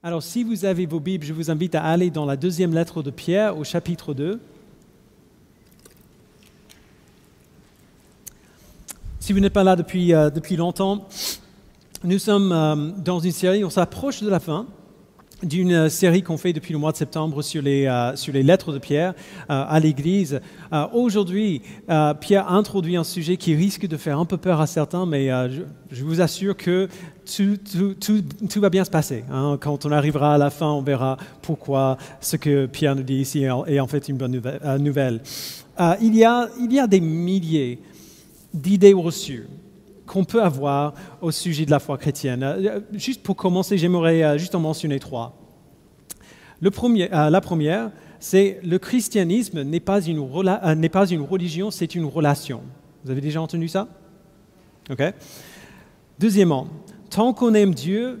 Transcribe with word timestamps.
Alors, 0.00 0.22
si 0.22 0.44
vous 0.44 0.64
avez 0.64 0.86
vos 0.86 1.00
Bibles, 1.00 1.26
je 1.26 1.32
vous 1.32 1.50
invite 1.50 1.74
à 1.74 1.82
aller 1.82 2.10
dans 2.10 2.24
la 2.24 2.36
deuxième 2.36 2.72
lettre 2.72 3.02
de 3.02 3.10
Pierre 3.10 3.58
au 3.58 3.64
chapitre 3.64 4.14
2. 4.14 4.38
Si 9.18 9.32
vous 9.32 9.40
n'êtes 9.40 9.52
pas 9.52 9.64
là 9.64 9.74
depuis, 9.74 10.14
euh, 10.14 10.30
longtemps, 10.52 11.08
nous 12.04 12.20
sommes 12.20 12.52
euh, 12.52 12.92
dans 12.98 13.18
une 13.18 13.32
série, 13.32 13.64
on 13.64 13.70
s'approche 13.70 14.22
de 14.22 14.28
la 14.28 14.38
fin 14.38 14.66
d'une 15.42 15.72
euh, 15.72 15.88
série 15.88 16.22
qu'on 16.22 16.36
fait 16.36 16.52
depuis 16.52 16.72
le 16.72 16.78
mois 16.78 16.92
de 16.92 16.96
septembre 16.96 17.42
sur 17.42 17.62
les, 17.62 17.86
euh, 17.86 18.16
sur 18.16 18.32
les 18.32 18.42
lettres 18.42 18.72
de 18.72 18.78
Pierre 18.78 19.14
euh, 19.50 19.64
à 19.68 19.78
l'Église. 19.80 20.40
Aujourd'hui, 20.92 21.62
Pierre 22.20 22.50
introduit 22.50 22.96
un 22.96 23.04
sujet 23.04 23.36
qui 23.36 23.54
risque 23.54 23.86
de 23.86 23.96
faire 23.96 24.18
un 24.18 24.24
peu 24.24 24.36
peur 24.36 24.60
à 24.60 24.66
certains, 24.66 25.06
mais 25.06 25.28
je, 25.90 26.04
vous 26.04 26.20
assure 26.20 26.56
que 26.56 26.88
tout, 27.24 28.60
va 28.60 28.68
bien 28.68 28.84
se 28.84 28.90
passer. 28.90 29.24
hein. 29.30 29.56
Quand 29.60 29.86
on 29.86 29.92
arrivera 29.92 30.34
à 30.34 30.38
la 30.38 30.50
fin, 30.50 30.70
on 30.70 30.82
verra 30.82 31.16
pourquoi 31.40 31.96
ce 32.20 32.36
que 32.36 32.66
Pierre 32.66 32.96
nous 32.96 33.02
dit 33.02 33.16
ici 33.16 33.44
est 33.44 33.80
en, 33.80 33.86
fait 33.86 34.08
une 34.08 34.18
bonne 34.18 34.42
nouvelle. 34.78 35.22
il, 36.02 36.14
y 36.14 36.24
a, 36.24 36.48
il 36.60 36.72
y 36.72 36.78
a 36.78 36.86
des 36.86 37.00
milliers 37.00 37.80
d'idées 38.52 38.92
reçues 38.92 39.46
qu'on 40.08 40.24
peut 40.24 40.42
avoir 40.42 40.94
au 41.20 41.30
sujet 41.30 41.64
de 41.64 41.70
la 41.70 41.78
foi 41.78 41.96
chrétienne. 41.98 42.42
Euh, 42.42 42.80
Juste 42.92 43.22
pour 43.22 43.36
commencer, 43.36 43.78
j'aimerais 43.78 44.24
euh, 44.24 44.38
juste 44.38 44.54
en 44.54 44.60
mentionner 44.60 44.98
trois. 44.98 45.36
Euh, 46.60 47.30
la 47.30 47.40
première, 47.40 47.92
c'est 48.18 48.58
le 48.64 48.78
christianisme 48.78 49.62
n'est 49.62 49.78
pas, 49.78 50.00
une 50.00 50.26
n'est 50.76 50.88
pas 50.88 51.06
une 51.06 51.20
religion, 51.20 51.70
c'est 51.70 51.94
une 51.94 52.06
relation. 52.06 52.62
Vous 53.04 53.12
avez 53.12 53.20
déjà 53.20 53.40
entendu 53.40 53.68
ça? 53.68 53.86
Ok. 54.90 55.02
Deuxièmement, 56.18 56.66
tant 57.10 57.32
qu'on 57.32 57.54
aime 57.54 57.74
Dieu, 57.74 58.20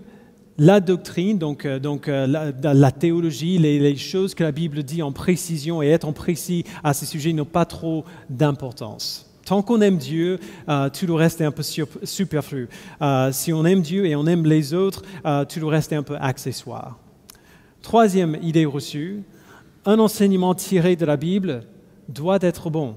la 0.56 0.78
doctrine, 0.78 1.38
donc, 1.38 1.66
donc 1.66 2.06
la, 2.06 2.92
théologie, 2.92 3.58
les, 3.58 3.80
les 3.80 3.96
choses 3.96 4.34
que 4.34 4.44
la 4.44 4.52
Bible 4.52 4.84
dit 4.84 5.02
en 5.02 5.10
précision 5.10 5.82
et 5.82 5.88
être 5.88 6.10
précis 6.12 6.64
à 6.84 6.94
ces 6.94 7.06
sujets 7.06 7.32
n'ont 7.32 7.44
pas 7.44 7.64
trop 7.64 8.04
d'importance. 8.28 9.27
Tant 9.48 9.62
qu'on 9.62 9.80
aime 9.80 9.96
Dieu, 9.96 10.38
euh, 10.68 10.90
tout 10.90 11.06
le 11.06 11.14
reste 11.14 11.40
est 11.40 11.44
un 11.46 11.50
peu 11.50 11.62
superflu. 11.62 12.68
Euh, 13.00 13.32
si 13.32 13.50
on 13.50 13.64
aime 13.64 13.80
Dieu 13.80 14.04
et 14.04 14.14
on 14.14 14.26
aime 14.26 14.44
les 14.44 14.74
autres, 14.74 15.00
euh, 15.24 15.46
tout 15.46 15.58
le 15.58 15.66
reste 15.66 15.90
est 15.90 15.96
un 15.96 16.02
peu 16.02 16.16
accessoire. 16.20 16.98
Troisième 17.80 18.36
idée 18.42 18.66
reçue, 18.66 19.22
un 19.86 20.00
enseignement 20.00 20.54
tiré 20.54 20.96
de 20.96 21.06
la 21.06 21.16
Bible 21.16 21.62
doit 22.10 22.40
être 22.42 22.68
bon. 22.68 22.94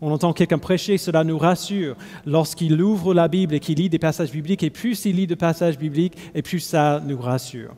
On 0.00 0.10
entend 0.10 0.32
quelqu'un 0.32 0.58
prêcher, 0.58 0.98
cela 0.98 1.22
nous 1.22 1.38
rassure 1.38 1.94
lorsqu'il 2.26 2.82
ouvre 2.82 3.14
la 3.14 3.28
Bible 3.28 3.54
et 3.54 3.60
qu'il 3.60 3.78
lit 3.78 3.88
des 3.88 4.00
passages 4.00 4.32
bibliques, 4.32 4.64
et 4.64 4.70
plus 4.70 5.04
il 5.04 5.14
lit 5.14 5.28
de 5.28 5.36
passages 5.36 5.78
bibliques, 5.78 6.18
et 6.34 6.42
plus 6.42 6.58
ça 6.58 7.00
nous 7.06 7.20
rassure. 7.20 7.76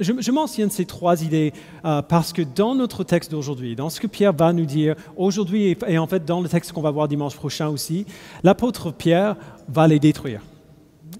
Je, 0.00 0.30
mentionne 0.30 0.70
ces 0.70 0.84
trois 0.84 1.22
idées 1.22 1.52
euh, 1.84 2.02
parce 2.02 2.32
que 2.32 2.42
dans 2.42 2.74
notre 2.74 3.04
texte 3.04 3.30
d'aujourd'hui, 3.30 3.76
dans 3.76 3.90
ce 3.90 4.00
que 4.00 4.06
Pierre 4.06 4.32
va 4.32 4.52
nous 4.52 4.64
dire 4.64 4.96
aujourd'hui, 5.16 5.76
et, 5.86 5.98
en 5.98 6.06
fait 6.06 6.24
dans 6.24 6.40
le 6.40 6.48
texte 6.48 6.72
qu'on 6.72 6.82
va 6.82 6.90
voir 6.90 7.08
dimanche 7.08 7.36
prochain 7.36 7.68
aussi, 7.68 8.06
l'apôtre 8.42 8.90
Pierre 8.90 9.36
va 9.68 9.86
les 9.86 9.98
détruire, 9.98 10.42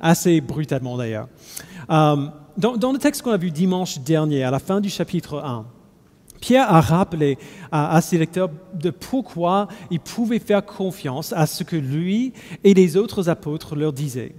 assez 0.00 0.40
brutalement 0.40 0.96
d'ailleurs. 0.96 1.28
Euh, 1.90 2.26
dans, 2.56 2.76
dans 2.76 2.92
le 2.92 2.98
texte 2.98 3.22
qu'on 3.22 3.32
a 3.32 3.36
vu 3.36 3.50
dimanche 3.50 3.98
dernier, 4.00 4.44
à 4.44 4.50
la 4.50 4.58
fin 4.58 4.80
du 4.80 4.90
chapitre 4.90 5.38
1, 5.38 5.66
Pierre 6.40 6.72
a 6.72 6.80
rappelé 6.80 7.38
à, 7.70 7.94
à 7.94 8.00
ses 8.00 8.18
lecteurs 8.18 8.50
de 8.74 8.90
pourquoi 8.90 9.68
ils 9.90 10.00
pouvaient 10.00 10.40
faire 10.40 10.64
confiance 10.64 11.32
à 11.32 11.46
ce 11.46 11.62
que 11.62 11.76
lui 11.76 12.32
et 12.64 12.74
les 12.74 12.96
autres 12.96 13.28
apôtres 13.28 13.76
leur 13.76 13.92
disaient. 13.92 14.34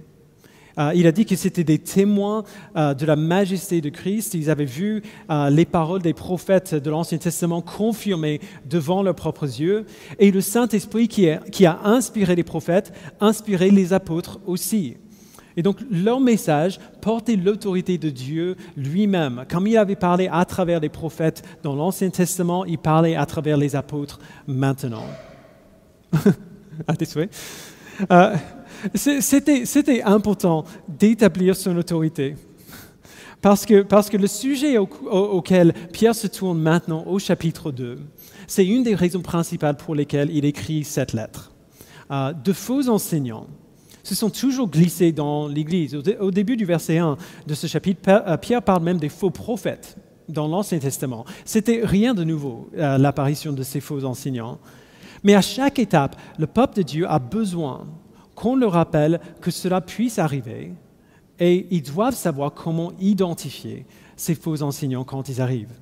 Euh, 0.78 0.92
il 0.94 1.06
a 1.06 1.12
dit 1.12 1.24
que 1.24 1.36
c'était 1.36 1.64
des 1.64 1.78
témoins 1.78 2.44
euh, 2.76 2.94
de 2.94 3.06
la 3.06 3.16
majesté 3.16 3.80
de 3.80 3.88
Christ. 3.88 4.34
Ils 4.34 4.50
avaient 4.50 4.64
vu 4.64 5.02
euh, 5.30 5.50
les 5.50 5.64
paroles 5.64 6.02
des 6.02 6.14
prophètes 6.14 6.74
de 6.74 6.90
l'Ancien 6.90 7.18
Testament 7.18 7.60
confirmées 7.62 8.40
devant 8.68 9.02
leurs 9.02 9.14
propres 9.14 9.44
yeux. 9.60 9.86
Et 10.18 10.30
le 10.30 10.40
Saint-Esprit 10.40 11.08
qui, 11.08 11.66
a 11.66 11.80
inspiré 11.84 12.34
les 12.34 12.44
prophètes, 12.44 12.92
inspiré 13.20 13.70
les 13.70 13.92
apôtres 13.92 14.40
aussi. 14.46 14.96
Et 15.56 15.62
donc 15.62 15.78
leur 15.88 16.18
message 16.18 16.80
portait 17.00 17.36
l'autorité 17.36 17.96
de 17.96 18.10
Dieu 18.10 18.56
lui-même. 18.76 19.44
Comme 19.48 19.68
il 19.68 19.76
avait 19.76 19.94
parlé 19.94 20.28
à 20.30 20.44
travers 20.44 20.80
les 20.80 20.88
prophètes 20.88 21.44
dans 21.62 21.76
l'Ancien 21.76 22.10
Testament, 22.10 22.64
il 22.64 22.78
parlait 22.78 23.14
à 23.14 23.24
travers 23.24 23.56
les 23.56 23.76
apôtres 23.76 24.18
maintenant. 24.48 25.06
à 26.88 26.96
tes 26.96 27.06
C'était 28.94 30.02
important 30.02 30.64
d'établir 30.88 31.56
son 31.56 31.76
autorité. 31.76 32.36
Parce 33.40 33.66
que, 33.66 33.82
parce 33.82 34.08
que 34.08 34.16
le 34.16 34.26
sujet 34.26 34.78
au- 34.78 34.88
au- 35.10 35.18
auquel 35.36 35.74
Pierre 35.92 36.14
se 36.14 36.26
tourne 36.26 36.58
maintenant 36.58 37.04
au 37.06 37.18
chapitre 37.18 37.70
2, 37.72 37.98
c'est 38.46 38.66
une 38.66 38.82
des 38.82 38.94
raisons 38.94 39.20
principales 39.20 39.76
pour 39.76 39.94
lesquelles 39.94 40.30
il 40.30 40.44
écrit 40.46 40.82
cette 40.84 41.12
lettre. 41.12 41.52
Euh, 42.10 42.32
de 42.32 42.52
faux 42.54 42.88
enseignants 42.88 43.46
se 44.02 44.14
sont 44.14 44.30
toujours 44.30 44.68
glissés 44.70 45.12
dans 45.12 45.46
l'Église. 45.48 45.94
Au, 45.94 46.02
dé- 46.02 46.16
au 46.18 46.30
début 46.30 46.56
du 46.56 46.64
verset 46.64 46.98
1 46.98 47.16
de 47.46 47.54
ce 47.54 47.66
chapitre, 47.66 48.00
euh, 48.26 48.36
Pierre 48.38 48.62
parle 48.62 48.82
même 48.82 48.98
des 48.98 49.08
faux 49.10 49.30
prophètes 49.30 49.96
dans 50.28 50.46
l'Ancien 50.48 50.78
Testament. 50.78 51.26
C'était 51.44 51.82
rien 51.84 52.14
de 52.14 52.24
nouveau, 52.24 52.70
euh, 52.78 52.96
l'apparition 52.96 53.52
de 53.52 53.62
ces 53.62 53.80
faux 53.80 54.04
enseignants. 54.04 54.58
Mais 55.22 55.34
à 55.34 55.42
chaque 55.42 55.78
étape, 55.78 56.16
le 56.38 56.46
peuple 56.46 56.76
de 56.78 56.82
Dieu 56.82 57.06
a 57.10 57.18
besoin 57.18 57.86
qu'on 58.34 58.56
leur 58.56 58.72
rappelle 58.72 59.20
que 59.40 59.50
cela 59.50 59.80
puisse 59.80 60.18
arriver 60.18 60.72
et 61.38 61.66
ils 61.70 61.82
doivent 61.82 62.14
savoir 62.14 62.52
comment 62.52 62.92
identifier 63.00 63.86
ces 64.16 64.34
faux 64.34 64.62
enseignants 64.62 65.04
quand 65.04 65.28
ils 65.28 65.40
arrivent. 65.40 65.74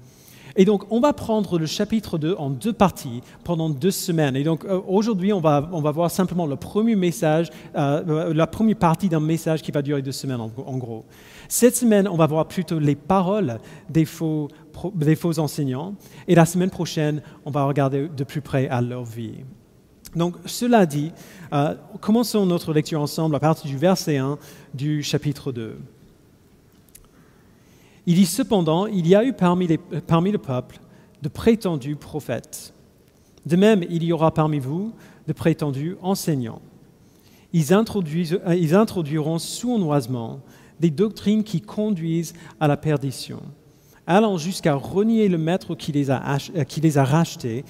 Et 0.57 0.65
donc, 0.65 0.85
on 0.91 1.01
va 1.01 1.13
prendre 1.13 1.59
le 1.59 1.67
chapitre 1.67 2.19
2 2.19 2.35
en 2.39 2.51
deux 2.51 2.73
parties 2.73 3.23
pendant 3.45 3.71
deux 3.71 3.91
semaines. 3.91 4.37
Et 4.37 4.43
donc, 4.43 4.65
euh, 4.65 4.81
aujourd'hui, 4.87 5.33
on 5.33 5.41
va, 5.41 5.69
on 5.73 5.81
va 5.81 5.91
voir 5.91 6.11
simplement 6.11 6.47
le 6.47 6.57
premier 6.57 6.95
message, 6.95 7.49
euh, 7.75 8.35
la 8.35 8.47
première 8.47 8.77
partie 8.77 9.09
d'un 9.09 9.21
message 9.21 9.63
qui 9.63 9.73
va 9.73 9.81
durer 9.81 10.03
deux 10.03 10.13
semaines, 10.13 10.41
en, 10.41 10.77
gros. 10.77 11.05
Cette 11.49 11.77
semaine, 11.77 12.07
on 12.07 12.17
va 12.17 12.27
voir 12.27 12.47
plutôt 12.47 12.79
les 12.79 12.97
paroles 12.97 13.59
des 13.89 14.05
faux, 14.05 14.49
des 14.95 15.17
faux 15.17 15.39
enseignants. 15.39 15.95
Et 16.29 16.34
la 16.34 16.45
semaine 16.45 16.71
prochaine, 16.71 17.23
on 17.47 17.51
va 17.51 17.65
regarder 17.65 18.09
de 18.09 18.25
plus 18.25 18.43
près 18.43 18.69
à 18.69 18.83
leur 18.83 19.05
vie. 19.05 19.45
Donc, 20.15 20.37
cela 20.45 20.84
dit, 20.87 21.11
euh, 21.53 21.75
commençons 22.00 22.45
notre 22.45 22.73
lecture 22.73 23.00
ensemble 23.00 23.34
à 23.34 23.41
partir 23.41 23.71
du 23.71 23.77
verset 23.78 24.19
1 24.19 24.39
du 24.75 25.03
chapitre 25.03 25.53
2. 25.53 25.77
Il 28.06 28.17
dit 28.17 28.27
cependant, 28.27 28.87
il 28.87 29.06
y 29.06 29.15
a 29.15 29.25
eu 29.25 29.33
parmi, 29.33 29.67
les- 29.67 29.78
parmi 29.78 30.33
le 30.33 30.39
peuple 30.39 30.78
de 31.22 31.28
prétendus 31.28 31.97
prophètes. 31.97 32.75
De 33.47 33.56
même, 33.56 33.84
il 33.89 34.03
y 34.05 34.12
aura 34.12 34.33
parmi 34.34 34.59
vous 34.59 34.93
de 35.28 35.33
prétendus 35.33 35.97
enseignants. 36.03 36.61
Ils, 37.53 37.72
introduisent- 37.72 38.41
euh, 38.47 38.55
ils 38.55 38.75
introduiront 38.75 39.39
sournoisement 39.39 40.41
des 40.81 40.91
doctrines 40.91 41.45
qui 41.45 41.61
conduisent 41.61 42.34
à 42.61 42.67
la 42.67 42.77
perdition, 42.77 43.41
allant 44.06 44.37
jusqu'à 44.37 44.75
renier 44.75 45.28
le 45.28 45.39
maître 45.39 45.75
qui 45.75 45.93
les 45.93 46.11
a, 46.11 46.21
euh, 46.56 46.65
qui 46.65 46.81
les 46.81 46.99
a 46.99 47.05
rachetés, 47.05 47.65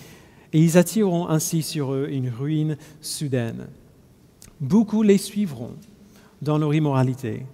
et 0.52 0.60
ils 0.60 0.78
attireront 0.78 1.28
ainsi 1.28 1.62
sur 1.62 1.92
eux 1.92 2.08
une 2.10 2.28
ruine 2.28 2.76
soudaine. 3.00 3.66
Beaucoup 4.60 5.02
les 5.02 5.18
suivront 5.18 5.74
dans 6.40 6.58
leur 6.58 6.74
immoralité, 6.74 7.46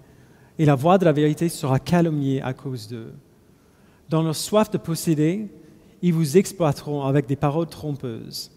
et 0.59 0.64
la 0.64 0.75
voix 0.75 0.98
de 0.98 1.04
la 1.04 1.12
vérité 1.12 1.48
sera 1.48 1.78
calomniée 1.78 2.42
à 2.42 2.53
cause 2.53 2.88
d'eux. 2.88 3.12
Dans 4.09 4.22
leur 4.22 4.34
soif 4.34 4.70
de 4.70 4.78
posséder, 4.78 5.48
ils 6.03 6.14
vous 6.14 6.36
exploiteront 6.36 7.04
avec 7.04 7.26
des 7.26 7.36
paroles 7.36 7.69
trompeuses, 7.69 8.50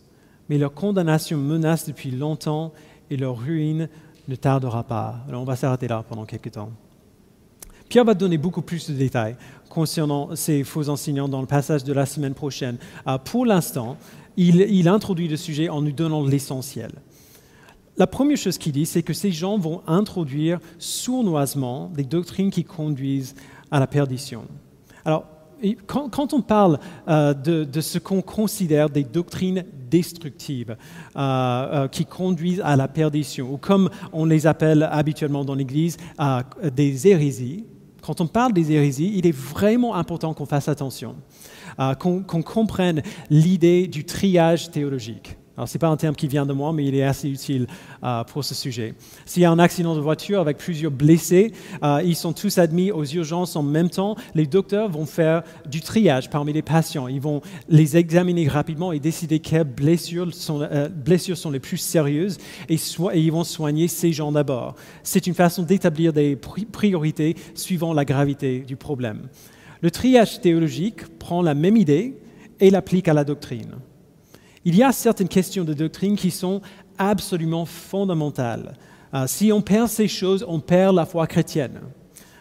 mais 0.50 0.58
leur 0.58 0.74
condamnation 0.74 1.38
menace 1.38 1.86
depuis 1.86 2.12
longtemps 2.12 2.72
et 3.10 3.18
leur 3.18 3.38
ruine 3.38 3.90
ne 4.28 4.36
tardera 4.36 4.84
pas. 4.84 5.20
Alors 5.28 5.42
on 5.42 5.46
va 5.46 5.56
s'arrêter 5.56 5.88
là 5.88 6.04
pendant 6.08 6.26
quelques 6.26 6.52
temps. 6.52 6.72
Pierre 7.90 8.06
va 8.06 8.14
donner 8.14 8.38
beaucoup 8.38 8.62
plus 8.62 8.90
de 8.90 8.96
détails 8.96 9.36
concernant 9.68 10.36
ces 10.36 10.64
faux 10.64 10.88
enseignants 10.88 11.28
dans 11.28 11.42
le 11.42 11.48
passage 11.48 11.84
de 11.84 11.92
la 11.92 12.06
semaine 12.06 12.34
prochaine. 12.34 12.78
Euh, 13.08 13.18
pour 13.18 13.46
l'instant, 13.46 13.98
il, 14.38 14.88
introduit 14.88 15.28
le 15.28 15.38
sujet 15.38 15.70
en 15.70 15.82
nous 15.82 15.92
donnant 15.92 16.26
l'essentiel. 16.26 16.92
La 17.98 18.08
première 18.08 18.38
chose 18.38 18.58
qu'il 18.58 18.72
dit, 18.72 18.86
c'est 18.86 19.04
que 19.04 19.14
ces 19.14 19.32
gens 19.32 19.58
vont 19.58 19.82
introduire 19.88 20.60
sournoisement 20.80 21.92
des 21.94 22.04
doctrines 22.04 22.50
qui 22.50 22.64
conduisent 22.64 23.36
à 23.70 23.80
la 23.80 23.88
perdition. 23.88 24.44
Alors, 25.06 25.26
quand, 25.86 26.34
on 26.34 26.42
parle 26.42 26.80
euh, 27.08 27.34
de, 27.34 27.82
ce 27.82 28.00
qu'on 28.00 28.22
considère 28.22 28.90
des 28.90 29.04
doctrines 29.04 29.64
destructives 29.90 30.76
euh, 31.16 31.20
euh, 31.20 31.88
qui 31.88 32.06
conduisent 32.06 32.62
à 32.64 32.76
la 32.76 32.88
perdition, 32.88 33.54
ou 33.54 33.58
comme 33.58 33.90
on 34.14 34.26
les 34.26 34.48
appelle 34.48 34.84
habituellement 34.84 35.46
dans 35.46 35.56
l'Église, 35.56 35.98
des 36.74 37.08
hérésies, 37.08 37.66
quand 38.02 38.20
on 38.22 38.28
parle 38.28 38.54
des 38.54 38.72
hérésies, 38.72 39.14
il 39.16 39.28
est 39.28 39.36
vraiment 39.36 39.96
important 39.96 40.34
qu'on 40.34 40.48
fasse 40.48 40.68
attention, 40.68 41.16
euh, 41.80 41.94
qu'on 41.96 42.22
comprenne 42.24 43.02
l'idée 43.30 43.88
du 43.88 44.06
triage 44.06 44.72
théologique. 44.72 45.38
Alors, 45.58 45.68
ce 45.68 45.78
n'est 45.78 45.80
pas 45.80 45.90
un 45.90 45.98
terme 45.98 46.16
qui 46.16 46.28
vient 46.28 46.46
de 46.46 46.54
moi, 46.54 46.72
mais 46.72 46.86
il 46.86 46.96
est 46.96 47.04
assez 47.04 47.30
utile 47.30 47.68
euh, 48.04 48.24
pour 48.24 48.44
ce 48.44 48.56
sujet. 48.56 48.96
S'il 49.26 49.44
y 49.44 49.46
a 49.46 49.52
un 49.52 49.60
accident 49.60 49.96
de 49.96 50.00
voiture 50.00 50.40
avec 50.40 50.58
plusieurs 50.58 50.92
blessés, 50.92 51.52
euh, 51.84 52.02
ils 52.04 52.16
sont 52.16 52.32
tous 52.32 52.58
admis 52.58 52.92
aux 52.92 53.04
urgences 53.04 53.56
en 53.56 53.62
même 53.62 53.90
temps. 53.90 54.16
Les 54.34 54.48
docteurs 54.48 54.90
vont 54.90 55.06
faire 55.06 55.44
du 55.70 55.82
triage 55.82 56.30
parmi 56.30 56.54
les 56.54 56.62
patients. 56.62 57.08
Ils 57.08 57.20
vont 57.20 57.42
les 57.68 57.98
examiner 57.98 58.48
rapidement 58.48 58.92
et 58.94 59.00
décider 59.00 59.40
quelles 59.40 59.66
blessures 59.66 60.34
sont, 60.34 60.62
les 61.52 61.60
plus 61.60 61.78
sérieuses 61.78 62.38
et, 62.70 62.78
ils 63.14 63.32
vont 63.32 63.44
soigner 63.44 63.88
ces 63.88 64.14
gens 64.14 64.32
d'abord. 64.32 64.76
C'est 65.04 65.28
une 65.28 65.36
façon 65.36 65.64
d'établir 65.64 66.14
des 66.14 66.38
priorités 66.72 67.36
suivant 67.56 67.94
la 67.94 68.06
gravité 68.06 68.62
du 68.62 68.78
problème. 68.78 69.28
Le 69.82 69.90
triage 69.90 70.42
théologique 70.42 71.08
prend 71.18 71.42
la 71.42 71.56
même 71.56 71.76
idée 71.76 72.16
et 72.60 72.70
l'applique 72.70 73.08
à 73.08 73.14
la 73.14 73.24
doctrine. 73.24 73.76
Il 74.64 74.76
y 74.76 74.84
a 74.84 74.92
certaines 74.92 75.28
questions 75.28 75.64
de 75.64 75.74
doctrine 75.74 76.16
qui 76.16 76.30
sont 76.30 76.62
absolument 77.00 77.66
fondamentales. 77.66 78.74
Euh, 79.14 79.26
si 79.28 79.52
on 79.52 79.62
perd 79.62 79.90
ces 79.90 80.08
choses, 80.08 80.46
on 80.48 80.60
perd 80.60 80.96
la 80.96 81.06
foi 81.06 81.26
chrétienne. 81.26 81.82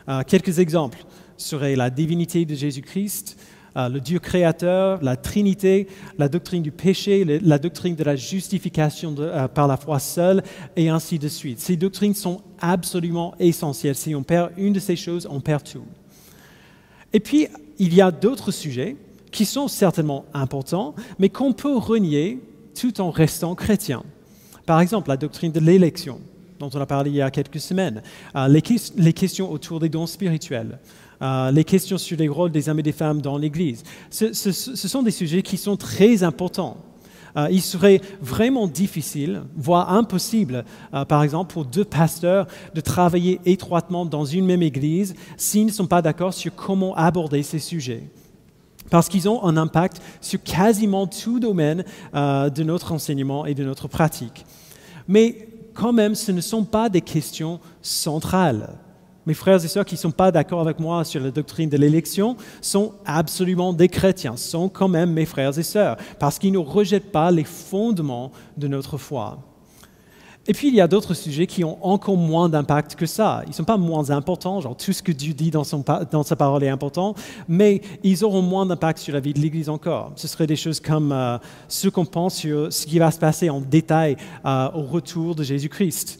Euh, 0.08 0.22
quelques 0.26 0.58
exemples 0.58 1.04
seraient 1.38 1.76
la 1.76 1.88
divinité 1.88 2.44
de 2.44 2.54
Jésus-Christ, 2.54 3.38
euh, 3.76 3.88
le 3.88 4.00
Dieu 4.00 4.18
créateur, 4.18 5.02
la 5.02 5.16
Trinité, 5.16 5.88
la 6.18 6.28
doctrine 6.28 6.62
du 6.62 6.72
péché, 6.72 7.24
la 7.24 7.58
doctrine 7.58 7.94
de 7.94 8.04
la 8.04 8.16
justification 8.16 9.14
par 9.54 9.66
la 9.66 9.78
foi 9.78 9.98
seule, 9.98 10.42
et 10.76 10.90
ainsi 10.90 11.18
de 11.18 11.28
suite. 11.28 11.60
Ces 11.60 11.76
doctrines 11.76 12.14
sont 12.14 12.42
absolument 12.60 13.34
essentielles. 13.38 13.94
Si 13.94 14.14
on 14.14 14.22
perd 14.22 14.50
une 14.58 14.74
de 14.74 14.80
ces 14.80 14.96
choses, 14.96 15.26
on 15.30 15.40
perd 15.40 15.64
tout. 15.64 15.86
Et 17.12 17.20
puis, 17.20 17.48
il 17.78 17.94
y 17.94 18.00
a 18.00 18.10
d'autres 18.10 18.52
sujets 18.52 18.96
qui 19.30 19.44
sont 19.44 19.68
certainement 19.68 20.24
importants, 20.34 20.94
mais 21.18 21.28
qu'on 21.28 21.52
peut 21.52 21.76
renier 21.76 22.40
tout 22.78 23.00
en 23.00 23.10
restant 23.10 23.54
chrétien. 23.54 24.02
Par 24.66 24.80
exemple, 24.80 25.08
la 25.08 25.16
doctrine 25.16 25.52
de 25.52 25.60
l'élection, 25.60 26.20
dont 26.58 26.70
on 26.72 26.80
a 26.80 26.86
parlé 26.86 27.10
il 27.10 27.16
y 27.16 27.22
a 27.22 27.30
quelques 27.30 27.60
semaines, 27.60 28.02
euh, 28.36 28.48
les, 28.48 29.12
questions 29.12 29.50
autour 29.50 29.80
des 29.80 29.88
dons 29.88 30.06
spirituels, 30.06 30.78
euh, 31.22 31.50
les 31.50 31.64
questions 31.64 31.98
sur 31.98 32.16
les 32.16 32.28
rôles 32.28 32.50
des 32.50 32.68
hommes 32.68 32.78
et 32.78 32.84
des 32.84 32.92
femmes 32.92 33.20
dans 33.20 33.38
l'Église. 33.38 33.82
Ce, 34.10 34.32
sont 34.32 35.02
des 35.02 35.10
sujets 35.10 35.42
qui 35.42 35.56
sont 35.56 35.76
très 35.76 36.22
importants. 36.22 36.76
Euh, 37.36 37.48
il 37.50 37.62
serait 37.62 38.00
vraiment 38.20 38.66
difficile, 38.66 39.42
voire 39.56 39.92
impossible, 39.92 40.64
par 41.08 41.22
exemple, 41.22 41.52
pour 41.52 41.64
deux 41.64 41.84
pasteurs 41.84 42.46
de 42.74 42.80
travailler 42.80 43.40
étroitement 43.44 44.04
dans 44.04 44.24
une 44.24 44.46
même 44.46 44.62
Église 44.62 45.14
s'ils 45.36 45.66
ne 45.66 45.72
sont 45.72 45.86
pas 45.86 46.02
d'accord 46.02 46.34
sur 46.34 46.54
comment 46.54 46.94
aborder 46.94 47.42
ces 47.42 47.58
sujets 47.58 48.04
parce 48.90 49.08
qu'ils 49.08 49.28
ont 49.28 49.44
un 49.44 49.56
impact 49.56 50.02
sur 50.20 50.42
quasiment 50.42 51.06
tout 51.06 51.40
domaine 51.40 51.84
euh, 52.14 52.50
de 52.50 52.62
notre 52.62 52.92
enseignement 52.92 53.46
et 53.46 53.54
de 53.54 53.64
notre 53.64 53.88
pratique. 53.88 54.44
Mais 55.08 55.48
quand 55.72 55.92
même, 55.92 56.14
ce 56.14 56.32
ne 56.32 56.40
sont 56.40 56.64
pas 56.64 56.88
des 56.88 57.00
questions 57.00 57.60
centrales. 57.80 58.74
Mes 59.26 59.34
frères 59.34 59.62
et 59.62 59.68
sœurs 59.68 59.84
qui 59.84 59.96
ne 59.96 60.00
sont 60.00 60.10
pas 60.10 60.32
d'accord 60.32 60.60
avec 60.60 60.80
moi 60.80 61.04
sur 61.04 61.20
la 61.20 61.30
doctrine 61.30 61.68
de 61.68 61.76
l'élection 61.76 62.36
sont 62.62 62.94
absolument 63.04 63.72
des 63.72 63.88
chrétiens, 63.88 64.36
sont 64.36 64.68
quand 64.68 64.88
même 64.88 65.12
mes 65.12 65.26
frères 65.26 65.58
et 65.58 65.62
sœurs, 65.62 65.98
parce 66.18 66.38
qu'ils 66.38 66.52
ne 66.52 66.58
rejettent 66.58 67.12
pas 67.12 67.30
les 67.30 67.44
fondements 67.44 68.32
de 68.56 68.66
notre 68.66 68.96
foi. 68.96 69.38
Et 70.46 70.54
puis, 70.54 70.68
il 70.68 70.74
y 70.74 70.80
a 70.80 70.88
d'autres 70.88 71.12
sujets 71.12 71.46
qui 71.46 71.64
ont 71.64 71.78
encore 71.84 72.16
moins 72.16 72.48
d'impact 72.48 72.94
que 72.94 73.04
ça. 73.04 73.42
Ils 73.44 73.50
ne 73.50 73.54
sont 73.54 73.64
pas 73.64 73.76
moins 73.76 74.10
importants, 74.10 74.60
genre 74.60 74.76
tout 74.76 74.92
ce 74.92 75.02
que 75.02 75.12
Dieu 75.12 75.34
dit 75.34 75.50
dans, 75.50 75.64
sa 75.64 76.36
parole 76.36 76.64
est 76.64 76.68
important, 76.68 77.14
mais 77.46 77.82
ils 78.02 78.24
auront 78.24 78.40
moins 78.40 78.64
d'impact 78.64 79.00
sur 79.00 79.12
la 79.12 79.20
vie 79.20 79.34
de 79.34 79.38
l'Église 79.38 79.68
encore. 79.68 80.12
Ce 80.16 80.26
seraient 80.26 80.46
des 80.46 80.56
choses 80.56 80.80
comme 80.80 81.12
euh, 81.12 81.36
ce 81.68 81.88
qu'on 81.88 82.06
pense 82.06 82.36
sur 82.36 82.72
ce 82.72 82.86
qui 82.86 82.98
va 82.98 83.10
se 83.10 83.18
passer 83.18 83.50
en 83.50 83.60
détail 83.60 84.16
euh, 84.46 84.70
au 84.74 84.82
retour 84.82 85.34
de 85.34 85.42
Jésus-Christ. 85.42 86.18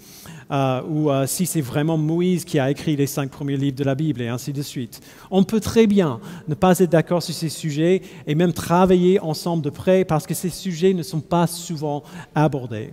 Euh, 0.50 0.82
ou 0.82 1.10
si 1.26 1.46
c'est 1.46 1.60
vraiment 1.60 1.96
Moïse 1.96 2.44
qui 2.44 2.58
a 2.58 2.70
écrit 2.70 2.96
les 2.96 3.06
cinq 3.06 3.30
premiers 3.30 3.56
livres 3.56 3.76
de 3.76 3.84
la 3.84 3.94
Bible, 3.94 4.20
et 4.22 4.28
ainsi 4.28 4.52
de 4.52 4.62
suite. 4.62 5.00
On 5.30 5.44
peut 5.44 5.60
très 5.60 5.86
bien 5.86 6.20
ne 6.48 6.54
pas 6.54 6.78
être 6.80 6.90
d'accord 6.90 7.22
sur 7.22 7.34
ces 7.34 7.48
sujets 7.48 8.02
et 8.26 8.34
même 8.34 8.52
travailler 8.52 9.20
ensemble 9.20 9.62
de 9.62 9.70
près 9.70 10.04
parce 10.04 10.26
que 10.26 10.34
ces 10.34 10.48
sujets 10.48 10.92
ne 10.92 11.02
sont 11.02 11.20
pas 11.20 11.46
souvent 11.46 12.02
abordés. 12.34 12.90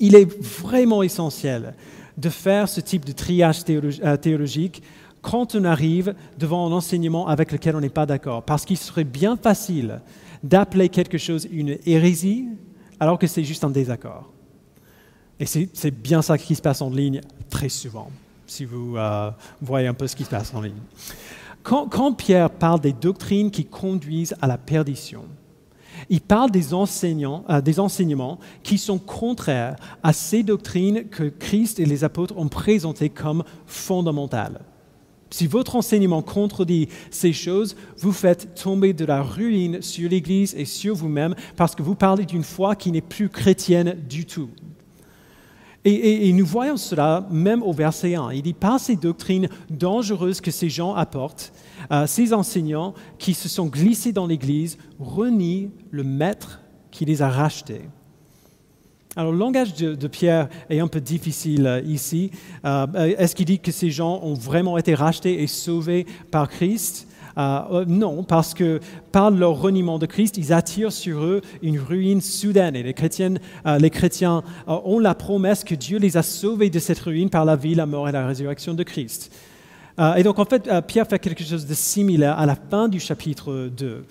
Il 0.00 0.14
est 0.14 0.42
vraiment 0.42 1.02
essentiel 1.02 1.74
de 2.16 2.28
faire 2.28 2.68
ce 2.68 2.80
type 2.80 3.04
de 3.04 3.12
triage 3.12 3.62
euh, 3.68 4.16
théologique 4.16 4.82
quand 5.22 5.54
on 5.54 5.64
arrive 5.64 6.14
devant 6.38 6.66
un 6.66 6.72
enseignement 6.72 7.28
avec 7.28 7.52
lequel 7.52 7.76
on 7.76 7.80
n'est 7.80 7.88
pas 7.88 8.06
d'accord, 8.06 8.42
parce 8.42 8.64
qu'il 8.64 8.76
serait 8.76 9.04
bien 9.04 9.36
facile 9.36 10.00
d'appeler 10.42 10.88
quelque 10.88 11.18
chose 11.18 11.48
une 11.50 11.78
hérésie 11.86 12.46
alors 13.00 13.18
que 13.18 13.26
c'est 13.26 13.44
juste 13.44 13.64
un 13.64 13.70
désaccord. 13.70 14.32
Et 15.40 15.46
c'est 15.46 15.90
bien 15.90 16.22
ça 16.22 16.36
qui 16.36 16.54
se 16.54 16.62
passe 16.62 16.82
en 16.82 16.90
ligne 16.90 17.20
très 17.48 17.68
souvent, 17.68 18.10
si 18.46 18.64
vous 18.64 18.96
euh, 18.96 19.30
voyez 19.60 19.86
un 19.86 19.94
peu 19.94 20.06
ce 20.06 20.16
qui 20.16 20.24
se 20.24 20.30
passe 20.30 20.52
en 20.52 20.60
ligne. 20.60 20.80
quand 21.62 22.12
Pierre 22.14 22.50
parle 22.50 22.80
des 22.80 22.92
doctrines 22.92 23.50
qui 23.50 23.64
conduisent 23.64 24.34
à 24.40 24.46
la 24.46 24.58
perdition, 24.58 25.24
il 26.08 26.20
parle 26.20 26.50
des, 26.50 26.72
euh, 26.72 27.60
des 27.60 27.80
enseignements 27.80 28.38
qui 28.62 28.78
sont 28.78 28.98
contraires 28.98 29.76
à 30.02 30.12
ces 30.12 30.42
doctrines 30.42 31.08
que 31.08 31.24
Christ 31.24 31.80
et 31.80 31.86
les 31.86 32.04
apôtres 32.04 32.36
ont 32.36 32.48
présentées 32.48 33.10
comme 33.10 33.44
fondamentales. 33.66 34.60
Si 35.30 35.46
votre 35.46 35.76
enseignement 35.76 36.22
contredit 36.22 36.88
ces 37.10 37.34
choses, 37.34 37.76
vous 37.98 38.12
faites 38.12 38.54
tomber 38.62 38.94
de 38.94 39.04
la 39.04 39.22
ruine 39.22 39.82
sur 39.82 40.08
l'Église 40.08 40.54
et 40.56 40.64
sur 40.64 40.94
vous-même 40.94 41.34
parce 41.56 41.74
que 41.74 41.82
vous 41.82 41.94
parlez 41.94 42.24
d'une 42.24 42.44
foi 42.44 42.74
qui 42.74 42.90
n'est 42.90 43.02
plus 43.02 43.28
chrétienne 43.28 43.96
du 44.08 44.24
tout. 44.24 44.48
Et, 45.90 46.32
nous 46.32 46.44
voyons 46.44 46.76
cela 46.76 47.26
même 47.30 47.62
au 47.62 47.72
verset 47.72 48.14
1. 48.14 48.32
Il 48.32 48.42
dit 48.42 48.52
par 48.52 48.78
ces 48.78 48.96
doctrines 48.96 49.48
dangereuses 49.70 50.40
que 50.40 50.50
ces 50.50 50.68
gens 50.68 50.94
apportent, 50.94 51.52
euh, 51.90 52.06
ces 52.06 52.34
enseignants 52.34 52.92
qui 53.18 53.32
se 53.32 53.48
sont 53.48 53.66
glissés 53.66 54.12
dans 54.12 54.26
l'Église 54.26 54.76
renient 55.00 55.70
le 55.90 56.04
maître 56.04 56.60
qui 56.90 57.06
les 57.06 57.22
a 57.22 57.30
rachetés. 57.30 57.88
Alors, 59.16 59.32
le 59.32 59.38
langage 59.38 59.74
de, 59.74 60.06
Pierre 60.06 60.48
est 60.68 60.80
un 60.80 60.88
peu 60.88 61.00
difficile 61.00 61.66
euh, 61.66 61.80
ici. 61.80 62.30
Euh, 62.64 62.86
est-ce 63.18 63.34
qu'il 63.34 63.46
dit 63.46 63.58
que 63.58 63.72
ces 63.72 63.90
gens 63.90 64.20
ont 64.22 64.34
vraiment 64.34 64.76
été 64.76 64.94
rachetés 64.94 65.42
et 65.42 65.46
sauvés 65.46 66.06
par 66.30 66.48
Christ? 66.48 67.07
Euh, 67.38 67.60
euh, 67.70 67.84
non, 67.86 68.24
parce 68.24 68.52
que 68.52 68.80
par 69.12 69.30
leur 69.30 69.60
reniement 69.60 69.98
de 69.98 70.06
Christ, 70.06 70.36
ils 70.38 70.52
attirent 70.52 70.92
sur 70.92 71.22
eux 71.22 71.40
une 71.62 71.78
ruine 71.78 72.20
soudaine. 72.20 72.74
Et 72.74 72.82
les, 72.82 72.94
chrétiens, 72.94 73.34
euh, 73.66 73.78
les 73.78 73.90
chrétiens 73.90 74.42
ont 74.66 74.98
la 74.98 75.14
promesse 75.14 75.62
que 75.62 75.74
Dieu 75.74 75.98
les 75.98 76.16
a 76.16 76.22
sauvés 76.22 76.70
de 76.70 76.78
cette 76.78 76.98
ruine 76.98 77.30
par 77.30 77.44
la 77.44 77.56
vie, 77.56 77.74
la 77.74 77.86
mort 77.86 78.08
et 78.08 78.12
la 78.12 78.26
résurrection 78.26 78.74
de 78.74 78.82
Christ. 78.82 79.32
et 80.16 80.22
donc, 80.22 80.38
en 80.38 80.44
fait, 80.44 80.70
Pierre 80.86 81.08
fait 81.08 81.18
quelque 81.18 81.42
chose 81.42 81.66
de 81.66 81.74
similaire 81.74 82.38
à 82.38 82.46
la 82.46 82.54
fin 82.54 82.88
du 82.88 83.00
chapitre 83.00 83.68
2. 83.76 84.04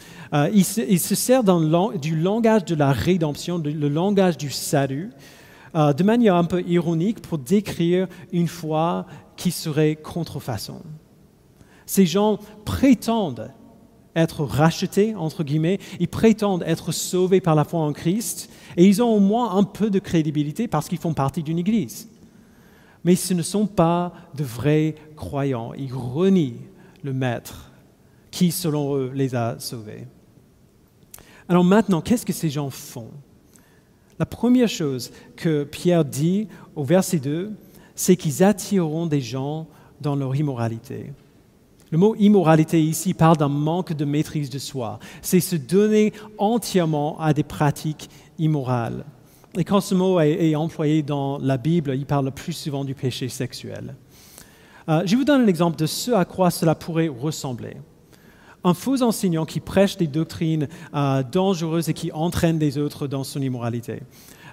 Il 0.53 0.65
se, 0.65 0.97
se, 0.97 1.15
sert 1.15 1.43
du 1.43 2.19
langage 2.19 2.65
de 2.65 2.75
la 2.75 2.91
rédemption, 2.91 3.57
le 3.57 3.87
langage 3.87 4.37
du 4.37 4.49
salut, 4.49 5.11
de 5.73 6.03
manière 6.03 6.35
un 6.35 6.43
peu 6.43 6.61
ironique 6.63 7.21
pour 7.21 7.37
décrire 7.37 8.07
une 8.33 8.49
foi 8.49 9.05
qui 9.37 9.51
serait 9.51 9.95
contrefaçon. 9.95 10.81
Ces 11.87 12.05
gens 12.05 12.37
prétendent 12.65 13.51
être 14.15 14.43
rachetés, 14.43 15.15
entre 15.15 15.43
guillemets, 15.43 15.79
ils 15.99 16.07
prétendent 16.07 16.63
être 16.67 16.91
sauvés 16.91 17.41
par 17.41 17.55
la 17.55 17.63
foi 17.63 17.79
en 17.79 17.93
Christ, 17.93 18.51
et 18.75 18.85
ils 18.85 19.01
ont 19.01 19.15
au 19.15 19.19
moins 19.19 19.55
un 19.55 19.63
peu 19.63 19.89
de 19.89 19.99
crédibilité 19.99 20.67
parce 20.67 20.87
qu'ils 20.87 20.97
font 20.97 21.13
partie 21.13 21.43
d'une 21.43 21.59
église. 21.59 22.09
Mais 23.03 23.15
ce 23.15 23.33
ne 23.33 23.41
sont 23.41 23.67
pas 23.67 24.13
de 24.35 24.43
vrais 24.43 24.95
croyants, 25.15 25.73
ils 25.73 25.93
renient 25.93 26.61
le 27.03 27.13
Maître 27.13 27.71
qui, 28.31 28.51
selon 28.51 28.95
eux, 28.95 29.11
les 29.13 29.33
a 29.33 29.59
sauvés. 29.59 30.05
Alors 31.47 31.63
maintenant, 31.63 32.01
qu'est-ce 32.01 32.25
que 32.25 32.33
ces 32.33 32.49
gens 32.49 32.69
font? 32.69 33.09
La 34.19 34.25
première 34.25 34.67
chose 34.67 35.11
que 35.35 35.63
Pierre 35.63 36.03
dit 36.03 36.47
au 36.75 36.83
verset 36.83 37.19
2, 37.19 37.51
c'est 37.95 38.15
qu'ils 38.15 38.43
attireront 38.43 39.05
des 39.05 39.21
gens 39.21 39.67
dans 40.01 40.15
leur 40.15 40.35
immoralité. 40.35 41.13
Le 41.89 41.97
mot 41.97 42.15
immoralité 42.15 42.81
ici 42.83 43.13
parle 43.13 43.37
d'un 43.37 43.47
manque 43.47 43.93
de 43.93 44.03
maîtrise 44.03 44.49
de 44.49 44.59
soi. 44.59 44.99
C'est 45.21 45.39
se 45.39 45.55
donner 45.55 46.11
entièrement 46.37 47.19
à 47.19 47.33
des 47.33 47.43
pratiques 47.43 48.09
immorales. 48.37 49.05
Et 49.57 49.63
quand 49.63 49.79
ce 49.79 49.95
mot 49.95 50.19
est, 50.19 50.55
employé 50.55 51.01
dans 51.01 51.37
la 51.39 51.57
Bible, 51.57 51.95
il 51.95 52.05
parle 52.05 52.31
plus 52.31 52.53
souvent 52.53 52.83
du 52.83 52.93
péché 52.93 53.29
sexuel. 53.29 53.95
Euh, 54.89 55.03
je 55.05 55.15
vous 55.15 55.23
donne 55.23 55.43
un 55.43 55.47
exemple 55.47 55.77
de 55.77 55.85
ce 55.85 56.11
à 56.11 56.25
quoi 56.25 56.51
cela 56.51 56.75
pourrait 56.75 57.07
ressembler. 57.07 57.77
Un 58.63 58.73
faux 58.73 59.01
enseignant 59.01 59.45
qui 59.45 59.59
prêche 59.59 59.97
des 59.97 60.07
doctrines 60.07 60.67
euh, 60.93 61.23
dangereuses 61.23 61.89
et 61.89 61.93
qui 61.93 62.11
entraîne 62.11 62.59
des 62.59 62.77
autres 62.77 63.07
dans 63.07 63.23
son 63.23 63.41
immoralité. 63.41 64.01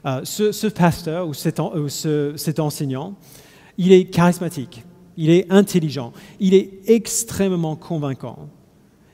Euh, 0.06 0.20
ce, 0.24 0.68
pasteur 0.68 1.26
ou 1.26 1.34
cet 1.34 2.60
enseignant, 2.60 3.14
il 3.76 3.92
est 3.92 4.04
charismatique 4.04 4.84
il 5.16 5.30
est 5.30 5.50
intelligent, 5.50 6.12
il 6.40 6.54
est 6.54 6.70
extrêmement 6.86 7.76
convaincant. 7.76 8.48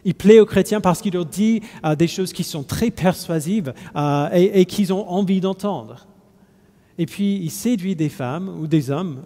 Il 0.04 0.14
plaît 0.14 0.40
aux 0.40 0.46
chrétiens 0.46 0.80
parce 0.80 1.00
qu'il 1.02 1.14
leur 1.14 1.26
dit 1.26 1.60
euh, 1.84 1.94
des 1.94 2.08
choses 2.08 2.32
qui 2.32 2.44
sont 2.44 2.62
très 2.62 2.90
persuasives 2.90 3.74
euh, 3.96 4.28
et, 4.32 4.64
qu'ils 4.64 4.92
ont 4.92 5.08
envie 5.08 5.40
d'entendre. 5.40 6.06
Et 6.98 7.06
puis, 7.06 7.36
il 7.36 7.50
séduit 7.50 7.96
des 7.96 8.08
femmes 8.08 8.48
ou 8.60 8.66
des 8.66 8.90
hommes 8.90 9.22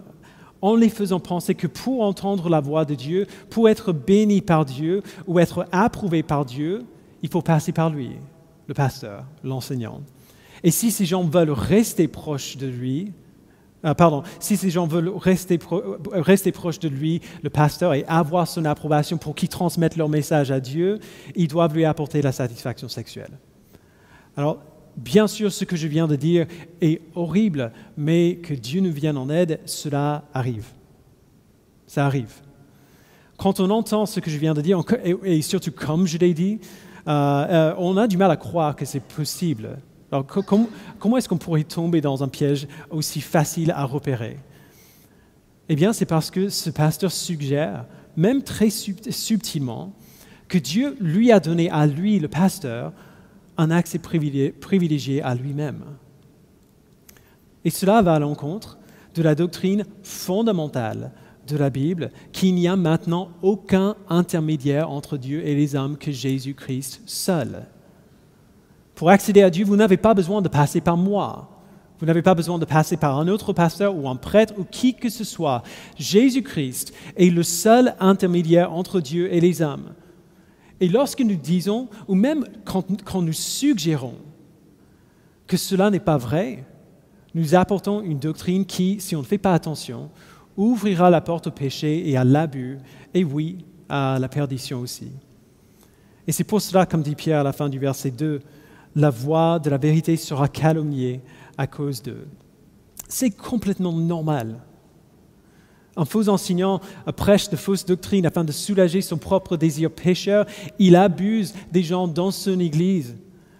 en 0.61 0.75
les 0.75 0.89
faisant 0.89 1.19
penser 1.19 1.55
que 1.55 1.67
pour 1.67 2.01
entendre 2.01 2.49
la 2.49 2.59
voix 2.59 2.85
de 2.85 2.95
Dieu, 2.95 3.27
pour 3.49 3.69
être 3.69 3.93
béni 3.93 4.41
par 4.41 4.65
Dieu 4.65 5.01
ou 5.27 5.39
être 5.39 5.67
approuvé 5.71 6.23
par 6.23 6.45
Dieu, 6.45 6.83
il 7.21 7.29
faut 7.29 7.41
passer 7.41 7.71
par 7.71 7.89
lui, 7.89 8.11
le 8.67 8.73
pasteur, 8.73 9.25
l'enseignant. 9.43 10.01
Et 10.63 10.71
si 10.71 10.91
ces 10.91 11.05
gens 11.05 11.23
veulent 11.23 11.51
rester 11.51 12.07
proches 12.07 12.57
de 12.57 12.67
lui, 12.67 13.11
euh, 13.85 13.93
pardon, 13.93 14.23
si 14.39 14.57
ces 14.57 14.69
gens 14.69 14.87
veulent 14.87 15.09
rester, 15.09 15.59
rester 16.11 16.51
proches 16.51 16.79
de 16.79 16.87
lui, 16.89 17.21
le 17.43 17.49
pasteur, 17.49 17.93
et 17.93 18.03
avoir 18.07 18.47
son 18.47 18.65
approbation 18.65 19.17
pour 19.17 19.35
qu'ils 19.35 19.49
transmettent 19.49 19.97
leur 19.97 20.09
message 20.09 20.51
à 20.51 20.59
Dieu, 20.59 20.99
ils 21.35 21.47
doivent 21.47 21.73
lui 21.73 21.85
apporter 21.85 22.21
la 22.21 22.31
satisfaction 22.31 22.87
sexuelle. 22.87 23.31
Alors, 24.37 24.59
bien 24.97 25.27
sûr, 25.27 25.51
ce 25.51 25.65
que 25.65 25.75
je 25.75 25.87
viens 25.87 26.07
de 26.07 26.15
dire 26.15 26.47
est 26.81 27.01
horrible, 27.15 27.71
mais 27.97 28.35
que 28.37 28.53
Dieu 28.53 28.81
nous 28.81 28.91
vienne 28.91 29.17
en 29.17 29.29
aide, 29.29 29.59
cela 29.65 30.23
arrive. 30.33 30.67
Ça 31.87 32.05
arrive. 32.05 32.33
Quand 33.37 33.59
on 33.59 33.69
entend 33.69 34.05
ce 34.05 34.19
que 34.19 34.29
je 34.29 34.37
viens 34.37 34.53
de 34.53 34.61
dire, 34.61 34.81
et 35.23 35.41
surtout 35.41 35.71
comme 35.71 36.07
je 36.07 36.17
l'ai 36.17 36.33
dit, 36.33 36.59
euh, 37.07 37.11
euh, 37.11 37.75
on 37.77 37.97
a 37.97 38.07
du 38.07 38.17
mal 38.17 38.31
à 38.31 38.37
croire 38.37 38.75
que 38.75 38.85
c'est 38.85 39.01
possible. 39.01 39.77
Alors, 40.11 40.25
comment, 40.25 41.17
est-ce 41.17 41.27
qu'on 41.27 41.37
pourrait 41.37 41.63
tomber 41.63 42.01
dans 42.01 42.23
un 42.23 42.27
piège 42.27 42.67
aussi 42.89 43.21
facile 43.21 43.71
à 43.71 43.85
repérer? 43.85 44.37
Eh 45.67 45.75
bien, 45.75 45.93
c'est 45.93 46.05
parce 46.05 46.29
que 46.29 46.49
ce 46.49 46.69
pasteur 46.69 47.11
suggère, 47.11 47.85
même 48.15 48.43
très 48.43 48.69
subtilement, 48.69 49.93
que 50.47 50.57
Dieu 50.57 50.95
lui 50.99 51.31
a 51.31 51.39
donné 51.39 51.69
à 51.71 51.87
lui, 51.87 52.19
le 52.19 52.27
pasteur, 52.27 52.93
un 53.57 53.71
accès 53.71 53.99
privilégié 53.99 55.21
à 55.23 55.33
lui-même. 55.33 55.83
Et 57.63 57.71
cela 57.71 58.01
va 58.01 58.15
à 58.15 58.19
l'encontre 58.19 58.77
de 59.15 59.23
la 59.23 59.33
doctrine 59.33 59.85
fondamentale 60.03 61.11
de 61.47 61.57
la 61.57 61.69
Bible, 61.69 62.11
qu'il 62.31 62.53
n'y 62.55 62.67
a 62.67 62.75
maintenant 62.75 63.29
aucun 63.41 63.95
intermédiaire 64.09 64.89
entre 64.89 65.17
Dieu 65.17 65.45
et 65.45 65.55
les 65.55 65.75
hommes 65.75 65.97
que 65.97 66.11
Jésus-Christ 66.11 67.01
seul. 67.05 67.65
Pour 68.95 69.09
accéder 69.09 69.43
à 69.43 69.49
Dieu, 69.49 69.65
vous 69.65 69.75
n'avez 69.75 69.97
pas 69.97 70.13
besoin 70.13 70.41
de 70.41 70.47
passer 70.47 70.81
par 70.81 70.97
moi. 70.97 71.49
Vous 71.99 72.05
n'avez 72.05 72.21
pas 72.21 72.35
besoin 72.35 72.59
de 72.59 72.65
passer 72.65 72.97
par 72.97 73.17
un 73.19 73.27
autre 73.27 73.53
pasteur 73.53 73.95
ou 73.95 74.09
un 74.09 74.15
prêtre 74.15 74.53
ou 74.57 74.63
qui 74.63 74.95
que 74.95 75.09
ce 75.09 75.23
soit. 75.23 75.63
Jésus-Christ 75.97 76.93
est 77.15 77.29
le 77.29 77.43
seul 77.43 77.95
intermédiaire 77.99 78.73
entre 78.73 78.99
Dieu 78.99 79.33
et 79.33 79.39
les 79.39 79.61
hommes. 79.61 79.93
Et 80.81 80.89
lorsque 80.89 81.21
nous 81.21 81.35
disons, 81.35 81.89
ou 82.07 82.15
même 82.15 82.45
quand, 82.65 82.85
quand 83.03 83.21
nous 83.21 83.33
suggérons 83.33 84.15
que 85.47 85.57
cela 85.57 85.89
n'est 85.89 85.99
pas 85.99 86.17
vrai, 86.17 86.65
nous 87.33 87.55
apportons 87.55 88.01
une 88.01 88.19
doctrine 88.19 88.65
qui, 88.65 88.99
si 88.99 89.15
on 89.15 89.19
ne 89.19 89.25
fait 89.25 89.37
pas 89.37 89.53
attention, 89.53 90.09
ouvrira 90.57 91.09
la 91.09 91.21
porte 91.21 91.47
au 91.47 91.51
péché 91.51 92.09
et 92.09 92.17
à 92.17 92.23
l'abus, 92.23 92.77
et 93.13 93.23
oui, 93.23 93.65
à 93.87 94.17
la 94.19 94.27
perdition 94.27 94.79
aussi. 94.79 95.11
Et 96.27 96.31
c'est 96.31 96.43
pour 96.43 96.61
cela, 96.61 96.85
comme 96.85 97.03
dit 97.03 97.15
Pierre 97.15 97.41
à 97.41 97.43
la 97.43 97.53
fin 97.53 97.69
du 97.69 97.79
verset 97.79 98.11
2, 98.11 98.41
la 98.95 99.09
voix 99.09 99.59
de 99.59 99.69
la 99.69 99.77
vérité 99.77 100.15
sera 100.17 100.47
calomniée 100.47 101.21
à 101.57 101.67
cause 101.67 102.01
d'eux. 102.01 102.27
C'est 103.07 103.31
complètement 103.31 103.93
normal. 103.93 104.61
Un 105.97 106.05
faux 106.05 106.27
enseignant 106.27 106.81
prêche 107.15 107.49
de 107.49 107.55
fausses 107.55 107.85
doctrines 107.85 108.25
afin 108.25 108.43
de 108.43 108.51
soulager 108.51 109.01
son 109.01 109.17
propre 109.17 109.55
désir 109.55 109.91
pécheur. 109.91 110.45
Il 110.79 110.95
abuse 110.95 111.53
des 111.71 111.83
gens 111.83 112.07
dans 112.07 112.31
son 112.31 112.59
Église 112.59 113.15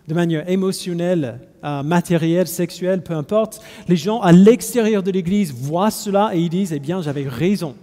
de 0.08 0.13
manière 0.13 0.48
émotionnelle, 0.50 1.39
euh, 1.63 1.82
matérielle, 1.82 2.48
sexuelle, 2.48 3.01
peu 3.01 3.13
importe. 3.13 3.62
Les 3.88 3.96
gens 3.96 4.20
à 4.20 4.32
l'extérieur 4.32 5.01
de 5.01 5.12
l'Église 5.12 5.54
voient 5.54 5.92
cela 5.92 6.32
et 6.34 6.42
ils 6.42 6.50
disent, 6.50 6.74
eh 6.74 6.80
bien, 6.80 7.01
j'avais 7.01 7.27
raison 7.27 7.75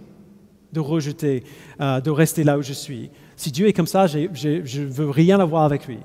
de 0.71 0.79
rejeter, 0.79 1.43
euh, 1.81 1.99
de 1.99 2.09
rester 2.09 2.43
là 2.43 2.57
où 2.57 2.61
je 2.61 2.73
suis. 2.73 3.09
Si 3.35 3.51
Dieu 3.51 3.67
est 3.67 3.73
comme 3.73 3.87
ça, 3.87 4.07
je 4.07 4.19
ne 4.19 4.85
veux 4.85 5.09
rien 5.09 5.39
avoir 5.39 5.63
avec 5.63 5.87
lui. 5.87 5.97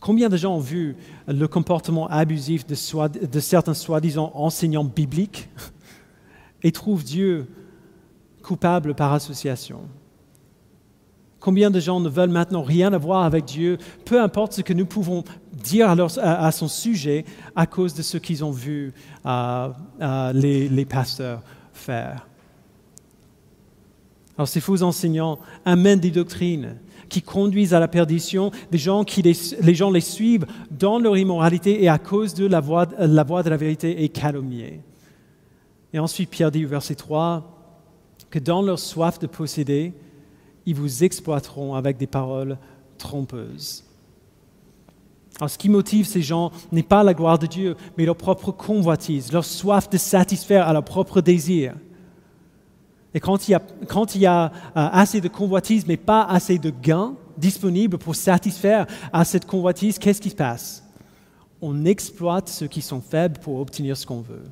Combien 0.00 0.28
de 0.28 0.36
gens 0.36 0.56
ont 0.56 0.60
vu 0.60 0.96
le 1.26 1.48
comportement 1.48 2.06
abusif 2.08 2.66
de, 2.66 2.74
certains 3.40 3.74
soi-disant 3.74 4.30
enseignants 4.34 4.84
bibliques 4.84 5.48
et 6.62 6.72
trouvent 6.72 7.04
Dieu 7.04 7.48
coupable 8.42 8.94
par 8.94 9.12
association? 9.12 9.80
Combien 11.40 11.70
de 11.70 11.80
gens 11.80 12.00
ne 12.00 12.08
veulent 12.08 12.30
maintenant 12.30 12.62
rien 12.62 12.92
avoir 12.92 13.22
avec 13.22 13.44
Dieu, 13.44 13.78
peu 14.04 14.20
importe 14.20 14.54
ce 14.54 14.62
que 14.62 14.72
nous 14.72 14.86
pouvons 14.86 15.24
dire 15.52 15.88
à, 16.20 16.52
son 16.52 16.68
sujet 16.68 17.24
à 17.54 17.66
cause 17.66 17.94
de 17.94 18.02
ce 18.02 18.18
qu'ils 18.18 18.44
ont 18.44 18.50
vu 18.50 18.92
euh, 19.24 19.68
euh, 20.00 20.32
les 20.32 20.84
pasteurs 20.84 21.42
faire. 21.72 22.28
Alors 24.38 24.46
ces 24.46 24.60
faux 24.60 24.82
enseignants 24.82 25.40
amènent 25.64 25.98
des 25.98 26.12
doctrines 26.12 26.76
qui 27.08 27.22
conduisent 27.22 27.74
à 27.74 27.80
la 27.80 27.88
perdition, 27.88 28.50
des 28.70 28.78
gens 28.78 29.04
qui 29.04 29.22
les, 29.22 29.74
gens 29.74 29.90
les 29.90 30.00
suivent 30.00 30.46
dans 30.70 30.98
leur 30.98 31.16
immoralité 31.16 31.82
et 31.82 31.88
à 31.88 31.98
cause 31.98 32.34
de 32.34 32.46
la 32.46 32.60
voix, 32.60 32.86
la 32.98 33.24
voix 33.24 33.42
de 33.42 33.50
la 33.50 33.56
vérité 33.56 34.04
est 34.04 34.08
calomniée. 34.08 34.80
Et 35.92 35.98
ensuite, 35.98 36.30
Pierre 36.30 36.50
dit 36.50 36.64
au 36.64 36.68
verset 36.68 36.94
3 36.94 37.54
que 38.30 38.38
dans 38.38 38.62
leur 38.62 38.78
soif 38.78 39.18
de 39.18 39.26
posséder, 39.26 39.94
ils 40.66 40.74
vous 40.74 41.02
exploiteront 41.02 41.74
avec 41.74 41.96
des 41.96 42.06
paroles 42.06 42.58
trompeuses. 42.98 43.84
Alors, 45.38 45.50
ce 45.50 45.56
qui 45.56 45.68
motive 45.68 46.06
ces 46.06 46.20
gens 46.20 46.50
n'est 46.72 46.82
pas 46.82 47.04
la 47.04 47.14
gloire 47.14 47.38
de 47.38 47.46
Dieu, 47.46 47.76
mais 47.96 48.04
leur 48.04 48.16
propre 48.16 48.50
convoitise, 48.50 49.32
leur 49.32 49.44
soif 49.44 49.88
de 49.88 49.96
satisfaire 49.96 50.66
à 50.66 50.72
leur 50.72 50.84
propre 50.84 51.20
désir. 51.20 51.74
Et 53.18 53.20
quand 53.20 54.14
il 54.14 54.20
y 54.20 54.26
a, 54.26 54.44
euh, 54.44 54.50
assez 54.92 55.20
de 55.20 55.26
convoitise, 55.26 55.84
mais 55.88 55.96
pas 55.96 56.22
assez 56.22 56.56
de 56.56 56.70
gains 56.70 57.16
disponibles 57.36 57.98
pour 57.98 58.14
satisfaire 58.14 58.86
à 59.12 59.24
cette 59.24 59.44
convoitise, 59.44 59.98
qu'est-ce 59.98 60.20
qui 60.20 60.30
se 60.30 60.36
passe? 60.36 60.84
On 61.60 61.84
exploite 61.84 62.48
ceux 62.48 62.68
qui 62.68 62.80
sont 62.80 63.00
faibles 63.00 63.40
pour 63.40 63.58
obtenir 63.58 63.96
ce 63.96 64.06
qu'on 64.06 64.20
veut. 64.20 64.44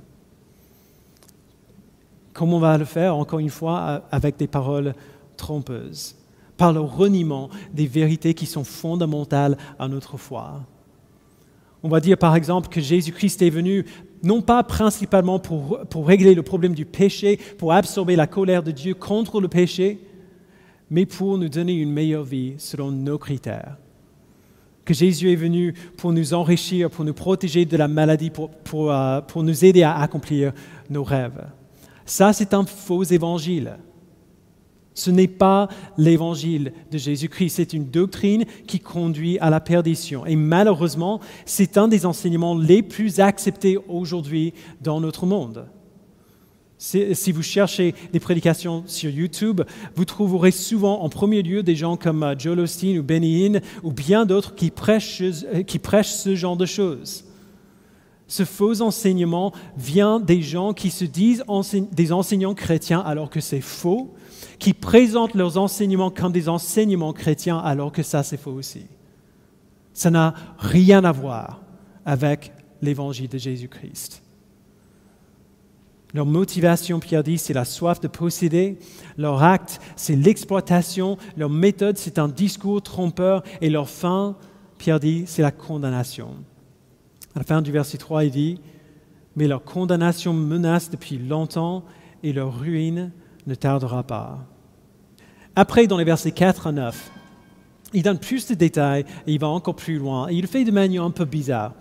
Comment 2.32 2.56
on 2.56 2.58
va 2.58 2.76
le 2.76 2.84
faire 2.84 3.14
Encore 3.14 3.38
une 3.38 3.50
fois, 3.50 3.80
euh, 3.82 4.00
avec 4.10 4.36
des 4.36 4.48
paroles 4.48 4.96
trompeuses, 5.36 6.16
par 6.56 6.72
le 6.72 6.80
reniement 6.80 7.50
des 7.72 7.86
vérités 7.86 8.34
qui 8.34 8.46
sont 8.46 8.64
fondamentales 8.64 9.56
à 9.78 9.86
notre 9.86 10.16
foi. 10.16 10.60
On 11.84 11.88
va 11.88 12.00
dire 12.00 12.18
par 12.18 12.34
exemple 12.34 12.68
que 12.68 12.80
Jésus-Christ 12.80 13.42
est 13.42 13.50
venu 13.50 13.86
non 14.26 14.42
pas 14.42 14.62
principalement 14.62 15.38
pour, 15.38 16.06
régler 16.06 16.34
le 16.34 16.42
problème 16.42 16.74
du 16.74 16.84
péché, 16.84 17.38
pour 17.58 17.72
absorber 17.72 18.16
la 18.16 18.26
colère 18.26 18.62
de 18.62 18.70
Dieu 18.70 18.94
contre 18.94 19.40
le 19.40 19.48
péché, 19.48 19.98
mais 20.90 21.06
pour 21.06 21.38
nous 21.38 21.48
donner 21.48 21.74
une 21.74 21.92
meilleure 21.92 22.24
vie 22.24 22.54
selon 22.58 22.90
nos 22.90 23.18
critères. 23.18 23.76
Que 24.84 24.94
Jésus 24.94 25.32
est 25.32 25.36
venu 25.36 25.74
pour 25.96 26.12
nous 26.12 26.34
enrichir, 26.34 26.90
pour 26.90 27.04
nous 27.04 27.14
protéger 27.14 27.64
de 27.64 27.76
la 27.76 27.88
maladie, 27.88 28.30
pour, 28.30 28.50
pour 28.50 28.92
euh, 28.92 29.20
nous 29.36 29.64
aider 29.64 29.82
à 29.82 29.96
accomplir 29.96 30.52
nos 30.90 31.02
rêves. 31.02 31.44
Ça, 32.04 32.32
c'est 32.32 32.54
un 32.54 32.64
faux 32.64 33.02
évangile. 33.02 33.78
Ce 34.96 35.10
n'est 35.10 35.28
pas 35.28 35.68
l'évangile 35.98 36.72
de 36.90 36.96
Jésus-Christ, 36.96 37.50
c'est 37.50 37.74
une 37.74 37.90
doctrine 37.90 38.46
qui 38.66 38.80
conduit 38.80 39.38
à 39.40 39.50
la 39.50 39.60
perdition. 39.60 40.24
Et 40.24 40.36
malheureusement, 40.36 41.20
c'est 41.44 41.76
un 41.76 41.86
des 41.86 42.06
enseignements 42.06 42.56
les 42.56 42.82
plus 42.82 43.20
acceptés 43.20 43.76
aujourd'hui 43.88 44.54
dans 44.80 44.98
notre 45.02 45.26
monde. 45.26 45.66
Si 46.78 47.30
vous 47.30 47.42
cherchez 47.42 47.94
des 48.12 48.20
prédications 48.20 48.84
sur 48.86 49.10
YouTube, 49.10 49.60
vous 49.94 50.04
trouverez 50.06 50.50
souvent 50.50 51.02
en 51.02 51.10
premier 51.10 51.42
lieu 51.42 51.62
des 51.62 51.76
gens 51.76 51.96
comme 51.96 52.22
euh, 52.22 52.34
Joel 52.38 52.60
Osteen 52.60 52.98
ou 52.98 53.02
Benny 53.02 53.46
Hinn 53.46 53.60
ou 53.82 53.92
bien 53.92 54.26
d'autres 54.26 54.54
prêchent, 54.74 55.22
qui 55.66 55.78
prêchent 55.78 56.12
ce 56.12 56.34
genre 56.34 56.56
de 56.56 56.66
choses. 56.66 57.24
Ce 58.28 58.44
faux 58.44 58.82
enseignement 58.82 59.52
vient 59.76 60.20
des 60.20 60.42
gens 60.42 60.72
qui 60.72 60.90
se 60.90 61.04
disent 61.04 61.44
des 61.92 62.12
enseignants 62.12 62.54
chrétiens 62.54 63.00
alors 63.00 63.30
que 63.30 63.40
c'est 63.40 63.60
faux 63.60 64.14
qui 64.58 64.74
présentent 64.74 65.34
leurs 65.34 65.58
enseignements 65.58 66.10
comme 66.10 66.32
des 66.32 66.48
enseignements 66.48 67.12
chrétiens 67.12 67.58
alors 67.58 67.92
que 67.92 68.02
ça 68.02 68.22
c'est 68.22 68.36
faux 68.36 68.52
aussi. 68.52 68.86
Ça 69.92 70.10
n'a 70.10 70.34
rien 70.58 71.04
à 71.04 71.12
voir 71.12 71.62
avec 72.04 72.52
l'évangile 72.82 73.28
de 73.28 73.38
Jésus-Christ. 73.38 74.22
Leur 76.14 76.26
motivation, 76.26 77.00
Pierre 77.00 77.22
dit, 77.22 77.36
c'est 77.36 77.52
la 77.52 77.64
soif 77.64 78.00
de 78.00 78.08
posséder. 78.08 78.78
Leur 79.18 79.42
acte, 79.42 79.80
c'est 79.96 80.16
l'exploitation. 80.16 81.18
Leur 81.36 81.50
méthode, 81.50 81.98
c'est 81.98 82.18
un 82.18 82.28
discours 82.28 82.80
trompeur. 82.80 83.42
Et 83.60 83.68
leur 83.68 83.88
fin, 83.88 84.36
Pierre 84.78 85.00
dit, 85.00 85.24
c'est 85.26 85.42
la 85.42 85.50
condamnation. 85.50 86.28
À 87.34 87.40
la 87.40 87.44
fin 87.44 87.60
du 87.60 87.70
verset 87.70 87.98
3, 87.98 88.24
il 88.24 88.30
dit, 88.30 88.60
mais 89.34 89.46
leur 89.46 89.62
condamnation 89.62 90.32
menace 90.32 90.88
depuis 90.88 91.18
longtemps 91.18 91.84
et 92.22 92.32
leur 92.32 92.58
ruine 92.58 93.12
ne 93.46 93.54
tardera 93.54 94.02
pas. 94.02 94.38
Après, 95.54 95.86
dans 95.86 95.96
les 95.96 96.04
versets 96.04 96.32
4 96.32 96.66
à 96.66 96.72
9, 96.72 97.10
il 97.94 98.02
donne 98.02 98.18
plus 98.18 98.46
de 98.48 98.54
détails 98.54 99.04
et 99.26 99.32
il 99.32 99.40
va 99.40 99.48
encore 99.48 99.76
plus 99.76 99.98
loin. 99.98 100.28
Et 100.28 100.34
il 100.34 100.46
fait 100.46 100.64
de 100.64 100.70
manière 100.70 101.02
un 101.02 101.10
peu 101.10 101.24
bizarre. 101.24 101.72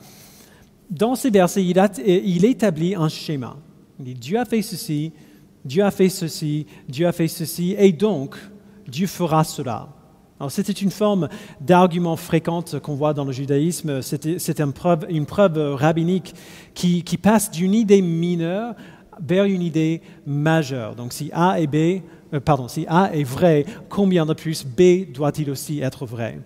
Dans 0.89 1.15
ces 1.15 1.29
versets, 1.29 1.63
il, 1.63 2.45
établit 2.45 2.95
un 2.95 3.09
schéma. 3.09 3.57
Il 3.99 4.05
dit 4.05 4.13
Dieu 4.13 4.39
a 4.39 4.45
fait 4.45 4.61
ceci, 4.61 5.11
Dieu 5.63 5.83
a 5.83 5.91
fait 5.91 6.09
ceci, 6.09 6.67
Dieu 6.87 7.07
a 7.07 7.11
fait 7.11 7.27
ceci, 7.27 7.75
et 7.77 7.91
donc 7.91 8.37
Dieu 8.87 9.07
fera 9.07 9.43
cela. 9.43 9.89
C'était 10.49 10.73
une 10.73 10.91
forme 10.91 11.29
d'argument 11.61 12.17
fréquente 12.17 12.79
qu'on 12.79 12.93
voit 12.93 13.13
dans 13.13 13.23
le 13.23 13.31
judaïsme. 13.31 14.01
C'est 14.01 14.59
une 14.59 14.73
preuve, 14.73 15.05
une 15.09 15.25
preuve 15.25 15.75
rabbinique 15.75 16.35
qui, 16.73 17.03
qui 17.03 17.17
passe 17.17 17.49
d'une 17.49 17.73
idée 17.73 18.01
mineure 18.01 18.75
vers 19.21 19.45
une 19.45 19.61
idée 19.61 20.01
majeure. 20.25 20.95
Donc, 20.95 21.13
si 21.13 21.29
A 21.33 21.59
et 21.59 21.67
B 21.67 22.01
euh, 22.33 22.39
pardon, 22.39 22.67
si 22.67 22.85
A 22.87 23.11
est 23.13 23.23
vrai, 23.23 23.65
combien 23.89 24.25
de 24.25 24.33
plus 24.33 24.65
B 24.65 25.11
doit-il 25.11 25.49
aussi 25.49 25.81
être 25.81 26.05
vrai? 26.05 26.39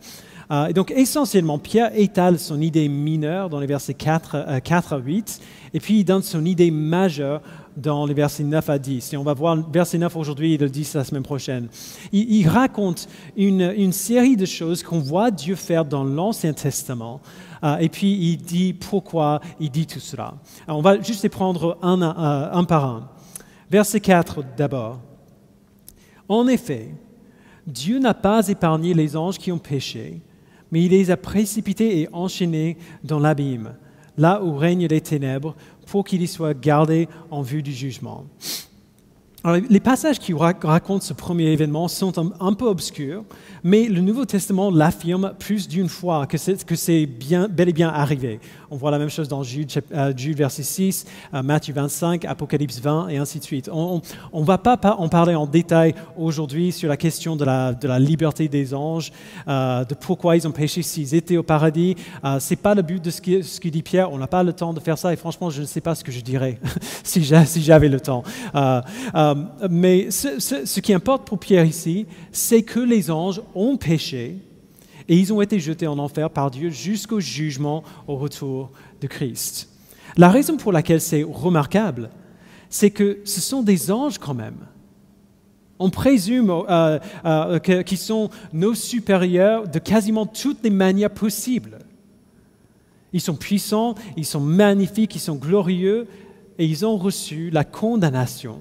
Euh, 0.51 0.67
et 0.67 0.73
donc 0.73 0.91
essentiellement, 0.91 1.59
Pierre 1.59 1.91
étale 1.95 2.39
son 2.39 2.59
idée 2.59 2.89
mineure 2.89 3.49
dans 3.49 3.59
les 3.59 3.67
versets 3.67 3.93
4, 3.93 4.59
4 4.63 4.93
euh, 4.93 4.95
à 4.95 4.99
8, 4.99 5.41
et 5.73 5.79
puis 5.79 5.99
il 5.99 6.03
donne 6.03 6.23
son 6.23 6.43
idée 6.43 6.71
majeure 6.71 7.41
dans 7.77 8.05
les 8.05 8.15
versets 8.15 8.43
9 8.43 8.69
à 8.69 8.79
10. 8.79 9.13
Et 9.13 9.17
on 9.17 9.23
va 9.23 9.33
voir 9.33 9.55
le 9.55 9.63
verset 9.71 9.99
9 9.99 10.15
aujourd'hui 10.15 10.55
et 10.55 10.57
le 10.57 10.69
10 10.69 10.95
la 10.95 11.03
semaine 11.03 11.23
prochaine. 11.23 11.67
Il, 12.11 12.47
raconte 12.47 13.07
une, 13.37 13.91
série 13.93 14.35
de 14.35 14.45
choses 14.45 14.83
qu'on 14.83 14.99
voit 14.99 15.31
Dieu 15.31 15.55
faire 15.55 15.85
dans 15.85 16.03
l'Ancien 16.03 16.53
Testament, 16.53 17.21
et 17.79 17.89
puis 17.89 18.11
il 18.11 18.37
dit 18.37 18.73
pourquoi 18.73 19.41
il 19.59 19.69
dit 19.69 19.87
tout 19.87 19.99
cela. 19.99 20.35
Alors, 20.67 20.79
on 20.79 20.81
va 20.81 21.01
juste 21.01 21.23
les 21.23 21.29
prendre 21.29 21.77
un, 21.81 22.01
un 22.01 22.63
par 22.63 22.85
un. 22.85 23.09
Verset 23.69 23.99
4 23.99 24.43
d'abord. 24.57 24.99
En 26.27 26.47
effet, 26.47 26.93
Dieu 27.67 27.99
n'a 27.99 28.13
pas 28.13 28.47
épargné 28.47 28.93
les 28.93 29.15
anges 29.15 29.37
qui 29.37 29.51
ont 29.51 29.59
péché, 29.59 30.21
mais 30.71 30.83
il 30.83 30.91
les 30.91 31.11
a 31.11 31.17
précipités 31.17 32.01
et 32.01 32.09
enchaînés 32.13 32.77
dans 33.03 33.19
l'abîme, 33.19 33.75
là 34.17 34.43
où 34.43 34.55
règnent 34.55 34.87
les 34.87 35.01
ténèbres, 35.01 35.55
pour 35.87 36.03
qu'ils 36.03 36.21
y 36.21 36.27
soient 36.27 36.53
gardés 36.53 37.07
en 37.31 37.41
vue 37.41 37.63
du 37.63 37.71
jugement 37.71 38.25
les 39.45 39.79
passages 39.79 40.19
qui 40.19 40.33
racontent 40.33 40.99
ce 40.99 41.13
premier 41.13 41.51
événement 41.51 41.87
sont 41.87 42.13
un, 42.39 42.53
peu 42.53 42.65
obscurs, 42.65 43.23
mais 43.63 43.87
le 43.87 44.01
Nouveau 44.01 44.25
Testament 44.25 44.69
l'affirme 44.69 45.33
plus 45.39 45.67
d'une 45.67 45.87
fois 45.87 46.27
que 46.27 46.37
c'est 46.37 47.05
bel 47.05 47.69
et 47.69 47.73
bien 47.73 47.89
arrivé. 47.89 48.39
On 48.71 48.75
voit 48.75 48.91
la 48.91 48.99
même 48.99 49.09
chose 49.09 49.27
dans 49.27 49.41
Jude, 49.41 49.71
euh, 49.93 50.13
verset 50.35 50.61
6, 50.61 51.05
euh, 51.33 51.41
Matthieu 51.41 51.73
25, 51.73 52.25
Apocalypse 52.25 52.79
20 52.79 53.07
et 53.07 53.17
ainsi 53.17 53.39
de 53.39 53.43
suite. 53.43 53.67
On 53.73 54.01
ne 54.33 54.43
va 54.43 54.59
pas, 54.59 54.77
en 54.99 55.09
parler 55.09 55.33
en 55.33 55.47
détail 55.47 55.95
aujourd'hui 56.15 56.71
sur 56.71 56.87
la 56.87 56.97
question 56.97 57.35
de 57.35 57.45
la, 57.45 57.99
liberté 57.99 58.47
des 58.47 58.75
anges, 58.75 59.11
euh, 59.47 59.83
de 59.85 59.95
pourquoi 59.95 60.35
ils 60.35 60.47
ont 60.47 60.51
péché 60.51 60.83
s'ils 60.83 61.15
étaient 61.15 61.37
au 61.37 61.43
paradis. 61.43 61.95
ce 62.23 62.49
n'est 62.49 62.57
pas 62.57 62.75
le 62.75 62.83
but 62.83 63.03
de 63.03 63.09
ce 63.09 63.21
que, 63.21 63.41
ce 63.41 63.59
dit 63.59 63.81
Pierre. 63.81 64.11
On 64.11 64.19
n'a 64.19 64.27
pas 64.27 64.43
le 64.43 64.53
temps 64.53 64.73
de 64.73 64.79
faire 64.79 64.99
ça 64.99 65.11
et 65.11 65.15
franchement, 65.15 65.49
je 65.49 65.61
ne 65.61 65.65
sais 65.65 65.81
pas 65.81 65.95
ce 65.95 66.03
que 66.03 66.11
je 66.11 66.21
dirais 66.21 66.59
si 67.03 67.23
j'avais 67.23 67.89
le 67.89 67.99
temps. 67.99 68.23
Mais 69.69 70.11
ce, 70.11 70.79
qui 70.79 70.93
importe 70.93 71.25
pour 71.25 71.39
Pierre 71.39 71.65
ici, 71.65 72.05
c'est 72.31 72.61
que 72.61 72.79
les 72.79 73.09
anges 73.09 73.41
ont 73.55 73.77
péché 73.77 74.37
et 75.09 75.17
ils 75.17 75.33
ont 75.33 75.41
été 75.41 75.59
jetés 75.59 75.87
en 75.87 75.97
enfer 75.97 76.29
par 76.29 76.51
Dieu 76.51 76.69
jusqu'au 76.69 77.19
jugement 77.19 77.83
au 78.07 78.15
retour 78.15 78.69
de 79.01 79.07
Christ. 79.07 79.67
La 80.15 80.29
raison 80.29 80.55
pour 80.55 80.71
laquelle 80.71 81.01
c'est 81.01 81.23
remarquable, 81.23 82.11
c'est 82.69 82.91
que 82.91 83.19
ce 83.25 83.41
sont 83.41 83.63
des 83.63 83.91
anges 83.91 84.19
quand 84.19 84.35
même. 84.35 84.67
On 85.79 85.89
présume 85.89 86.51
euh, 86.51 86.99
euh, 87.25 87.59
qu'ils 87.59 87.97
sont 87.97 88.29
nos 88.53 88.75
supérieurs 88.75 89.67
de 89.67 89.79
quasiment 89.79 90.27
toutes 90.27 90.63
les 90.63 90.69
manières 90.69 91.09
possibles. 91.09 91.79
Ils 93.11 93.21
sont 93.21 93.35
puissants, 93.35 93.95
ils 94.15 94.25
sont 94.25 94.41
magnifiques, 94.41 95.15
ils 95.15 95.19
sont 95.19 95.35
glorieux, 95.35 96.07
et 96.59 96.65
ils 96.65 96.85
ont 96.85 96.97
reçu 96.97 97.49
la 97.49 97.63
condamnation 97.63 98.59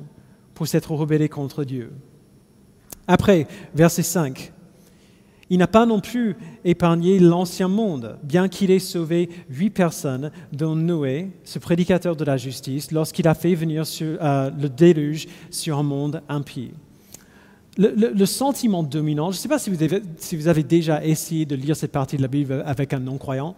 pour 0.55 0.67
s'être 0.67 0.93
rebellé 0.93 1.29
contre 1.29 1.65
Dieu. 1.65 1.93
Après, 3.07 3.47
verset 3.75 4.05
5. 4.05 4.53
Il 5.51 5.59
n'a 5.59 5.67
pas 5.67 5.87
non 5.87 6.01
plus 6.01 6.37
épargné 6.65 7.19
l'ancien 7.19 7.69
monde, 7.69 8.19
bien 8.23 8.49
qu'il 8.49 8.71
ait 8.71 8.79
sauvé 8.79 9.31
huit 9.49 9.71
personnes, 9.71 10.31
dont 10.53 10.77
Noé, 10.77 11.31
ce 11.45 11.59
prédicateur 11.59 12.17
de 12.17 12.25
la 12.25 12.37
justice, 12.37 12.93
lorsqu'il 12.93 13.27
a 13.29 13.35
fait 13.35 13.55
venir 13.55 13.85
euh, 14.03 14.51
le 14.51 14.69
déluge 14.69 15.27
sur 15.51 15.79
un 15.79 15.83
monde 15.83 16.23
impie. 16.29 16.73
Le, 17.81 18.27
sentiment 18.27 18.83
dominant, 18.83 19.31
je 19.31 19.37
ne 19.37 19.41
sais 19.41 19.49
pas 19.49 19.61
si 19.61 19.71
vous, 19.71 20.49
avez, 20.49 20.63
déjà 20.65 21.05
essayé 21.05 21.47
de 21.47 21.55
lire 21.55 21.77
cette 21.77 21.93
partie 21.93 22.17
de 22.17 22.23
la 22.23 22.29
Bible 22.29 22.65
avec 22.67 22.93
un 22.93 22.99
non-croyant, 22.99 23.55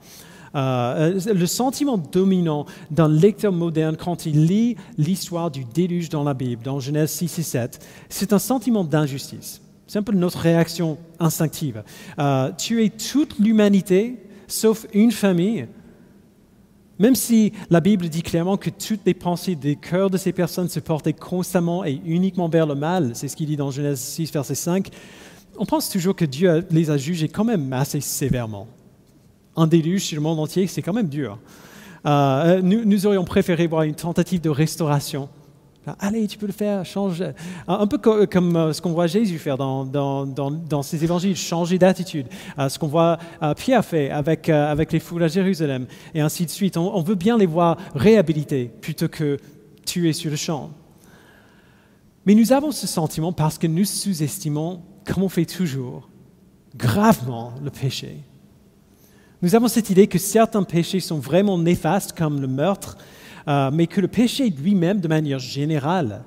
euh, 0.55 1.19
le 1.33 1.47
sentiment 1.47 1.97
dominant 1.97 2.67
d'un 2.91 3.09
lecteur 3.09 3.51
moderne 3.51 3.97
quand 3.97 4.27
il 4.27 4.45
lit 4.45 4.77
l'histoire 4.99 5.51
du 5.51 5.65
déluge 5.65 6.11
dans 6.11 6.23
la 6.23 6.35
Bible, 6.35 6.63
dans 6.63 6.81
Genèse 6.81 7.13
6 7.13 7.39
et 7.39 7.43
7, 7.43 7.87
c'est 8.11 8.35
un 8.35 8.39
sentiment 8.39 8.85
d'injustice. 8.85 9.63
C'est 9.91 9.99
un 9.99 10.05
peu 10.05 10.13
notre 10.13 10.39
réaction 10.39 10.99
instinctive. 11.19 11.83
Euh, 12.21 12.53
tuer 12.57 12.91
toute 12.91 13.41
l'humanité, 13.41 14.19
sauf 14.47 14.87
une 14.95 15.11
famille, 15.11 15.67
même 17.01 17.17
si 17.17 17.53
la 17.71 17.81
Bible 17.81 18.09
dit 18.09 18.23
clairement 18.23 18.57
que 18.57 18.71
toutes 18.71 19.01
les 19.05 19.15
pensées 19.15 19.57
des 19.57 19.75
cœurs 19.75 20.09
de 20.09 20.17
ces 20.17 20.33
personnes 20.33 20.69
se 20.69 20.79
portaient 20.79 21.13
constamment 21.13 21.85
et 21.85 22.01
uniquement 22.05 22.49
vers 22.49 22.67
le 22.67 22.77
mal, 22.77 23.11
c'est 23.15 23.27
ce 23.27 23.35
qu'il 23.35 23.49
dit 23.49 23.57
dans 23.57 23.73
Genèse 23.73 23.99
6, 23.99 24.31
verset 24.31 24.55
5, 24.55 24.91
on 25.59 25.67
pense 25.67 25.91
toujours 25.91 26.15
que 26.15 26.25
Dieu 26.25 26.65
les 26.71 26.89
a 26.93 26.97
jugés 26.97 27.29
quand 27.29 27.43
même 27.43 27.73
assez 27.73 28.01
sévèrement 28.01 28.69
un 29.57 29.67
déluge 29.67 30.05
sur 30.05 30.15
le 30.15 30.23
monde 30.23 30.39
entier, 30.39 30.69
c'est 30.69 30.83
quand 30.83 30.93
même 30.93 31.09
dur. 31.09 31.37
Euh, 32.07 32.63
nous, 32.63 33.07
aurions 33.07 33.25
préféré 33.25 33.67
voir 33.67 33.83
une 33.83 33.97
tentative 33.97 34.41
de 34.41 34.51
restauration. 34.51 35.29
Allez, 35.99 36.27
tu 36.27 36.39
peux 36.39 36.47
le 36.47 36.53
faire, 36.53 36.85
change. 36.85 37.25
Un 37.67 37.87
peu 37.87 37.99
comme 37.99 38.57
euh, 38.57 38.73
ce 38.73 38.81
qu'on 38.81 38.93
voit 38.93 39.07
Jésus 39.07 39.39
faire 39.39 39.57
dans, 39.57 39.85
dans, 39.85 40.83
ses 40.83 41.03
évangiles, 41.03 41.37
changer 41.37 41.79
d'attitude. 41.79 42.27
Euh, 42.59 42.69
ce 42.69 42.79
qu'on 42.79 42.87
voit 42.87 43.19
Pierre 43.57 43.85
faire 43.85 44.17
avec, 44.17 44.49
avec 44.49 44.93
les 44.93 45.01
foules 45.01 45.23
à 45.23 45.29
Jérusalem, 45.29 45.87
et 46.15 46.21
ainsi 46.21 46.45
de 46.47 46.51
suite. 46.51 46.77
On, 46.77 46.95
on 46.95 47.03
veut 47.03 47.15
bien 47.15 47.39
les 47.39 47.47
voir 47.47 47.77
réhabilités 47.95 48.71
plutôt 48.81 49.09
que 49.09 49.39
tuer 49.85 50.13
sur 50.13 50.31
le 50.31 50.37
champ. 50.37 50.71
Mais 52.27 52.35
nous 52.35 52.53
avons 52.53 52.71
ce 52.71 52.87
sentiment 52.87 53.33
parce 53.33 53.59
que 53.59 53.67
nous 53.67 53.85
sous-estimons, 53.85 54.83
comme 55.07 55.23
on 55.23 55.29
fait 55.29 55.47
toujours, 55.47 56.09
gravement 56.77 57.55
le 57.63 57.71
péché. 57.71 58.19
Nous 59.43 59.55
avons 59.55 59.69
cette 59.69 59.89
idée 59.89 60.07
que 60.07 60.19
certains 60.19 60.63
péchés 60.63 61.01
sont 61.01 61.19
vraiment 61.19 61.57
néfastes, 61.59 62.13
comme 62.13 62.41
le 62.41 62.47
meurtre, 62.47 62.99
euh, 63.49 63.71
mais 63.73 63.87
que 63.87 64.01
le 64.01 64.09
péché 64.09 64.51
lui-même, 64.51 65.01
de 65.01 65.09
manière 65.09 65.39
générale, 65.39 66.25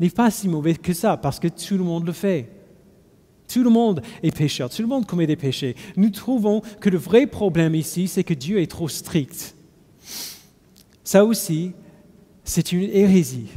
n'est 0.00 0.10
pas 0.10 0.30
si 0.30 0.48
mauvais 0.48 0.74
que 0.74 0.92
ça, 0.92 1.16
parce 1.16 1.40
que 1.40 1.48
tout 1.48 1.76
le 1.76 1.84
monde 1.84 2.06
le 2.06 2.12
fait. 2.12 2.50
Tout 3.48 3.62
le 3.62 3.70
monde 3.70 4.02
est 4.22 4.36
pécheur, 4.36 4.68
tout 4.68 4.82
le 4.82 4.88
monde 4.88 5.06
commet 5.06 5.26
des 5.26 5.36
péchés. 5.36 5.76
Nous 5.96 6.10
trouvons 6.10 6.62
que 6.80 6.90
le 6.90 6.98
vrai 6.98 7.26
problème 7.26 7.74
ici, 7.74 8.08
c'est 8.08 8.24
que 8.24 8.34
Dieu 8.34 8.60
est 8.60 8.70
trop 8.70 8.88
strict. 8.88 9.54
Ça 11.04 11.24
aussi, 11.24 11.72
c'est 12.42 12.72
une 12.72 12.90
hérésie. 12.90 13.48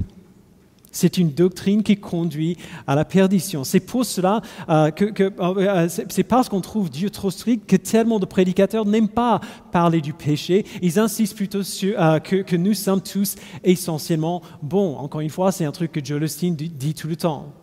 C'est 0.92 1.18
une 1.18 1.32
doctrine 1.32 1.84
qui 1.84 1.98
conduit 1.98 2.58
à 2.88 2.96
la 2.96 3.06
perdition. 3.06 3.64
C'est 3.64 3.80
pour 3.80 4.06
cela 4.06 4.42
euh, 4.70 4.92
que, 4.92 5.24
euh, 5.24 5.32
euh, 5.40 5.88
c'est 5.88 6.24
parce 6.24 6.50
qu'on 6.50 6.62
trouve 6.62 6.90
Dieu 6.90 7.10
trop 7.10 7.30
strict 7.30 7.70
que 7.70 7.76
tellement 7.76 8.20
de 8.20 8.26
prédicateurs 8.26 8.86
n'aiment 8.86 9.10
pas 9.10 9.40
parler 9.72 10.02
du 10.02 10.14
péché. 10.14 10.66
Ils 10.82 11.00
insistent 11.00 11.36
plutôt 11.36 11.64
sur 11.64 11.96
que, 12.24 12.56
nous 12.56 12.74
sommes 12.74 13.02
tous 13.02 13.36
essentiellement 13.64 14.42
bons. 14.62 14.96
Encore 14.98 15.22
une 15.22 15.30
fois, 15.30 15.52
c'est 15.52 15.66
un 15.66 15.72
truc 15.72 15.92
que 15.92 16.04
Joel 16.04 16.24
Osteen 16.24 16.56
dit 16.56 16.94
tout 16.94 17.08
le 17.08 17.16
temps. 17.16 17.54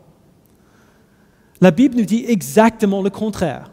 La 1.60 1.70
Bible 1.70 1.96
nous 1.96 2.04
dit 2.04 2.24
exactement 2.28 3.02
le 3.02 3.10
contraire. 3.10 3.70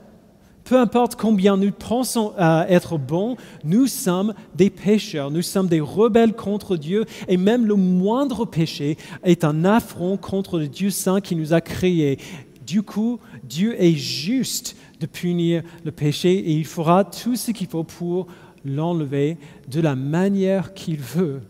Peu 0.64 0.80
importe 0.80 1.16
combien 1.16 1.58
nous 1.58 1.72
pensons 1.72 2.34
être 2.38 2.98
bons, 2.98 3.36
nous 3.66 3.88
sommes 3.88 4.34
des 4.56 4.70
pécheurs, 4.70 5.30
nous 5.30 5.42
sommes 5.42 5.68
des 5.68 5.82
rebelles 5.82 6.34
contre 6.34 6.78
Dieu 6.78 7.06
et 7.28 7.36
même 7.36 7.66
le 7.66 7.76
moindre 7.76 8.46
péché 8.46 8.98
est 9.24 9.44
un 9.44 9.66
affront 9.66 10.16
contre 10.16 10.60
le 10.60 10.68
Dieu 10.70 10.90
saint 10.90 11.20
qui 11.20 11.36
nous 11.36 11.54
a 11.54 11.60
créés. 11.60 12.18
Du 12.66 12.82
coup, 12.82 13.20
Dieu 13.44 13.76
est 13.82 13.96
juste 13.96 14.78
de 15.02 15.06
punir 15.06 15.64
le 15.84 15.92
péché 15.92 16.32
et 16.32 16.54
il 16.54 16.66
fera 16.66 17.04
tout 17.04 17.36
ce 17.36 17.52
qu'il 17.52 17.68
faut 17.68 17.84
pour 17.84 18.28
l'enlever 18.64 19.38
de 19.70 19.82
la 19.82 19.96
manière 19.96 20.74
qu'il 20.74 20.98
veut. 20.98 21.42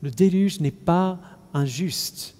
Le 0.00 0.12
déluge 0.12 0.60
n'est 0.60 0.70
pas 0.70 1.18
injuste. 1.54 2.36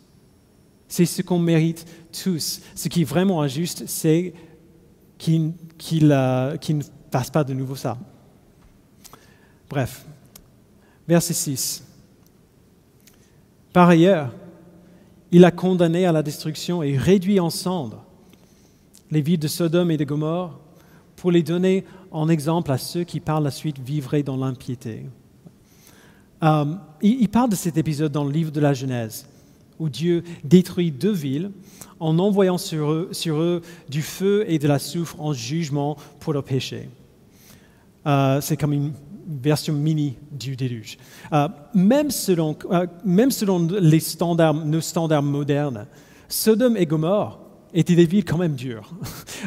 C'est 0.86 1.06
ce 1.06 1.22
qu'on 1.22 1.40
mérite 1.40 1.86
tous. 2.12 2.60
Ce 2.76 2.88
qui 2.88 3.00
est 3.00 3.04
vraiment 3.04 3.42
injuste, 3.42 3.84
c'est 3.86 4.32
qu'il 5.78 6.08
ne 6.08 6.82
fasse 7.10 7.30
pas 7.30 7.44
de 7.44 7.54
nouveau 7.54 7.76
ça. 7.76 7.96
Bref, 9.68 10.04
verset 11.06 11.34
6. 11.34 11.84
Par 13.72 13.88
ailleurs, 13.88 14.32
il 15.30 15.44
a 15.44 15.50
condamné 15.50 16.04
à 16.04 16.12
la 16.12 16.22
destruction 16.22 16.82
et 16.82 16.96
réduit 16.96 17.40
en 17.40 17.50
cendres 17.50 18.04
les 19.10 19.22
villes 19.22 19.38
de 19.38 19.48
Sodome 19.48 19.90
et 19.90 19.96
de 19.96 20.04
Gomorre, 20.04 20.58
pour 21.16 21.30
les 21.30 21.42
donner 21.42 21.84
en 22.10 22.28
exemple 22.28 22.72
à 22.72 22.78
ceux 22.78 23.04
qui 23.04 23.20
par 23.20 23.40
la 23.40 23.50
suite 23.50 23.78
vivraient 23.78 24.22
dans 24.22 24.36
l'impiété. 24.36 25.06
Euh, 26.42 26.64
il, 27.02 27.28
parle 27.28 27.50
de 27.50 27.54
cet 27.54 27.76
épisode 27.76 28.10
dans 28.10 28.24
le 28.24 28.32
livre 28.32 28.50
de 28.50 28.58
la 28.58 28.74
Genèse, 28.74 29.28
où 29.82 29.88
Dieu 29.88 30.22
détruit 30.44 30.92
deux 30.92 31.12
villes 31.12 31.50
en 31.98 32.18
envoyant 32.20 32.56
sur 32.56 32.90
eux, 32.92 33.62
du 33.88 34.02
feu 34.02 34.44
et 34.46 34.58
de 34.58 34.68
la 34.68 34.78
soufre 34.78 35.20
en 35.20 35.32
jugement 35.32 35.96
pour 36.20 36.32
leur 36.32 36.44
péché. 36.44 36.88
Euh, 38.06 38.40
c'est 38.40 38.56
comme 38.56 38.72
une 38.72 38.92
version 39.26 39.72
mini 39.72 40.14
du 40.30 40.54
déluge. 40.56 40.98
Euh, 41.32 41.48
même, 41.74 42.10
selon, 42.10 42.56
même 43.04 43.30
selon 43.30 43.66
les 43.80 44.00
standards, 44.00 44.54
nos 44.54 44.80
standards 44.80 45.22
modernes, 45.22 45.86
Sodome 46.28 46.76
et 46.76 46.86
Gomorre 46.86 47.41
étaient 47.74 47.94
des 47.94 48.06
villes 48.06 48.24
quand 48.24 48.38
même 48.38 48.54
dures. 48.54 48.90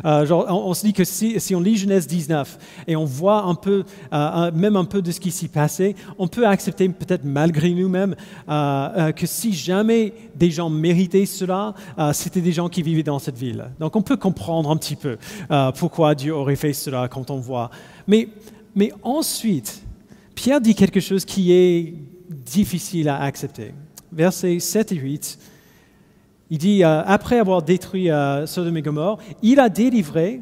Euh, 0.04 0.28
on, 0.30 0.74
se 0.74 0.86
dit 0.86 0.92
que 0.92 1.06
si, 1.06 1.56
on 1.56 1.62
lit 1.62 1.78
Genèse 1.78 2.06
19 2.06 2.60
et 2.86 2.98
on 2.98 3.06
voit 3.06 3.44
un 3.44 3.56
peu, 3.56 3.86
euh, 4.12 4.52
même 4.52 4.76
un 4.76 4.84
peu 4.84 5.02
de 5.02 5.10
ce 5.10 5.22
qui 5.22 5.32
s'y 5.32 5.48
passait, 5.48 5.96
on 6.20 6.28
peut 6.28 6.46
accepter 6.46 6.90
peut-être 6.90 7.24
malgré 7.24 7.72
nous-mêmes 7.72 8.14
euh, 8.50 9.14
que 9.14 9.26
si 9.26 9.54
jamais 9.54 10.14
des 10.36 10.52
gens 10.52 10.70
méritaient 10.70 11.26
cela, 11.26 11.74
c'était 12.12 12.42
des 12.42 12.52
gens 12.52 12.68
qui 12.68 12.82
vivaient 12.82 13.04
dans 13.04 13.20
cette 13.20 13.38
ville. 13.38 13.72
Donc 13.80 13.96
on 13.96 14.02
peut 14.02 14.18
comprendre 14.18 14.70
un 14.70 14.76
petit 14.76 14.98
peu 14.98 15.18
pourquoi 15.78 16.14
Dieu 16.14 16.36
aurait 16.36 16.58
fait 16.58 16.74
cela 16.74 17.08
quand 17.08 17.32
on 17.32 17.38
voit. 17.38 17.72
Mais, 18.06 18.28
mais 18.76 18.92
ensuite, 19.02 19.82
Pierre 20.36 20.60
dit 20.60 20.76
quelque 20.76 21.00
chose 21.00 21.24
qui 21.24 21.54
est 21.54 21.94
difficile 22.30 23.08
à 23.08 23.22
accepter. 23.22 23.74
Versets 24.12 24.60
7 24.60 24.92
et 24.92 24.96
8. 24.96 25.40
Il 26.50 26.58
dit, 26.58 26.84
euh, 26.84 27.02
après 27.06 27.40
avoir 27.40 27.64
détruit 27.64 28.12
euh, 28.12 28.46
Sodome 28.46 28.78
et 28.78 28.82
Gomorre, 28.82 29.18
il 29.42 29.60
a 29.60 29.70
délivré 29.70 30.42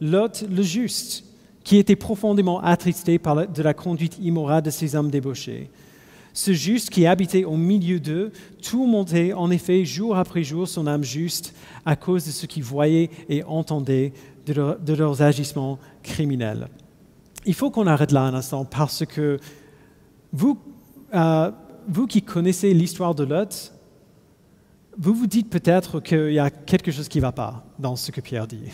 Lot 0.00 0.44
le 0.50 0.62
juste, 0.62 1.24
qui 1.62 1.76
était 1.76 1.96
profondément 1.96 2.60
attristé 2.60 3.18
par 3.18 3.46
de 3.46 3.62
la 3.62 3.74
conduite 3.74 4.18
immorale 4.20 4.62
de 4.62 4.70
ses 4.70 4.96
hommes 4.96 5.10
débauchés. 5.10 5.70
Ce 6.34 6.52
juste 6.52 6.90
qui 6.90 7.06
habitait 7.06 7.44
au 7.44 7.56
milieu 7.56 8.00
d'eux 8.00 8.32
tourmentait 8.62 9.34
en 9.34 9.50
effet 9.50 9.84
jour 9.84 10.16
après 10.16 10.42
jour 10.42 10.66
son 10.66 10.86
âme 10.86 11.04
juste 11.04 11.54
à 11.84 11.94
cause 11.94 12.24
de 12.24 12.30
ce 12.30 12.46
qu'il 12.46 12.64
voyait 12.64 13.10
et 13.28 13.44
entendait 13.44 14.14
de, 14.46 14.94
leurs 14.94 15.22
agissements 15.22 15.78
criminels. 16.02 16.68
Il 17.44 17.54
faut 17.54 17.70
qu'on 17.70 17.86
arrête 17.86 18.12
là 18.12 18.22
un 18.22 18.34
instant 18.34 18.64
parce 18.64 19.04
que 19.04 19.38
vous, 20.32 20.58
euh, 21.14 21.50
vous 21.86 22.06
qui 22.06 22.22
connaissez 22.22 22.72
l'histoire 22.72 23.14
de 23.14 23.24
Lot, 23.24 23.71
vous 24.98 25.14
vous 25.14 25.26
dites 25.26 25.48
peut-être 25.50 26.00
qu'il 26.00 26.32
y 26.32 26.38
a 26.38 26.50
quelque 26.50 26.90
chose 26.90 27.08
qui 27.08 27.18
ne 27.18 27.22
va 27.22 27.32
pas 27.32 27.64
dans 27.78 27.96
ce 27.96 28.10
que 28.10 28.20
Pierre 28.20 28.46
dit. 28.46 28.64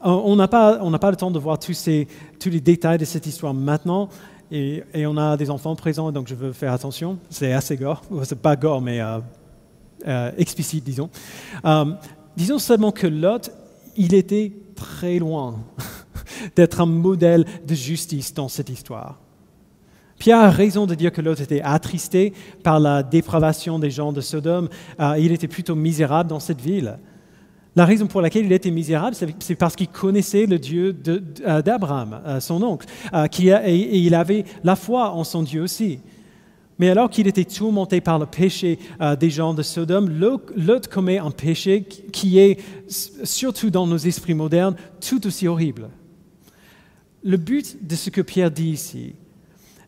On 0.00 0.36
n'a 0.36 0.46
pas, 0.46 0.78
pas, 0.98 1.10
le 1.10 1.16
temps 1.16 1.30
de 1.30 1.38
voir 1.38 1.58
tous, 1.58 1.72
ces, 1.72 2.06
tous, 2.38 2.50
les 2.50 2.60
détails 2.60 2.98
de 2.98 3.04
cette 3.04 3.26
histoire 3.26 3.52
maintenant, 3.52 4.08
et, 4.50 4.82
on 4.94 5.16
a 5.16 5.36
des 5.36 5.50
enfants 5.50 5.74
présents, 5.76 6.10
donc 6.12 6.28
je 6.28 6.34
veux 6.34 6.52
faire 6.52 6.72
attention. 6.72 7.18
C'est 7.30 7.52
assez 7.52 7.76
gore, 7.76 8.02
c'est 8.22 8.40
pas 8.40 8.56
gore, 8.56 8.80
mais 8.80 9.00
euh, 9.00 9.18
euh, 10.06 10.30
explicite, 10.38 10.84
disons. 10.84 11.10
Euh, 11.64 11.92
disons 12.36 12.58
seulement 12.58 12.92
que 12.92 13.06
Lot, 13.06 13.50
il 13.96 14.14
était 14.14 14.52
très 14.74 15.18
loin 15.18 15.56
d'être 16.56 16.80
un 16.80 16.86
modèle 16.86 17.44
de 17.66 17.74
justice 17.74 18.32
dans 18.32 18.48
cette 18.48 18.70
histoire. 18.70 19.18
Pierre 20.18 20.40
a 20.40 20.50
raison 20.50 20.86
de 20.86 20.94
dire 20.94 21.12
que 21.12 21.20
Lot 21.20 21.40
était 21.40 21.62
attristé 21.62 22.32
par 22.64 22.80
la 22.80 23.02
dépravation 23.02 23.78
des 23.78 23.90
gens 23.90 24.12
de 24.12 24.20
Sodome. 24.20 24.68
Euh, 25.00 25.16
il 25.18 25.32
était 25.32 25.48
plutôt 25.48 25.76
misérable 25.76 26.28
dans 26.28 26.40
cette 26.40 26.60
ville. 26.60 26.98
La 27.76 27.84
raison 27.84 28.08
pour 28.08 28.20
laquelle 28.20 28.44
il 28.44 28.52
était 28.52 28.72
misérable, 28.72 29.14
c'est 29.38 29.54
parce 29.54 29.76
qu'il 29.76 29.88
connaissait 29.88 30.46
le 30.46 30.58
Dieu 30.58 30.96
euh, 31.46 31.62
d'Abraham, 31.62 32.20
euh, 32.26 32.40
son 32.40 32.60
oncle, 32.64 32.86
et, 33.32 33.98
il 33.98 34.14
avait 34.16 34.44
la 34.64 34.74
foi 34.74 35.12
en 35.12 35.22
son 35.22 35.44
Dieu 35.44 35.62
aussi. 35.62 36.00
Mais 36.80 36.90
alors 36.90 37.10
qu'il 37.10 37.28
était 37.28 37.44
tourmenté 37.44 38.00
par 38.00 38.20
le 38.20 38.26
péché 38.26 38.78
des 39.18 39.30
gens 39.30 39.52
de 39.52 39.62
Sodome, 39.62 40.08
Lot 40.10 40.86
commet 40.86 41.18
un 41.18 41.32
péché 41.32 41.82
qui 41.82 42.38
est, 42.38 42.60
surtout 42.86 43.68
dans 43.68 43.84
nos 43.84 43.96
esprits 43.96 44.34
modernes, 44.34 44.76
tout 45.00 45.26
aussi 45.26 45.48
horrible. 45.48 45.88
Le 47.24 47.36
but 47.36 47.84
de 47.84 47.96
ce 47.96 48.10
que 48.10 48.20
Pierre 48.20 48.52
dit 48.52 48.70
ici, 48.70 49.16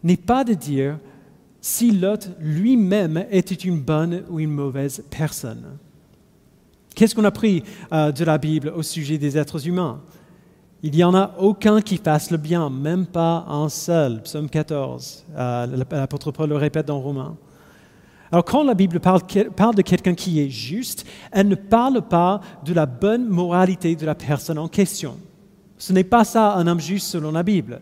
n'est 0.02 0.16
pas 0.16 0.44
de 0.44 0.54
dire 0.54 0.98
si 1.60 1.90
Lot 1.90 2.30
lui-même 2.40 3.26
était 3.30 3.54
une 3.54 3.80
bonne 3.80 4.22
ou 4.30 4.40
une 4.40 4.50
mauvaise 4.50 5.04
personne. 5.10 5.78
Qu'est-ce 6.94 7.14
qu'on 7.14 7.24
a 7.24 7.30
pris 7.30 7.62
euh, 7.92 8.12
de 8.12 8.24
la 8.24 8.38
Bible 8.38 8.72
au 8.74 8.82
sujet 8.82 9.18
des 9.18 9.38
êtres 9.38 9.66
humains? 9.66 10.00
Il 10.82 10.92
n'y 10.92 11.04
en 11.04 11.14
a 11.14 11.34
aucun 11.38 11.82
qui 11.82 11.98
fasse 11.98 12.30
le 12.30 12.38
bien, 12.38 12.70
même 12.70 13.06
pas 13.06 13.44
un 13.48 13.68
seul. 13.68 14.22
Psaume 14.22 14.48
14, 14.48 15.26
euh, 15.36 15.84
l'apôtre 15.90 16.32
Paul 16.32 16.48
le 16.48 16.56
répète 16.56 16.86
dans 16.86 17.00
Romains. 17.00 17.36
Alors 18.32 18.44
quand 18.44 18.64
la 18.64 18.74
Bible 18.74 19.00
parle, 19.00 19.20
parle 19.56 19.74
de 19.74 19.82
quelqu'un 19.82 20.14
qui 20.14 20.40
est 20.40 20.48
juste, 20.48 21.04
elle 21.32 21.48
ne 21.48 21.56
parle 21.56 22.00
pas 22.02 22.40
de 22.64 22.72
la 22.72 22.86
bonne 22.86 23.28
moralité 23.28 23.96
de 23.96 24.06
la 24.06 24.14
personne 24.14 24.58
en 24.58 24.68
question. 24.68 25.16
Ce 25.76 25.92
n'est 25.92 26.04
pas 26.04 26.24
ça 26.24 26.54
un 26.54 26.66
homme 26.66 26.80
juste 26.80 27.08
selon 27.08 27.32
la 27.32 27.42
Bible. 27.42 27.80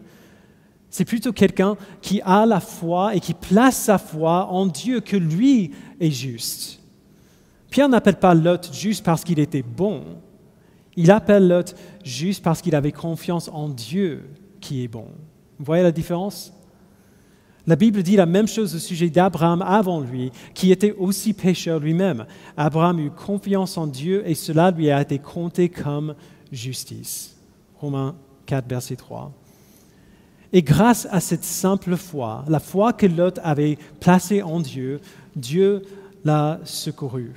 C'est 0.91 1.05
plutôt 1.05 1.33
quelqu'un 1.33 1.77
qui 2.01 2.21
a 2.23 2.47
la 2.47 2.61
foi 2.61 3.15
et 3.15 3.21
qui 3.21 3.35
place 3.35 3.77
sa 3.77 3.99
foi 3.99 4.47
en 4.47 4.67
Dieu, 4.67 5.01
que 5.01 5.17
lui 5.17 5.73
est 6.01 6.11
juste. 6.11 6.81
Pierre 7.71 7.89
n'appelle 7.89 8.19
pas 8.19 8.35
Lot 8.35 8.73
juste 8.73 9.05
parce 9.05 9.23
qu'il 9.23 9.39
était 9.39 9.63
bon. 9.63 10.03
Il 10.97 11.11
appelle 11.11 11.47
Lot 11.47 11.75
juste 12.05 12.43
parce 12.43 12.63
qu'il 12.63 12.75
avait 12.75 12.93
confiance 12.93 13.49
en 13.53 13.69
Dieu 13.69 14.25
qui 14.61 14.83
est 14.83 14.89
bon. 14.89 15.09
Vous 15.59 15.65
voyez 15.65 15.83
la 15.83 15.93
différence? 15.93 16.53
La 17.67 17.77
Bible 17.77 18.03
dit 18.03 18.17
la 18.17 18.25
même 18.25 18.49
chose 18.49 18.75
au 18.75 18.79
sujet 18.79 19.11
d'Abraham 19.11 19.61
avant 19.61 20.01
lui, 20.01 20.33
qui 20.55 20.73
était 20.73 20.93
aussi 20.93 21.35
pécheur 21.35 21.81
lui-même. 21.81 22.25
Abraham 22.57 22.99
eut 22.99 23.11
confiance 23.11 23.77
en 23.77 23.87
Dieu 23.87 24.23
et 24.27 24.35
cela 24.35 24.71
lui 24.71 24.91
a 24.91 25.03
été 25.03 25.19
compté 25.19 25.69
comme 25.69 26.15
justice. 26.51 27.37
Romains 27.79 28.17
4, 28.47 28.67
verset 28.67 28.97
3. 28.97 29.31
Et 30.53 30.63
grâce 30.63 31.07
à 31.11 31.21
cette 31.21 31.45
simple 31.45 31.97
foi, 31.97 32.45
la 32.49 32.61
foi 32.61 32.93
que 32.93 33.07
Lot 33.07 33.39
avait 33.43 33.79
placée 34.01 34.43
en 34.43 34.61
Dieu, 34.61 35.01
Dieu 35.37 35.83
l'a 36.25 36.59
secouru. 36.65 37.33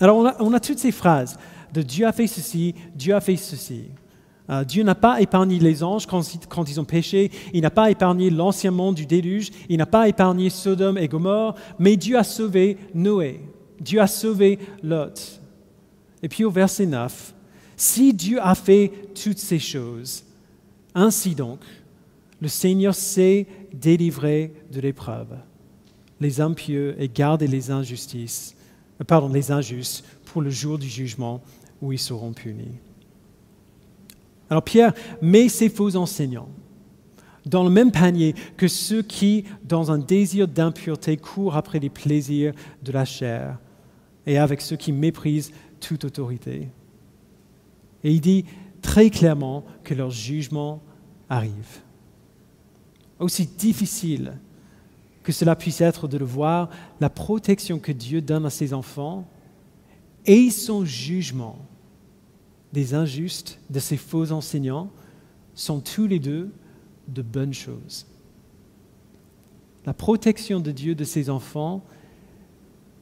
Alors 0.00 0.16
on 0.40 0.52
a, 0.52 0.60
toutes 0.60 0.78
ces 0.78 0.92
phrases 0.92 1.38
de 1.72 1.82
Dieu 1.82 2.06
a 2.06 2.12
fait 2.12 2.26
ceci, 2.26 2.74
Dieu 2.94 3.14
a 3.14 3.20
fait 3.20 3.36
ceci. 3.36 3.84
Euh, 4.50 4.64
Dieu 4.64 4.82
n'a 4.82 4.94
pas 4.94 5.20
épargné 5.20 5.58
les 5.58 5.82
anges 5.82 6.06
quand, 6.06 6.22
quand 6.48 6.68
ils 6.68 6.80
ont 6.80 6.84
péché, 6.84 7.30
il 7.52 7.62
n'a 7.62 7.70
pas 7.70 7.90
épargné 7.90 8.28
l'ancien 8.28 8.70
monde 8.70 8.94
du 8.94 9.06
déluge, 9.06 9.50
il 9.68 9.78
n'a 9.78 9.86
pas 9.86 10.08
épargné 10.08 10.50
Sodome 10.50 10.98
et 10.98 11.08
Gomorre, 11.08 11.54
mais 11.78 11.96
Dieu 11.96 12.18
a 12.18 12.24
sauvé 12.24 12.76
Noé, 12.94 13.40
Dieu 13.80 14.00
a 14.00 14.06
sauvé 14.06 14.58
Lot. 14.82 15.40
Et 16.22 16.28
puis 16.28 16.44
au 16.44 16.50
verset 16.50 16.86
9, 16.86 17.34
si 17.76 18.12
Dieu 18.12 18.38
a 18.42 18.54
fait 18.54 18.92
toutes 19.14 19.38
ces 19.38 19.58
choses, 19.58 20.24
ainsi 20.94 21.34
donc, 21.34 21.60
le 22.40 22.48
Seigneur 22.48 22.94
sait 22.94 23.46
délivrer 23.72 24.52
de 24.70 24.80
l'épreuve 24.80 25.36
les 26.20 26.40
impieux 26.40 26.94
et 26.98 27.08
garder 27.08 27.46
les 27.46 27.70
injustices, 27.70 28.56
euh, 29.00 29.04
pardon, 29.04 29.28
les 29.28 29.50
injustes 29.50 30.04
pour 30.24 30.42
le 30.42 30.50
jour 30.50 30.78
du 30.78 30.88
jugement 30.88 31.42
où 31.82 31.92
ils 31.92 31.98
seront 31.98 32.32
punis. 32.32 32.78
Alors 34.48 34.62
Pierre 34.62 34.94
met 35.20 35.48
ces 35.48 35.68
faux 35.68 35.96
enseignants 35.96 36.48
dans 37.46 37.62
le 37.62 37.70
même 37.70 37.92
panier 37.92 38.34
que 38.56 38.68
ceux 38.68 39.02
qui, 39.02 39.44
dans 39.64 39.90
un 39.90 39.98
désir 39.98 40.48
d'impureté, 40.48 41.18
courent 41.18 41.56
après 41.56 41.78
les 41.78 41.90
plaisirs 41.90 42.54
de 42.82 42.92
la 42.92 43.04
chair 43.04 43.58
et 44.26 44.38
avec 44.38 44.62
ceux 44.62 44.76
qui 44.76 44.92
méprisent 44.92 45.52
toute 45.78 46.04
autorité. 46.06 46.68
Et 48.02 48.12
il 48.12 48.20
dit 48.22 48.46
très 48.84 49.08
clairement 49.08 49.64
que 49.82 49.94
leur 49.94 50.10
jugement 50.10 50.82
arrive. 51.30 51.80
Aussi 53.18 53.46
difficile 53.46 54.34
que 55.22 55.32
cela 55.32 55.56
puisse 55.56 55.80
être 55.80 56.06
de 56.06 56.18
le 56.18 56.26
voir, 56.26 56.68
la 57.00 57.08
protection 57.08 57.78
que 57.78 57.92
Dieu 57.92 58.20
donne 58.20 58.44
à 58.44 58.50
ses 58.50 58.74
enfants 58.74 59.26
et 60.26 60.50
son 60.50 60.84
jugement 60.84 61.56
des 62.74 62.92
injustes, 62.92 63.58
de 63.70 63.80
ses 63.80 63.96
faux 63.96 64.30
enseignants, 64.32 64.90
sont 65.54 65.80
tous 65.80 66.06
les 66.06 66.18
deux 66.18 66.52
de 67.08 67.22
bonnes 67.22 67.54
choses. 67.54 68.06
La 69.86 69.94
protection 69.94 70.60
de 70.60 70.72
Dieu 70.72 70.94
de 70.94 71.04
ses 71.04 71.30
enfants 71.30 71.82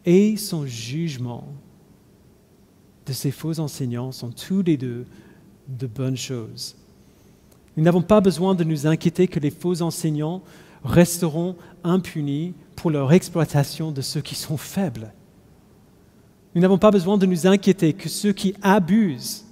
et 0.05 0.37
son 0.37 0.64
jugement 0.64 1.49
de 3.05 3.12
ses 3.12 3.33
faux 3.33 3.59
enseignants 3.59 4.12
sont 4.12 4.31
tous 4.31 4.62
les 4.62 4.77
deux 4.77 5.07
de 5.68 5.87
bonnes 5.87 6.16
choses. 6.16 6.77
Nous 7.77 7.85
n'avons 7.85 8.03
pas 8.03 8.20
besoin 8.20 8.55
de 8.55 8.64
nous 8.64 8.87
inquiéter 8.87 9.29
que 9.29 9.40
les 9.40 9.51
faux 9.51 9.83
enseignants 9.83 10.42
resteront 10.85 11.57
impunis 11.85 12.55
pour 12.77 12.90
leur 12.90 13.12
exploitation 13.12 13.92
de 13.92 14.01
ceux 14.01 14.20
qui 14.20 14.35
sont 14.35 14.57
faibles. 14.57 15.12
Nous 16.55 16.61
n'avons 16.61 16.79
pas 16.79 16.90
besoin 16.90 17.16
de 17.16 17.27
nous 17.27 17.46
inquiéter 17.46 17.94
que 17.94 18.09
ceux 18.09 18.33
qui 18.33 18.55
abusent, 18.61 19.46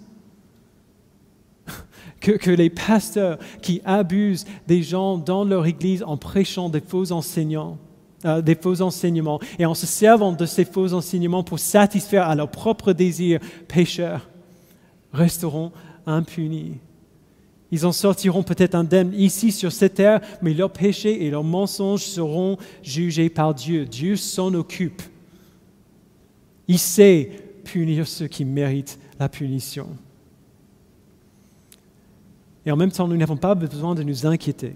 que, 2.20 2.51
les 2.51 2.68
pasteurs 2.68 3.38
qui 3.62 3.81
abusent 3.85 4.44
des 4.66 4.83
gens 4.83 5.16
dans 5.16 5.44
leur 5.44 5.64
église 5.66 6.03
en 6.03 6.18
prêchant 6.18 6.68
des 6.68 6.81
faux 6.81 7.12
enseignants, 7.12 7.79
euh, 8.27 8.42
des 8.42 8.55
faux 8.55 8.83
enseignements 8.83 9.40
et 9.59 9.64
en 9.64 9.75
se 9.75 9.87
servant 9.87 10.33
de 10.33 10.44
ces 10.44 10.66
faux 10.66 10.92
enseignements 10.92 11.42
pour 11.42 11.59
satisfaire 11.59 12.29
à 12.29 12.35
leurs 12.35 12.51
propres 12.51 12.92
désirs 12.92 13.40
pécheurs, 13.66 14.29
resteront 15.14 15.73
impunis. 16.11 16.79
Ils 17.73 17.87
en 17.87 17.92
sortiront 17.92 18.42
peut-être 18.42 18.75
indemnes 18.75 19.12
ici 19.14 19.53
sur 19.53 19.70
cette 19.70 19.94
terre, 19.94 20.20
mais 20.42 20.55
leurs 20.55 20.73
péchés 20.73 21.25
et 21.25 21.31
leurs 21.31 21.44
mensonges 21.44 22.05
seront 22.05 22.59
jugés 22.83 23.31
par 23.31 23.55
Dieu. 23.55 23.87
Dieu 23.87 24.16
s'en 24.16 24.53
occupe. 24.55 25.03
Il 26.66 26.79
sait 26.79 27.31
punir 27.64 28.09
ceux 28.09 28.27
qui 28.27 28.44
méritent 28.44 28.99
la 29.18 29.29
punition. 29.29 29.88
Et 32.66 32.70
en 32.70 32.77
même 32.77 32.92
temps, 32.92 33.09
nous 33.09 33.16
n'avons 33.16 33.37
pas 33.37 33.55
besoin 33.55 33.94
de 33.94 34.03
nous 34.03 34.27
inquiéter 34.27 34.75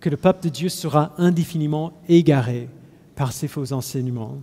que 0.00 0.08
le 0.08 0.16
peuple 0.16 0.44
de 0.44 0.48
Dieu 0.48 0.68
sera 0.68 1.14
indéfiniment 1.18 1.92
égaré 2.08 2.68
par 3.14 3.32
ces 3.32 3.48
faux 3.48 3.72
enseignements. 3.72 4.38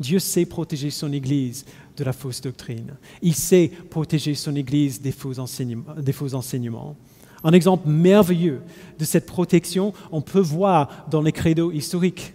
Dieu 0.00 0.18
sait 0.18 0.44
protéger 0.44 0.90
son 0.90 1.12
Église 1.12 1.64
de 1.96 2.04
la 2.04 2.12
fausse 2.12 2.40
doctrine. 2.40 2.94
Il 3.22 3.34
sait 3.34 3.70
protéger 3.90 4.34
son 4.34 4.54
Église 4.56 5.00
des 5.00 5.12
faux 5.12 5.38
enseignements. 5.38 6.96
Un 7.44 7.52
exemple 7.52 7.88
merveilleux 7.88 8.62
de 8.98 9.04
cette 9.04 9.26
protection, 9.26 9.92
on 10.10 10.22
peut 10.22 10.40
voir 10.40 11.06
dans 11.10 11.20
les 11.20 11.32
credos 11.32 11.72
historiques. 11.72 12.32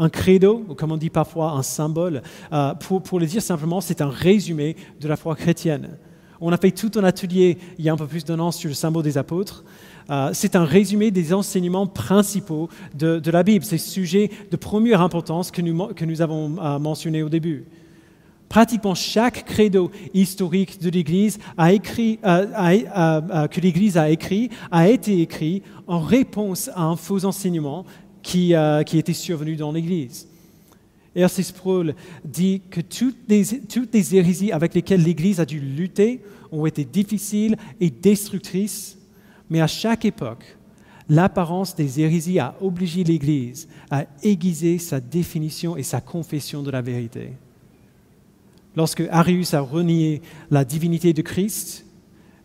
Un 0.00 0.08
credo, 0.08 0.64
ou 0.68 0.74
comme 0.74 0.92
on 0.92 0.96
dit 0.96 1.10
parfois 1.10 1.52
un 1.52 1.62
symbole, 1.62 2.22
euh, 2.52 2.74
pour, 2.74 3.02
pour 3.02 3.20
le 3.20 3.26
dire 3.26 3.42
simplement, 3.42 3.80
c'est 3.80 4.00
un 4.00 4.10
résumé 4.10 4.76
de 5.00 5.08
la 5.08 5.16
foi 5.16 5.34
chrétienne. 5.34 5.96
On 6.40 6.52
a 6.52 6.56
fait 6.56 6.70
tout 6.70 6.90
un 6.96 7.04
atelier 7.04 7.58
il 7.78 7.84
y 7.84 7.88
a 7.88 7.92
un 7.92 7.96
peu 7.96 8.06
plus 8.06 8.24
d'un 8.24 8.38
an 8.38 8.52
sur 8.52 8.68
le 8.68 8.74
symbole 8.74 9.02
des 9.02 9.18
apôtres. 9.18 9.64
Euh, 10.10 10.30
c'est 10.32 10.56
un 10.56 10.64
résumé 10.64 11.10
des 11.10 11.34
enseignements 11.34 11.86
principaux 11.86 12.68
de, 12.94 13.30
la 13.30 13.42
Bible, 13.42 13.64
ces 13.64 13.78
sujets 13.78 14.30
de 14.50 14.56
première 14.56 15.02
importance 15.02 15.50
que 15.50 15.60
nous, 15.60 16.22
avons 16.22 16.56
euh, 16.58 16.78
mentionnés 16.78 17.22
au 17.22 17.28
début. 17.28 17.66
Pratiquement 18.48 18.94
chaque 18.94 19.44
credo 19.44 19.90
historique 20.14 20.80
de 20.80 20.88
l'Église 20.88 21.38
euh, 21.60 21.78
que 21.78 23.60
l'Église 23.60 23.98
a 23.98 24.08
écrit 24.08 24.48
a 24.70 24.88
été 24.88 25.20
écrit 25.20 25.62
en 25.86 26.00
réponse 26.00 26.70
à 26.74 26.84
un 26.84 26.96
faux 26.96 27.26
enseignement 27.26 27.84
qui, 28.22 28.54
était 28.54 29.12
survenu 29.12 29.56
dans 29.56 29.72
l'Église. 29.72 30.26
R.C. 31.14 31.42
Sproul 31.42 31.94
dit 32.24 32.62
que 32.70 32.80
toutes 32.80 33.28
les 33.28 34.16
hérésies 34.16 34.52
avec 34.52 34.72
lesquelles 34.74 35.02
l'Église 35.02 35.40
a 35.40 35.44
dû 35.44 35.60
lutter 35.60 36.22
ont 36.50 36.64
été 36.64 36.86
difficiles 36.86 37.56
et 37.80 37.90
destructrices 37.90 38.97
mais 39.50 39.60
à 39.60 39.66
chaque 39.66 40.04
époque, 40.04 40.56
l'apparence 41.08 41.74
des 41.74 42.00
hérésies 42.00 42.38
a 42.38 42.54
obligé 42.60 43.04
l'Église 43.04 43.68
à 43.90 44.04
aiguiser 44.22 44.78
sa 44.78 45.00
définition 45.00 45.76
et 45.76 45.82
sa 45.82 46.00
confession 46.00 46.62
de 46.62 46.70
la 46.70 46.82
vérité. 46.82 47.32
Lorsque 48.76 49.02
Arius 49.10 49.54
a 49.54 49.60
renié 49.60 50.22
la 50.50 50.64
divinité 50.64 51.12
de 51.12 51.22
Christ, 51.22 51.86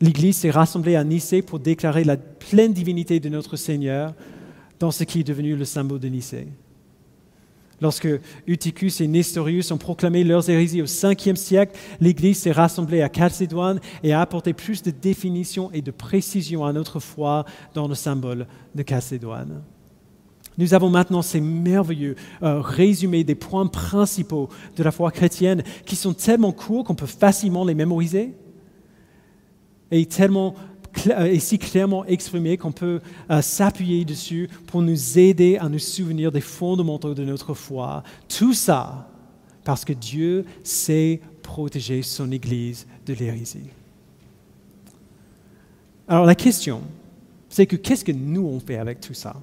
l'Église 0.02 0.38
s'est 0.38 0.52
rassemblée 0.52 0.96
à 0.96 1.04
Nicée 1.04 1.42
pour 1.42 1.60
déclarer 1.60 2.04
la 2.04 2.18
pleine 2.18 2.74
divinité 2.74 3.20
de 3.20 3.30
notre 3.30 3.56
Seigneur 3.56 4.13
dans 4.80 4.92
ce 4.92 5.04
qui 5.04 5.20
est 5.20 5.24
devenu 5.24 5.56
le 5.56 5.66
symbole 5.66 6.00
de 6.00 6.08
Nicée. 6.08 6.48
Lorsque 7.82 8.08
Eutychus 8.48 9.02
et 9.02 9.08
Nestorius 9.08 9.72
ont 9.72 9.78
proclamé 9.78 10.24
leurs 10.24 10.50
hérésies 10.50 10.82
au 10.82 10.86
5e 10.86 11.36
siècle, 11.36 11.78
l'Église 12.00 12.40
s'est 12.40 12.52
rassemblée 12.52 13.02
à 13.02 13.10
Chalcédoine 13.14 13.80
et 14.04 14.14
a 14.14 14.22
apporté 14.22 14.54
plus 14.54 14.84
de 14.84 14.92
définition 14.92 15.72
et 15.72 15.82
de 15.82 15.92
précision 15.92 16.66
à 16.66 16.74
notre 16.74 17.00
foi 17.00 17.46
dans 17.74 17.88
le 17.88 17.96
symbole 17.96 18.48
de 18.76 18.84
Chalcédoine. 18.88 19.64
Nous 20.58 20.74
avons 20.74 20.90
maintenant 20.90 21.22
ces 21.22 21.42
merveilleux 21.42 22.16
euh, 22.44 22.62
résumés 22.62 23.24
des 23.24 23.36
points 23.36 23.66
principaux 23.66 24.50
de 24.76 24.84
la 24.84 24.92
foi 24.92 25.12
chrétienne 25.12 25.64
qui 25.86 25.96
sont 25.96 26.14
tellement 26.14 26.52
courts 26.52 26.84
qu'on 26.84 26.96
peut 26.96 27.08
facilement 27.08 27.66
les 27.66 27.74
mémoriser 27.74 28.36
et 29.90 30.06
tellement 30.06 30.56
et 31.08 31.40
si 31.40 31.60
clairement 31.60 32.06
exprimé 32.06 32.58
qu'on 32.58 32.72
peut 32.72 33.02
euh, 33.30 33.42
s'appuyer 33.42 34.06
dessus 34.06 34.50
pour 34.68 34.82
nous 34.82 35.20
aider 35.20 35.58
à 35.58 35.70
nous 35.70 35.80
souvenir 35.80 36.32
des 36.32 36.42
fondamentaux 36.42 37.14
de 37.14 37.24
notre 37.24 37.54
foi. 37.54 38.04
Tout 38.28 38.54
ça 38.54 39.10
parce 39.64 39.86
que 39.86 39.94
Dieu 39.94 40.46
sait 40.64 41.22
protéger 41.42 42.02
son 42.02 42.32
Église 42.32 42.86
de 43.06 43.14
l'hérésie. 43.14 43.70
Alors 46.08 46.26
la 46.26 46.36
question, 46.36 46.82
c'est 47.50 47.66
que 47.66 47.76
qu'est-ce 47.76 48.04
que 48.04 48.12
nous 48.12 48.46
on 48.46 48.60
fait 48.60 48.78
avec 48.78 49.00
tout 49.00 49.14
ça? 49.14 49.36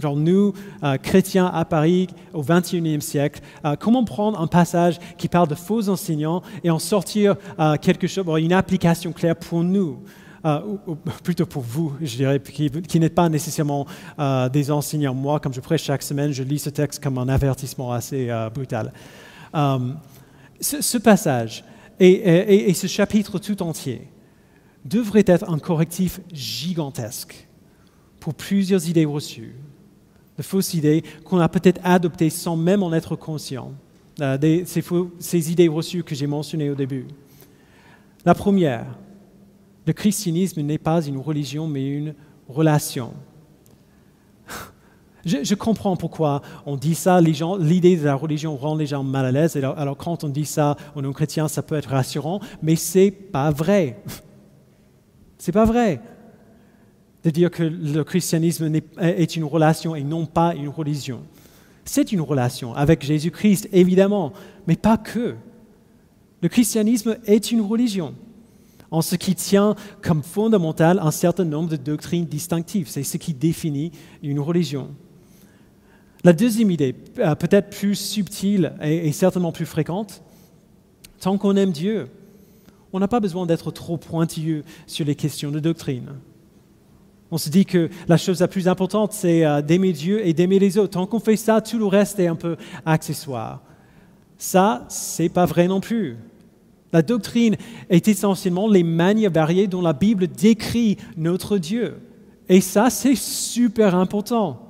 Genre 0.00 0.16
nous, 0.16 0.54
euh, 0.82 0.96
chrétiens 0.96 1.46
à 1.46 1.64
Paris 1.64 2.08
au 2.32 2.42
XXIe 2.42 3.00
siècle, 3.00 3.40
euh, 3.64 3.76
comment 3.78 4.04
prendre 4.04 4.40
un 4.40 4.48
passage 4.48 4.98
qui 5.18 5.28
parle 5.28 5.46
de 5.46 5.54
faux 5.54 5.88
enseignants 5.88 6.42
et 6.64 6.70
en 6.70 6.80
sortir 6.80 7.36
quelque 7.80 8.08
chose, 8.08 8.24
une 8.38 8.52
application 8.52 9.12
claire 9.12 9.36
pour 9.36 9.62
nous? 9.62 9.98
Euh, 10.44 10.60
ou, 10.86 10.94
plutôt 10.94 11.46
pour 11.46 11.62
vous, 11.62 11.94
je 12.02 12.16
dirais, 12.16 12.38
qui, 12.38 12.70
qui 12.70 13.00
n'êtes 13.00 13.14
pas 13.14 13.30
nécessairement 13.30 13.86
euh, 14.18 14.50
des 14.50 14.70
enseignants. 14.70 15.14
Moi, 15.14 15.40
comme 15.40 15.54
je 15.54 15.60
prêche 15.60 15.84
chaque 15.84 16.02
semaine, 16.02 16.32
je 16.32 16.42
lis 16.42 16.58
ce 16.58 16.68
texte 16.68 17.02
comme 17.02 17.16
un 17.16 17.28
avertissement 17.28 17.92
assez 17.92 18.28
euh, 18.28 18.50
brutal. 18.50 18.92
Ce, 20.60 20.98
passage 20.98 21.64
et, 21.98 22.74
ce 22.74 22.86
chapitre 22.86 23.38
tout 23.38 23.62
entier 23.62 24.08
devrait 24.84 25.24
être 25.26 25.48
un 25.48 25.58
correctif 25.58 26.20
gigantesque 26.32 27.48
pour 28.20 28.34
plusieurs 28.34 28.88
idées 28.88 29.04
reçues, 29.04 29.54
de 30.36 30.42
fausses 30.42 30.74
idées 30.74 31.04
qu'on 31.24 31.38
a 31.38 31.48
peut-être 31.48 31.80
adoptées 31.84 32.30
sans 32.30 32.56
même 32.56 32.82
en 32.82 32.92
être 32.92 33.16
conscient, 33.16 33.72
ces 34.16 35.52
idées 35.52 35.68
reçues 35.68 36.02
que 36.02 36.14
j'ai 36.14 36.26
mentionnées 36.26 36.70
au 36.70 36.74
début. 36.74 37.06
La 38.24 38.34
première, 38.34 38.86
le 39.86 39.92
christianisme 39.92 40.62
n'est 40.62 40.78
pas 40.78 41.04
une 41.04 41.18
religion, 41.18 41.66
mais 41.66 41.86
une 41.86 42.14
relation. 42.48 43.12
Je, 45.24 45.54
comprends 45.54 45.96
pourquoi 45.96 46.42
on 46.66 46.76
dit 46.76 46.94
ça. 46.94 47.20
L'idée 47.20 47.96
de 47.96 48.04
la 48.04 48.14
religion 48.14 48.56
rend 48.56 48.76
les 48.76 48.86
gens 48.86 49.02
mal 49.02 49.24
à 49.26 49.32
l'aise. 49.32 49.56
Alors, 49.56 49.96
quand 49.96 50.24
on 50.24 50.28
dit 50.28 50.44
ça 50.44 50.76
aux 50.94 51.02
non-chrétiens, 51.02 51.48
ça 51.48 51.62
peut 51.62 51.76
être 51.76 51.90
rassurant, 51.90 52.40
mais 52.62 52.76
c'est 52.76 53.10
pas 53.10 53.50
vrai. 53.50 54.02
C'est 55.36 55.52
pas 55.52 55.66
vrai 55.66 56.00
de 57.22 57.28
dire 57.28 57.50
que 57.50 57.62
le 57.62 58.02
christianisme 58.02 58.72
est 58.98 59.36
une 59.36 59.44
relation 59.44 59.94
et 59.94 60.02
non 60.02 60.24
pas 60.24 60.54
une 60.54 60.68
religion. 60.68 61.20
C'est 61.84 62.12
une 62.12 62.22
relation 62.22 62.74
avec 62.74 63.02
Jésus-Christ, 63.02 63.68
évidemment, 63.72 64.32
mais 64.66 64.76
pas 64.76 64.96
que. 64.96 65.34
Le 66.40 66.48
christianisme 66.48 67.18
est 67.26 67.50
une 67.50 67.60
religion 67.60 68.14
en 68.90 69.02
ce 69.02 69.16
qui 69.16 69.34
tient 69.34 69.74
comme 70.02 70.22
fondamental 70.22 70.98
un 71.00 71.10
certain 71.10 71.44
nombre 71.44 71.70
de 71.70 71.76
doctrines 71.76 72.26
distinctives. 72.26 72.88
C'est 72.88 73.02
ce 73.02 73.16
qui 73.16 73.34
définit 73.34 73.92
une 74.22 74.40
religion. 74.40 74.88
La 76.24 76.32
deuxième 76.32 76.70
idée, 76.70 76.94
euh, 77.18 77.34
peut-être 77.34 77.68
plus 77.76 77.96
subtile 77.96 78.72
et, 78.80 79.12
certainement 79.12 79.52
plus 79.52 79.66
fréquente, 79.66 80.22
tant 81.20 81.36
qu'on 81.36 81.54
aime 81.56 81.70
Dieu, 81.70 82.08
on 82.94 82.98
n'a 82.98 83.08
pas 83.08 83.20
besoin 83.20 83.44
d'être 83.44 83.70
trop 83.70 83.98
pointilleux 83.98 84.64
sur 84.86 85.04
les 85.04 85.14
questions 85.14 85.50
de 85.50 85.60
doctrine. 85.60 86.12
On 87.30 87.36
se 87.36 87.50
dit 87.50 87.66
que 87.66 87.90
la 88.08 88.16
chose 88.16 88.40
la 88.40 88.48
plus 88.48 88.68
importante, 88.68 89.12
c'est 89.12 89.44
euh, 89.44 89.60
d'aimer 89.60 89.92
Dieu 89.92 90.26
et 90.26 90.32
d'aimer 90.32 90.58
les 90.58 90.78
autres. 90.78 90.92
Tant 90.92 91.06
qu'on 91.06 91.20
fait 91.20 91.36
ça, 91.36 91.60
tout 91.60 91.78
le 91.78 91.86
reste 91.86 92.18
est 92.18 92.26
un 92.26 92.36
peu 92.36 92.56
accessoire. 92.86 93.60
Ça, 94.38 94.86
c'est 94.88 95.28
pas 95.28 95.44
vrai 95.44 95.68
non 95.68 95.80
plus. 95.80 96.16
La 96.94 97.02
doctrine 97.02 97.56
est 97.90 98.06
essentiellement 98.06 98.68
les 98.68 98.84
manières 98.84 99.32
variées 99.32 99.66
dont 99.66 99.82
la 99.82 99.92
Bible 99.92 100.28
décrit 100.28 100.96
notre 101.16 101.58
Dieu. 101.58 101.96
Et 102.48 102.60
ça, 102.60 102.88
c'est 102.88 103.16
super 103.16 103.96
important. 103.96 104.60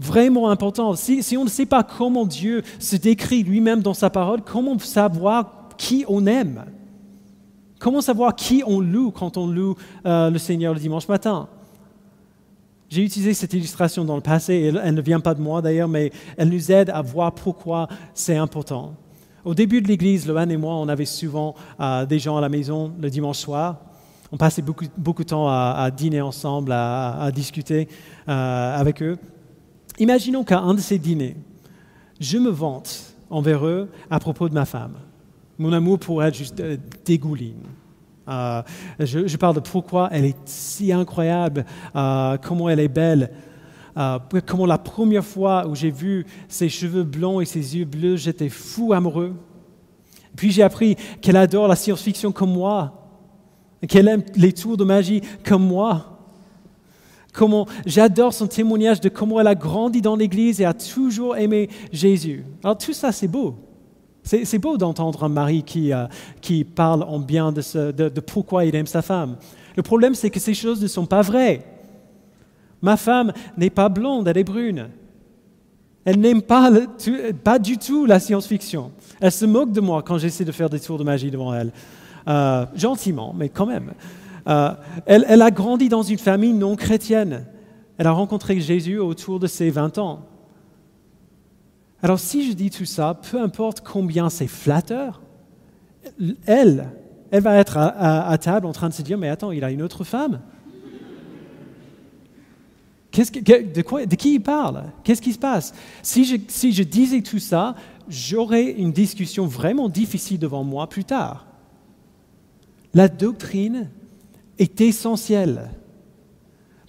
Vraiment 0.00 0.50
important. 0.50 0.96
Si, 0.96 1.36
on 1.38 1.44
ne 1.44 1.48
sait 1.48 1.64
pas 1.64 1.84
comment 1.84 2.26
Dieu 2.26 2.62
se 2.80 2.96
décrit 2.96 3.44
lui-même 3.44 3.82
dans 3.82 3.94
sa 3.94 4.10
parole, 4.10 4.42
comment 4.42 4.76
savoir 4.80 5.68
qui 5.78 6.04
on 6.08 6.26
aime? 6.26 6.64
Comment 7.78 8.00
savoir 8.00 8.34
qui 8.34 8.64
on 8.66 8.80
loue 8.80 9.12
quand 9.12 9.36
on 9.36 9.46
loue 9.46 9.76
euh, 10.06 10.28
le 10.28 10.38
Seigneur 10.38 10.74
le 10.74 10.80
dimanche 10.80 11.06
matin? 11.06 11.48
J'ai 12.90 13.04
utilisé 13.04 13.32
cette 13.32 13.52
illustration 13.52 14.04
dans 14.04 14.16
le 14.16 14.22
passé, 14.22 14.72
elle 14.82 14.94
ne 14.94 15.00
vient 15.00 15.20
pas 15.20 15.34
de 15.34 15.40
moi 15.40 15.62
d'ailleurs, 15.62 15.88
mais 15.88 16.10
elle 16.36 16.48
nous 16.48 16.72
aide 16.72 16.90
à 16.90 17.00
voir 17.00 17.32
pourquoi 17.32 17.86
c'est 18.12 18.36
important. 18.36 18.96
Au 19.44 19.54
début 19.54 19.82
de 19.82 19.88
l'Église, 19.88 20.28
Lohan 20.28 20.48
et 20.50 20.56
moi, 20.56 20.74
on 20.74 20.88
avait 20.88 21.04
souvent 21.04 21.56
euh, 21.80 22.06
des 22.06 22.20
gens 22.20 22.36
à 22.36 22.40
la 22.40 22.48
maison 22.48 22.92
le 23.00 23.10
dimanche 23.10 23.38
soir. 23.38 23.78
On 24.30 24.36
passait 24.36 24.62
beaucoup, 24.62 24.84
beaucoup 24.96 25.24
de 25.24 25.28
temps 25.28 25.48
à, 25.48 25.90
dîner 25.90 26.20
ensemble, 26.20 26.72
à, 26.72 27.30
discuter 27.34 27.88
euh, 28.28 28.76
avec 28.78 29.02
eux. 29.02 29.18
Imaginons 29.98 30.42
qu'à 30.44 30.60
un 30.60 30.74
de 30.74 30.80
ces 30.80 30.96
dîners, 30.96 31.36
je 32.18 32.38
me 32.38 32.50
vante 32.50 33.14
envers 33.28 33.66
eux 33.66 33.90
à 34.10 34.20
propos 34.20 34.48
de 34.48 34.54
ma 34.54 34.64
femme. 34.64 34.94
Mon 35.58 35.72
amour 35.72 35.98
pour 35.98 36.22
elle 36.22 36.32
juste 36.32 36.60
euh, 36.60 36.76
dégouline. 37.04 37.62
Je, 39.00 39.36
parle 39.36 39.56
de 39.56 39.60
pourquoi 39.60 40.08
elle 40.12 40.24
est 40.24 40.36
si 40.46 40.92
incroyable, 40.92 41.66
comment 41.92 42.68
elle 42.68 42.78
est 42.78 42.88
belle, 42.88 43.30
comment 44.46 44.66
la 44.66 44.78
première 44.78 45.24
fois 45.24 45.66
où 45.66 45.74
j'ai 45.74 45.90
vu 45.90 46.26
ses 46.48 46.68
cheveux 46.68 47.04
blonds 47.04 47.40
et 47.40 47.44
ses 47.44 47.76
yeux 47.76 47.84
bleus, 47.84 48.16
j'étais 48.16 48.48
fou 48.48 48.92
amoureux. 48.92 49.34
Puis 50.36 50.50
j'ai 50.50 50.62
appris 50.62 50.96
qu'elle 51.20 51.36
adore 51.36 51.68
la 51.68 51.76
science-fiction 51.76 52.32
comme 52.32 52.52
moi, 52.52 53.08
qu'elle 53.88 54.08
aime 54.08 54.22
les 54.34 54.52
tours 54.52 54.76
de 54.76 54.84
magie 54.84 55.22
comme 55.44 55.66
moi. 55.66 56.12
Comment 57.32 57.66
j'adore 57.86 58.34
son 58.34 58.46
témoignage 58.46 59.00
de 59.00 59.08
comment 59.08 59.40
elle 59.40 59.46
a 59.46 59.54
grandi 59.54 60.02
dans 60.02 60.16
l'Église 60.16 60.60
et 60.60 60.66
a 60.66 60.74
toujours 60.74 61.36
aimé 61.36 61.70
Jésus. 61.90 62.44
Alors 62.62 62.76
tout 62.76 62.92
ça, 62.92 63.10
c'est 63.10 63.28
beau. 63.28 63.56
C'est 64.24 64.58
beau 64.58 64.76
d'entendre 64.76 65.24
un 65.24 65.28
mari 65.28 65.64
qui, 65.64 65.92
euh, 65.92 66.06
qui, 66.40 66.62
parle 66.62 67.02
en 67.02 67.18
bien 67.18 67.50
de, 67.50 68.20
pourquoi 68.20 68.64
il 68.64 68.76
aime 68.76 68.86
sa 68.86 69.02
femme. 69.02 69.36
Le 69.74 69.82
problème, 69.82 70.14
c'est 70.14 70.30
que 70.30 70.38
ces 70.38 70.54
choses 70.54 70.80
ne 70.80 70.86
sont 70.86 71.06
pas 71.06 71.22
vraies. 71.22 71.64
Ma 72.82 72.96
femme 72.96 73.32
n'est 73.56 73.70
pas 73.70 73.88
blonde, 73.88 74.28
elle 74.28 74.38
est 74.38 74.44
brune. 74.44 74.88
Elle 76.04 76.18
n'aime 76.18 76.42
pas, 76.42 76.70
pas 77.44 77.58
du 77.58 77.78
tout 77.78 78.06
la 78.06 78.18
science-fiction. 78.18 78.90
Elle 79.20 79.30
se 79.30 79.46
moque 79.46 79.72
de 79.72 79.80
moi 79.80 80.02
quand 80.02 80.18
j'essaie 80.18 80.44
de 80.44 80.52
faire 80.52 80.68
des 80.68 80.80
tours 80.80 80.98
de 80.98 81.04
magie 81.04 81.30
devant 81.30 81.54
elle. 81.54 81.72
Euh, 82.28 82.66
gentiment, 82.74 83.34
mais 83.36 83.48
quand 83.48 83.66
même. 83.66 83.92
Euh, 84.48 84.72
elle, 85.06 85.42
a 85.42 85.50
grandi 85.50 85.88
dans 85.88 86.02
une 86.02 86.18
famille 86.18 86.52
non 86.52 86.74
chrétienne. 86.74 87.46
Elle 87.98 88.06
a 88.06 88.12
rencontré 88.12 88.60
Jésus 88.60 88.98
autour 88.98 89.38
de 89.38 89.46
ses 89.46 89.70
20 89.70 89.98
ans. 89.98 90.26
Alors 92.02 92.18
si 92.18 92.48
je 92.48 92.52
dis 92.52 92.70
tout 92.70 92.84
ça, 92.84 93.14
peu 93.30 93.40
importe 93.40 93.80
combien 93.80 94.28
c'est 94.28 94.48
flatteur, 94.48 95.22
elle, 96.46 96.88
elle 97.30 97.42
va 97.42 97.56
être 97.56 97.76
à, 97.76 98.36
table 98.38 98.66
en 98.66 98.72
train 98.72 98.88
de 98.88 98.94
se 98.94 99.02
dire, 99.02 99.18
mais 99.18 99.28
attends, 99.28 99.52
il 99.52 99.62
a 99.62 99.70
une 99.70 99.82
autre 99.82 100.02
femme. 100.02 100.40
De, 103.12 104.14
qui 104.14 104.34
il 104.34 104.40
parle? 104.40 104.84
Qu'est-ce 105.04 105.22
qui 105.22 105.32
se 105.32 105.38
passe? 105.38 105.74
Si 106.02 106.24
je, 106.24 106.36
si 106.48 106.72
je 106.72 106.82
disais 106.82 107.20
tout 107.20 107.38
ça, 107.38 107.74
j'aurais 108.08 108.70
une 108.70 108.92
discussion 108.92 109.46
vraiment 109.46 109.88
difficile 109.88 110.38
devant 110.38 110.64
moi 110.64 110.88
plus 110.88 111.04
tard. 111.04 111.46
La 112.94 113.08
doctrine 113.08 113.90
est 114.58 114.80
essentiel. 114.80 115.70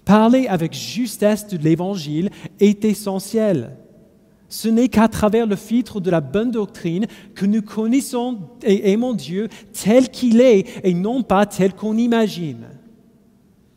Parler 0.05 0.47
avec 0.47 0.73
justesse 0.73 1.47
de 1.47 1.57
l'Évangile 1.57 2.29
est 2.59 2.83
essentiel. 2.83 3.77
Ce 4.49 4.67
n'est 4.67 4.89
qu'à 4.89 5.07
travers 5.07 5.47
le 5.47 5.55
filtre 5.55 5.99
de 5.99 6.11
la 6.11 6.21
bonne 6.21 6.51
doctrine 6.51 7.07
que 7.33 7.45
nous 7.45 7.61
connaissons 7.61 8.37
et 8.61 8.91
aimons 8.91 9.13
Dieu 9.13 9.47
tel 9.71 10.09
qu'il 10.09 10.41
est 10.41 10.67
et 10.83 10.93
non 10.93 11.23
pas 11.23 11.45
tel 11.45 11.73
qu'on 11.73 11.97
imagine. 11.97 12.67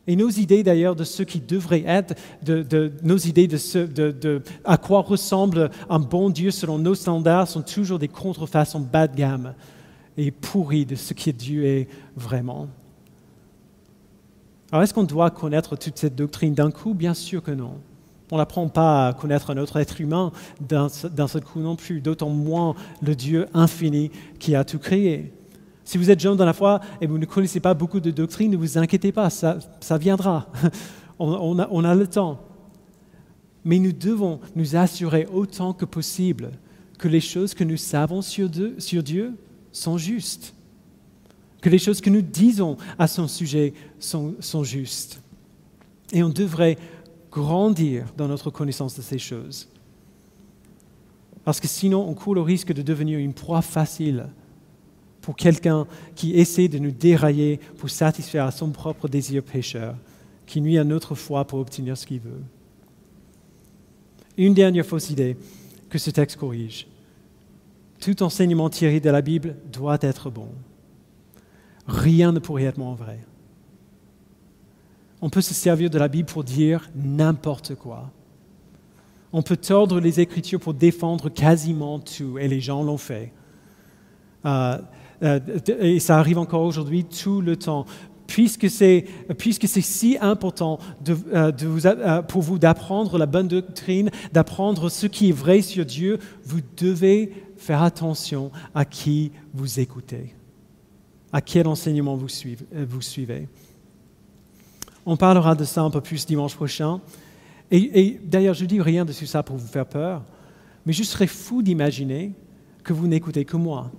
Et 0.09 0.15
nos 0.15 0.31
idées 0.31 0.63
d'ailleurs 0.63 0.95
de 0.95 1.05
ce 1.05 1.23
qui 1.23 1.41
devrait 1.41 1.85
être, 1.87 2.15
de, 2.43 2.93
nos 3.03 3.17
idées 3.17 3.49
de, 3.49 3.57
ce, 3.57 4.41
à 4.65 4.77
quoi 4.77 5.01
ressemble 5.01 5.71
un 5.91 5.99
bon 5.99 6.31
Dieu 6.31 6.51
selon 6.51 6.79
nos 6.79 6.95
standards 6.95 7.49
sont 7.49 7.63
toujours 7.63 7.99
des 7.99 8.09
contrefaçons 8.09 8.81
bas 8.81 9.09
de 9.09 9.17
gamme 9.17 9.55
et 10.17 10.31
pourries 10.31 10.87
de 10.87 10.95
ce 10.95 11.13
que 11.13 11.31
Dieu 11.31 11.65
est 11.65 11.89
vraiment. 12.17 12.69
Alors 14.71 14.83
est-ce 14.83 14.95
qu'on 14.95 15.05
doit 15.05 15.31
connaître 15.31 15.77
toute 15.77 15.99
cette 15.99 16.15
doctrine 16.15 16.55
d'un 16.55 16.71
coup? 16.71 16.95
Bien 16.95 17.15
sûr 17.15 17.43
que 17.43 17.51
non. 17.51 17.75
On 18.33 18.39
n'apprend 18.39 18.69
pas 18.69 19.09
à 19.09 19.13
connaître 19.13 19.51
un 19.51 19.57
autre 19.57 19.77
être 19.77 20.01
humain 20.01 20.33
d'un 20.61 20.89
seul 20.89 21.43
coup 21.43 21.61
non 21.61 21.77
plus, 21.77 22.01
d'autant 22.01 22.31
moins 22.31 22.75
le 23.01 23.15
Dieu 23.15 23.47
infini 23.55 24.11
qui 24.41 24.55
a 24.57 24.65
tout 24.65 24.79
créé. 24.81 25.33
Si 25.87 25.97
vous 25.97 26.11
êtes 26.11 26.21
jeune 26.21 26.37
dans 26.37 26.45
la 26.45 26.53
foi 26.53 26.81
et 27.01 27.07
vous 27.07 27.17
ne 27.17 27.25
connaissez 27.25 27.61
pas 27.61 27.73
beaucoup 27.73 28.01
de 28.01 28.11
doctrines, 28.11 28.51
ne 28.51 28.59
vous 28.59 28.77
inquiétez 28.77 29.13
pas, 29.13 29.31
ça, 29.31 29.59
viendra. 29.99 30.51
on, 31.19 31.59
a, 31.59 31.95
le 31.95 32.07
temps. 32.07 32.39
Mais 33.65 33.79
nous 33.79 33.93
devons 33.93 34.41
nous 34.55 34.77
assurer 34.77 35.27
autant 35.33 35.73
que 35.73 35.87
possible 35.87 36.51
que 36.99 37.09
les 37.09 37.21
choses 37.21 37.55
que 37.55 37.65
nous 37.65 37.79
savons 37.79 38.21
sur 38.21 38.51
Dieu, 38.51 38.75
sur 38.79 39.03
Dieu 39.03 39.35
sont 39.73 39.97
justes 39.97 40.53
que 41.67 41.71
les 41.71 41.81
choses 41.81 42.01
que 42.01 42.11
nous 42.11 42.23
disons 42.23 42.77
à 42.97 43.09
son 43.09 43.27
sujet 43.27 43.75
sont, 43.99 44.63
justes. 44.63 45.21
Et 46.13 46.23
on 46.23 46.29
devrait 46.29 46.79
grandir 47.29 48.07
dans 48.17 48.29
notre 48.29 48.51
connaissance 48.51 48.97
de 48.97 49.03
ces 49.03 49.19
choses. 49.19 49.69
Parce 51.45 51.59
que 51.59 51.67
sinon, 51.67 52.09
on 52.09 52.15
court 52.15 52.37
le 52.37 52.41
risque 52.41 52.73
de 52.73 52.83
devenir 52.83 53.19
une 53.19 53.35
proie 53.35 53.63
facile 53.63 54.29
pour 55.27 55.37
quelqu'un 55.37 55.87
qui 56.15 56.37
essaie 56.37 56.69
de 56.69 56.79
nous 56.79 56.93
dérailler 56.93 57.61
pour 57.77 57.91
satisfaire 57.91 58.47
à 58.47 58.51
son 58.51 58.71
propre 58.71 59.09
désir 59.09 59.43
pécheur, 59.43 59.95
qui 60.47 60.63
nuit 60.63 60.79
à 60.79 60.85
notre 60.85 61.15
foi 61.15 61.45
pour 61.45 61.59
obtenir 61.59 61.99
ce 61.99 62.07
qu'il 62.07 62.21
veut. 62.21 62.43
Une 64.39 64.55
dernière 64.55 64.87
fausse 64.87 65.11
idée 65.11 65.37
que 65.91 65.99
ce 65.99 66.11
texte 66.11 66.39
corrige. 66.39 66.87
Tout 68.01 68.23
enseignement 68.23 68.71
tiré 68.71 69.01
de 69.01 69.11
la 69.11 69.21
Bible 69.21 69.57
doit 69.71 69.99
être 70.01 70.31
bon 70.31 70.49
rien 71.87 72.33
ne 72.33 72.39
pourrait 72.39 72.65
être 72.65 72.79
moins 72.79 72.95
vrai. 72.95 73.21
On 75.21 75.31
peut 75.31 75.41
se 75.41 75.55
servir 75.55 75.91
de 75.91 75.99
la 75.99 76.09
Bible 76.09 76.29
pour 76.29 76.45
dire 76.45 76.91
n'importe 76.95 77.75
quoi. 77.75 78.11
On 79.33 79.43
peut 79.43 79.57
tordre 79.57 80.01
les 80.01 80.21
Écritures 80.21 80.61
pour 80.61 80.75
défendre 80.75 81.29
quasiment 81.29 81.99
tout, 81.99 82.39
et 82.39 82.49
les 82.49 82.61
gens 82.61 82.83
l'ont 82.83 82.99
fait. 82.99 83.33
Euh, 84.45 84.79
et 85.23 86.01
ça 86.01 86.19
arrive 86.19 86.39
encore 86.39 86.63
aujourd'hui 86.63 87.05
tout 87.05 87.41
le 87.41 87.57
temps. 87.57 87.87
Puisque 88.27 88.69
c'est, 88.69 89.07
si 89.81 90.19
important 90.21 90.79
euh, 91.09 92.23
pour 92.23 92.43
vous 92.43 92.59
d'apprendre 92.59 93.19
la 93.19 93.27
bonne 93.27 93.47
doctrine, 93.49 94.11
d'apprendre 94.33 94.89
ce 94.89 95.07
qui 95.07 95.29
est 95.29 95.33
vrai 95.33 95.63
sur 95.63 95.87
Dieu, 95.87 96.19
vous 96.45 96.61
devez 96.77 97.33
faire 97.57 97.83
attention 97.83 98.51
à 98.75 98.85
qui 98.85 99.31
vous 99.55 99.79
écoutez 99.79 100.35
à 101.33 101.41
quel 101.43 101.67
enseignement 101.67 102.17
euh, 102.17 102.87
vous 102.89 103.03
suivez. 103.03 103.49
On 105.05 105.17
parlera 105.17 105.55
de 105.55 105.65
ça 105.65 105.83
un 105.83 105.91
peu 105.91 106.01
plus 106.01 106.25
dimanche 106.25 106.55
prochain. 106.55 107.01
Et, 107.71 108.19
d'ailleurs, 108.25 108.55
je 108.55 108.65
dis 108.65 108.81
rien 108.81 109.05
de 109.05 109.13
tout 109.13 109.27
ça 109.27 109.43
pour 109.43 109.57
vous 109.57 109.67
faire 109.67 109.87
peur, 109.87 110.23
mais 110.87 110.93
je 110.93 111.03
serais 111.03 111.27
fou 111.27 111.63
d'imaginer 111.63 112.33
que 112.85 112.93
vous 112.93 113.07
n'écoutez 113.07 113.45
que 113.45 113.57
moi. 113.57 113.91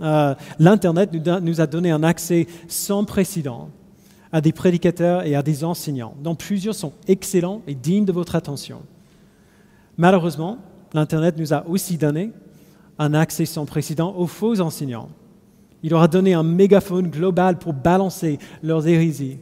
Euh, 0.00 0.34
L'Internet 0.58 1.10
nous 1.42 1.60
a 1.60 1.66
donné 1.66 1.90
un 1.90 2.02
accès 2.02 2.46
sans 2.68 3.04
précédent 3.04 3.70
à 4.32 4.40
des 4.40 4.52
prédicateurs 4.52 5.24
et 5.24 5.36
à 5.36 5.42
des 5.42 5.62
enseignants, 5.62 6.14
dont 6.22 6.34
plusieurs 6.34 6.74
sont 6.74 6.92
excellents 7.06 7.62
et 7.66 7.74
dignes 7.74 8.04
de 8.04 8.12
votre 8.12 8.34
attention. 8.34 8.82
Malheureusement, 9.96 10.58
l'Internet 10.92 11.36
nous 11.38 11.54
a 11.54 11.66
aussi 11.68 11.96
donné 11.96 12.32
un 12.98 13.14
accès 13.14 13.46
sans 13.46 13.64
précédent 13.64 14.14
aux 14.16 14.26
faux 14.26 14.60
enseignants 14.60 15.08
il 15.84 15.90
leur 15.90 16.00
a 16.00 16.08
donné 16.08 16.32
un 16.32 16.42
mégaphone 16.42 17.08
global 17.08 17.58
pour 17.58 17.74
balancer 17.74 18.38
leurs 18.62 18.88
hérésies. 18.88 19.36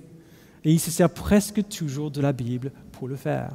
Et 0.64 0.72
il 0.72 0.80
se 0.80 0.90
sert 0.90 1.08
presque 1.08 1.68
toujours 1.68 2.10
de 2.10 2.20
la 2.20 2.32
Bible 2.32 2.72
pour 2.90 3.06
le 3.06 3.14
faire. 3.14 3.50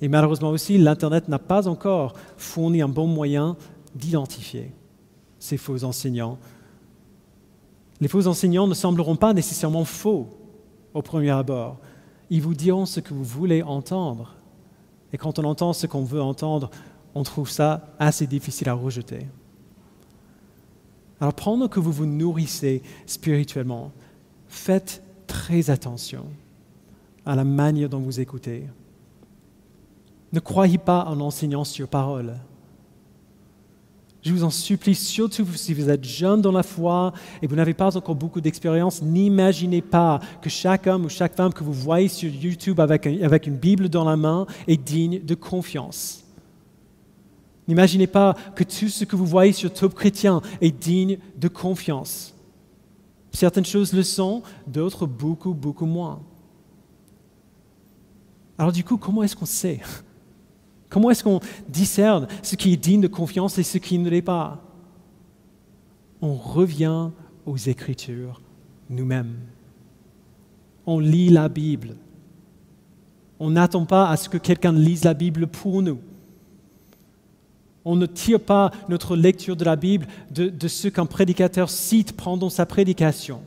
Et 0.00 0.06
malheureusement 0.06 0.50
aussi, 0.50 0.78
l'Internet 0.78 1.26
n'a 1.26 1.40
pas 1.40 1.66
encore 1.66 2.14
fourni 2.36 2.80
un 2.80 2.88
bon 2.88 3.08
moyen 3.08 3.56
d'identifier 3.94 4.72
ces 5.38 5.56
faux 5.56 5.84
enseignants. 5.84 6.38
Les 8.00 8.08
faux 8.08 8.26
enseignants 8.26 8.66
ne 8.66 8.74
sembleront 8.74 9.16
pas 9.16 9.32
nécessairement 9.32 9.84
faux 9.84 10.28
au 10.94 11.02
premier 11.02 11.30
abord. 11.30 11.78
Ils 12.30 12.42
vous 12.42 12.54
diront 12.54 12.86
ce 12.86 13.00
que 13.00 13.14
vous 13.14 13.24
voulez 13.24 13.62
entendre. 13.62 14.34
Et 15.12 15.18
quand 15.18 15.38
on 15.38 15.44
entend 15.44 15.72
ce 15.72 15.86
qu'on 15.86 16.04
veut 16.04 16.22
entendre, 16.22 16.70
on 17.14 17.22
trouve 17.22 17.50
ça 17.50 17.94
assez 17.98 18.26
difficile 18.26 18.68
à 18.68 18.74
rejeter. 18.74 19.26
Alors 21.20 21.34
pendant 21.34 21.68
que 21.68 21.80
vous 21.80 21.92
vous 21.92 22.06
nourrissez 22.06 22.82
spirituellement, 23.06 23.92
faites 24.48 25.02
très 25.26 25.70
attention 25.70 26.26
à 27.24 27.36
la 27.36 27.44
manière 27.44 27.88
dont 27.88 28.00
vous 28.00 28.20
écoutez. 28.20 28.64
Ne 30.32 30.40
croyez 30.40 30.78
pas 30.78 31.04
en 31.04 31.20
enseignant 31.20 31.64
sur 31.64 31.88
parole. 31.88 32.34
Je 34.22 34.32
vous 34.32 34.44
en 34.44 34.50
supplie, 34.50 34.94
surtout 34.94 35.44
si 35.56 35.74
vous 35.74 35.90
êtes 35.90 36.04
jeune 36.04 36.40
dans 36.40 36.52
la 36.52 36.62
foi 36.62 37.12
et 37.42 37.48
vous 37.48 37.56
n'avez 37.56 37.74
pas 37.74 37.96
encore 37.96 38.14
beaucoup 38.14 38.40
d'expérience, 38.40 39.02
n'imaginez 39.02 39.82
pas 39.82 40.20
que 40.40 40.48
chaque 40.48 40.86
homme 40.86 41.06
ou 41.06 41.08
chaque 41.08 41.34
femme 41.34 41.52
que 41.52 41.64
vous 41.64 41.72
voyez 41.72 42.06
sur 42.06 42.30
YouTube 42.32 42.78
avec, 42.78 43.06
une 43.06 43.56
Bible 43.56 43.88
dans 43.88 44.04
la 44.04 44.16
main 44.16 44.46
est 44.68 44.76
digne 44.76 45.20
de 45.24 45.34
confiance. 45.34 46.22
N'imaginez 47.66 48.06
pas 48.06 48.36
que 48.54 48.62
tout 48.62 48.88
ce 48.88 49.04
que 49.04 49.16
vous 49.16 49.26
voyez 49.26 49.52
sur 49.52 49.72
Top 49.72 49.94
Chrétien 49.94 50.40
est 50.60 50.70
digne 50.70 51.18
de 51.36 51.48
confiance. 51.48 52.32
Certaines 53.32 53.64
choses 53.64 53.92
le 53.92 54.04
sont, 54.04 54.42
d'autres 54.68 55.06
beaucoup, 55.06 55.54
beaucoup 55.54 55.86
moins. 55.86 56.20
Alors 58.56 58.70
du 58.70 58.84
coup, 58.84 58.98
comment 58.98 59.24
est-ce 59.24 59.34
qu'on 59.34 59.46
sait? 59.46 59.80
Comment 60.92 61.08
est-ce 61.08 61.24
qu'on 61.24 61.40
discerne 61.70 62.28
ce 62.42 62.54
qui 62.54 62.74
est 62.74 62.76
digne 62.76 63.00
de 63.00 63.08
confiance 63.08 63.56
et 63.56 63.62
ce 63.62 63.78
qui 63.78 63.98
ne 63.98 64.10
l'est 64.10 64.20
pas? 64.20 64.60
On 66.20 66.34
revient 66.34 67.08
aux 67.46 67.56
Écritures 67.56 68.42
nous-mêmes. 68.90 69.38
On 70.84 70.98
lit 70.98 71.30
la 71.30 71.48
Bible. 71.48 71.96
On 73.40 73.50
n'attend 73.52 73.86
pas 73.86 74.10
à 74.10 74.18
ce 74.18 74.28
que 74.28 74.36
quelqu'un 74.36 74.72
lise 74.72 75.04
la 75.04 75.14
Bible 75.14 75.46
pour 75.46 75.80
nous. 75.80 75.98
On 77.86 77.96
ne 77.96 78.04
tire 78.04 78.40
pas 78.40 78.70
notre 78.90 79.16
lecture 79.16 79.56
de 79.56 79.64
la 79.64 79.76
Bible 79.76 80.06
de, 80.30 80.68
ce 80.68 80.88
qu'un 80.88 81.06
prédicateur 81.06 81.70
cite 81.70 82.12
pendant 82.12 82.50
sa 82.50 82.66
prédication. 82.66 83.40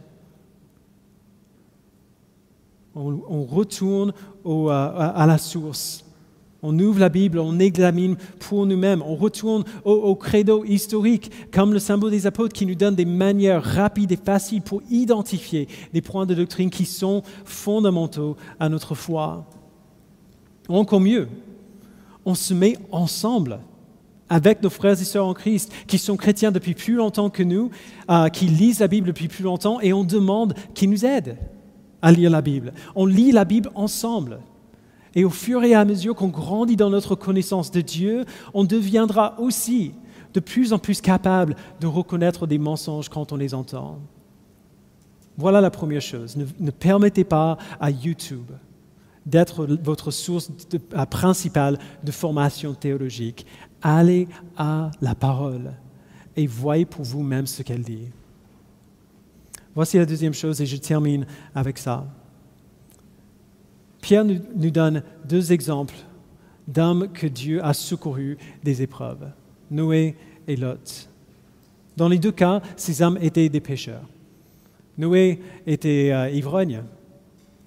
On, 2.96 3.44
retourne 3.44 4.14
à 4.44 5.26
la 5.28 5.38
source. 5.38 6.05
On 6.68 6.80
ouvre 6.80 7.00
la 7.00 7.10
Bible, 7.10 7.38
on 7.38 7.60
examine 7.60 8.16
pour 8.40 8.66
nous-mêmes, 8.66 9.04
on 9.04 9.16
retourne 9.16 9.64
au, 9.84 10.16
credo 10.16 10.66
historique, 10.66 11.32
comme 11.52 11.74
le 11.74 11.80
symbole 11.80 12.10
des 12.10 12.26
apôtres 12.26 12.54
qui 12.54 12.66
nous 12.66 12.74
donne 12.74 12.96
des 12.96 13.06
manières 13.06 13.64
rapides 13.64 14.12
et 14.12 14.18
faciles 14.18 14.64
pour 14.64 14.82
identifier 14.90 15.68
des 15.94 16.02
points 16.02 16.26
de 16.26 16.34
doctrine 16.34 16.72
qui 16.72 16.86
sont 16.86 17.22
fondamentaux 17.44 18.36
à 18.60 18.68
notre 18.68 18.96
foi. 18.96 19.46
Encore 20.68 21.02
mieux, 21.02 21.28
on 22.26 22.34
se 22.34 22.56
met 22.56 22.78
ensemble 22.92 23.60
avec 24.28 24.64
nos 24.64 24.72
frères 24.72 25.00
et 25.00 25.06
sœurs 25.06 25.28
en 25.28 25.36
Christ 25.36 25.72
qui 25.86 26.00
sont 26.00 26.18
chrétiens 26.18 26.52
depuis 26.52 26.74
plus 26.74 26.96
longtemps 26.96 27.30
que 27.30 27.44
nous, 27.44 27.70
euh, 28.10 28.28
qui 28.30 28.46
lisent 28.46 28.80
la 28.80 28.88
Bible 28.88 29.06
depuis 29.06 29.28
plus 29.28 29.44
longtemps, 29.44 29.80
et 29.82 29.94
on 29.94 30.04
demande 30.04 30.56
qu'ils 30.74 30.90
nous 30.90 31.06
aident 31.06 31.38
à 32.02 32.12
lire 32.12 32.32
la 32.32 32.42
Bible. 32.42 32.74
On 32.96 33.06
lit 33.06 33.32
la 33.32 33.46
Bible 33.46 33.70
ensemble. 33.76 34.40
Et 35.16 35.24
au 35.24 35.30
fur 35.30 35.64
et 35.64 35.74
à 35.74 35.86
mesure 35.86 36.14
qu'on 36.14 36.28
grandit 36.28 36.76
dans 36.76 36.90
notre 36.90 37.16
connaissance 37.16 37.72
de 37.72 37.82
Dieu, 37.82 38.26
on 38.54 38.66
deviendra 38.66 39.40
aussi 39.40 39.94
de 40.34 40.42
plus 40.42 40.74
en 40.74 40.80
plus 40.80 41.00
capable 41.00 41.56
de 41.80 41.88
reconnaître 41.88 42.46
des 42.46 42.58
mensonges 42.58 43.08
quand 43.08 43.32
on 43.32 43.38
les 43.38 43.54
entend. 43.54 44.00
Voilà 45.38 45.62
la 45.62 45.72
première 45.72 46.02
chose. 46.02 46.36
Ne, 46.38 46.72
permettez 46.72 47.24
pas 47.24 47.58
à 47.80 47.90
YouTube 47.90 48.52
d'être 49.26 49.66
votre 49.66 50.12
source 50.12 50.52
principale 51.10 51.80
de 52.04 52.12
formation 52.12 52.74
théologique. 52.74 53.46
Allez 53.82 54.28
à 54.58 54.92
la 55.02 55.16
parole 55.16 55.74
et 56.36 56.46
voyez 56.46 56.86
pour 56.86 57.04
vous-même 57.04 57.48
ce 57.48 57.64
qu'elle 57.64 57.84
dit. 57.84 58.10
Voici 59.74 59.98
la 59.98 60.06
deuxième 60.06 60.34
chose 60.34 60.62
et 60.62 60.66
je 60.66 60.78
termine 60.78 61.26
avec 61.54 61.78
ça. 61.78 62.06
Pierre 64.06 64.24
nous, 64.24 64.70
donne 64.70 65.02
deux 65.28 65.52
exemples 65.52 65.96
d'hommes 66.68 67.12
que 67.12 67.26
Dieu 67.26 67.66
a 67.66 67.74
secourus 67.74 68.38
des 68.64 68.84
épreuves, 68.84 69.32
Noé 69.72 70.16
et 70.48 70.56
Lot. 70.56 71.10
Dans 71.98 72.08
les 72.08 72.20
deux 72.20 72.32
cas, 72.32 72.62
ces 72.76 73.02
hommes 73.02 73.18
étaient 73.20 73.50
des 73.50 73.62
pécheurs. 73.62 74.08
Noé 75.00 75.42
était 75.66 76.12
euh, 76.12 76.30
ivrogne 76.30 76.84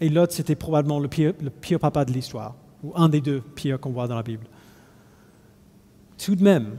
et 0.00 0.08
Lot, 0.08 0.30
c'était 0.30 0.54
probablement 0.54 1.00
le 1.00 1.08
pire, 1.08 1.32
le 1.42 1.50
pire 1.50 1.80
papa 1.80 2.04
de 2.04 2.12
l'histoire, 2.12 2.54
ou 2.84 2.92
un 2.94 3.08
des 3.08 3.20
deux 3.20 3.40
pires 3.40 3.80
qu'on 3.80 3.90
voit 3.90 4.06
dans 4.06 4.14
la 4.14 4.22
Bible. 4.22 4.46
Tout 6.18 6.36
de 6.36 6.44
même, 6.44 6.76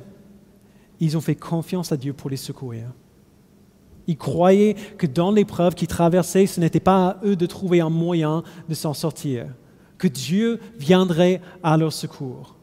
ils 1.02 1.18
ont 1.18 1.22
fait 1.22 1.36
confiance 1.36 1.92
à 1.92 1.98
Dieu 1.98 2.14
pour 2.14 2.30
les 2.30 2.38
secourir. 2.38 2.86
Ils 4.10 4.18
croyaient 4.18 4.74
que 4.98 5.06
dans 5.06 5.30
l'épreuve 5.30 5.76
qu'ils 5.76 5.88
traversaient, 5.88 6.48
ce 6.48 6.60
n'était 6.60 6.80
pas 6.80 7.10
à 7.10 7.18
eux 7.24 7.36
de 7.36 7.46
trouver 7.46 7.80
un 7.80 7.92
moyen 7.92 8.42
de 8.68 8.74
s'en 8.74 8.96
sortir, 8.96 9.46
que 10.00 10.08
Dieu 10.08 10.60
viendrait 10.80 11.42
à 11.62 11.78
leur 11.78 11.94
secours. 11.94 12.56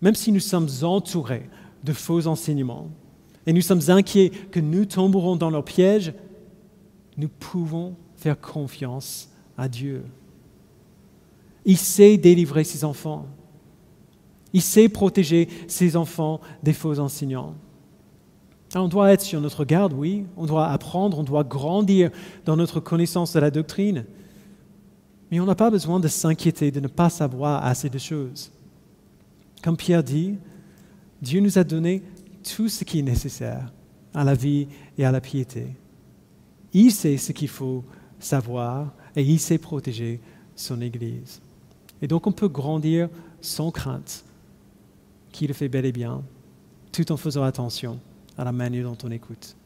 Même 0.00 0.14
si 0.14 0.32
nous 0.32 0.40
sommes 0.40 0.70
entourés 0.80 1.50
de 1.82 1.92
faux 1.92 2.26
enseignements 2.26 2.88
et 3.44 3.52
nous 3.52 3.60
sommes 3.60 3.82
inquiets 3.88 4.30
que 4.30 4.58
nous 4.58 4.86
tomberons 4.86 5.36
dans 5.36 5.50
leur 5.50 5.66
piège, 5.66 6.14
nous 7.18 7.28
pouvons 7.28 7.94
faire 8.16 8.40
confiance 8.40 9.28
à 9.58 9.68
Dieu. 9.68 10.02
Il 11.66 11.76
sait 11.76 12.16
délivrer 12.16 12.64
ses 12.64 12.84
enfants. 12.84 13.26
Il 14.54 14.62
sait 14.62 14.88
protéger 14.88 15.46
ses 15.68 15.94
enfants 15.94 16.40
des 16.62 16.72
faux 16.72 16.98
enseignants. 16.98 17.54
On 18.74 18.88
doit 18.88 19.12
être 19.12 19.22
sur 19.22 19.40
notre 19.40 19.64
garde, 19.64 19.92
oui. 19.92 20.24
On 20.36 20.46
doit 20.46 20.68
apprendre, 20.68 21.18
on 21.18 21.22
doit 21.22 21.44
grandir 21.44 22.10
dans 22.44 22.56
notre 22.56 22.80
connaissance 22.80 23.32
de 23.32 23.40
la 23.40 23.50
doctrine. 23.50 24.04
Mais 25.30 25.40
on 25.40 25.46
n'a 25.46 25.54
pas 25.54 25.70
besoin 25.70 26.00
de 26.00 26.08
s'inquiéter 26.08 26.70
de 26.70 26.80
ne 26.80 26.88
pas 26.88 27.10
savoir 27.10 27.64
assez 27.64 27.88
de 27.88 27.98
choses. 27.98 28.50
Comme 29.62 29.76
Pierre 29.76 30.02
dit, 30.02 30.36
Dieu 31.22 31.40
nous 31.40 31.58
a 31.58 31.64
donné 31.64 32.02
tout 32.42 32.68
ce 32.68 32.84
qui 32.84 32.98
est 32.98 33.02
nécessaire 33.02 33.72
à 34.12 34.24
la 34.24 34.34
vie 34.34 34.68
et 34.98 35.04
à 35.04 35.12
la 35.12 35.20
piété. 35.20 35.68
Il 36.72 36.90
sait 36.92 37.16
ce 37.16 37.32
qu'il 37.32 37.48
faut 37.48 37.84
savoir 38.18 38.92
et 39.16 39.22
il 39.22 39.38
sait 39.38 39.58
protéger 39.58 40.20
son 40.56 40.80
Église. 40.80 41.40
Et 42.02 42.08
donc 42.08 42.26
on 42.26 42.32
peut 42.32 42.48
grandir 42.48 43.08
sans 43.40 43.70
crainte, 43.70 44.24
qui 45.32 45.46
le 45.46 45.54
fait 45.54 45.68
bel 45.68 45.86
et 45.86 45.92
bien, 45.92 46.22
tout 46.92 47.10
en 47.12 47.16
faisant 47.16 47.42
attention 47.42 47.98
à 48.36 48.44
la 48.44 48.52
manière 48.52 48.84
dont 48.84 48.98
on 49.04 49.10
écoute. 49.10 49.56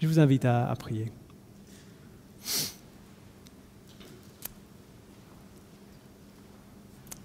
Je 0.00 0.06
vous 0.06 0.18
invite 0.18 0.44
à, 0.44 0.74
prier. 0.78 1.10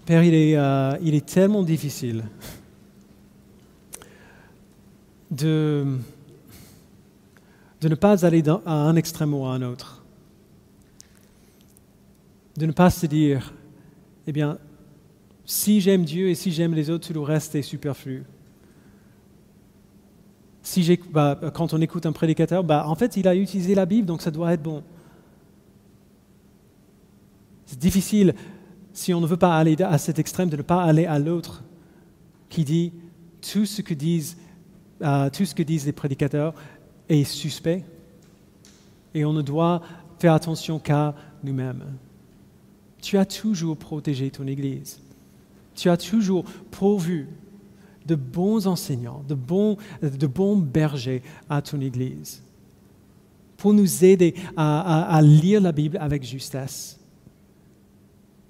Père, 0.06 0.24
il 0.24 0.34
est, 0.34 0.58
euh, 0.58 0.98
il 1.02 1.14
est 1.14 1.26
tellement 1.26 1.64
difficile 1.64 2.24
de 5.30 5.86
ne 7.84 7.96
pas 7.96 8.26
aller 8.26 8.44
à 8.66 8.74
un 8.74 8.96
extrême 8.96 9.34
ou 9.34 9.46
à 9.46 9.54
un 9.54 9.62
autre. 9.62 10.04
De 12.58 12.66
ne 12.66 12.72
pas 12.72 12.90
se 12.90 13.06
dire, 13.06 13.54
eh 14.26 14.32
bien, 14.32 14.58
si 15.46 15.82
j'aime 15.82 16.04
Dieu 16.04 16.30
et 16.30 16.36
si 16.36 16.52
j'aime 16.52 16.74
les 16.74 16.90
autres, 16.90 17.08
tout 17.08 17.14
le 17.14 17.22
reste 17.22 17.56
est 17.56 17.62
superflu 17.62 18.26
si 20.70 21.00
bah, 21.10 21.40
quand 21.56 21.74
on 21.74 21.82
écoute 21.82 22.06
un 22.06 22.12
prédicateur, 22.12 22.64
bah, 22.64 22.84
en 22.86 22.94
fait, 22.94 23.18
il 23.18 23.28
a 23.28 23.36
utilisé 23.36 23.74
la 23.74 23.88
Bible, 23.88 24.06
donc 24.06 24.22
ça 24.22 24.30
doit 24.30 24.54
être 24.54 24.62
bon. 24.62 24.84
C'est 27.66 27.80
difficile, 27.80 28.36
si 28.94 29.12
on 29.12 29.20
ne 29.20 29.26
veut 29.26 29.38
pas 29.38 29.58
aller 29.58 29.76
à 29.82 29.98
cet 29.98 30.20
extrême, 30.20 30.48
de 30.48 30.58
ne 30.58 30.62
pas 30.62 30.84
aller 30.84 31.08
à 31.08 31.18
l'autre 31.18 31.64
qui 32.50 32.64
dit 32.64 32.94
tout 33.42 33.66
ce 33.66 33.82
que 33.82 33.96
disent, 33.96 34.38
euh, 35.02 35.32
tout 35.32 35.44
ce 35.46 35.56
que 35.56 35.64
disent 35.64 35.88
les 35.88 35.92
prédicateurs 35.92 36.54
est 37.08 37.24
suspect 37.24 37.84
et 39.16 39.26
on 39.26 39.34
ne 39.34 39.42
doit 39.42 39.82
faire 40.20 40.34
attention 40.34 40.78
qu'à 40.78 41.16
nous-mêmes. 41.44 41.84
Tu 43.02 43.18
as 43.18 43.26
toujours 43.26 43.76
protégé 43.76 44.30
ton 44.30 44.46
Église. 44.46 45.00
Tu 45.74 45.90
as 45.90 45.98
toujours 45.98 46.44
pourvu 46.70 47.28
de 48.10 48.16
bons 48.16 48.66
enseignants, 48.66 49.24
de 49.28 49.36
bons, 49.36 49.78
de 50.02 50.28
bons 50.28 50.58
bergers 50.58 51.22
à 51.48 51.62
ton 51.62 51.80
Église, 51.80 52.42
pour 53.56 53.74
nous 53.74 54.04
aider 54.04 54.34
à, 54.58 55.20
lire 55.22 55.62
la 55.62 55.72
Bible 55.72 55.98
avec 56.02 56.24
justesse. 56.24 57.00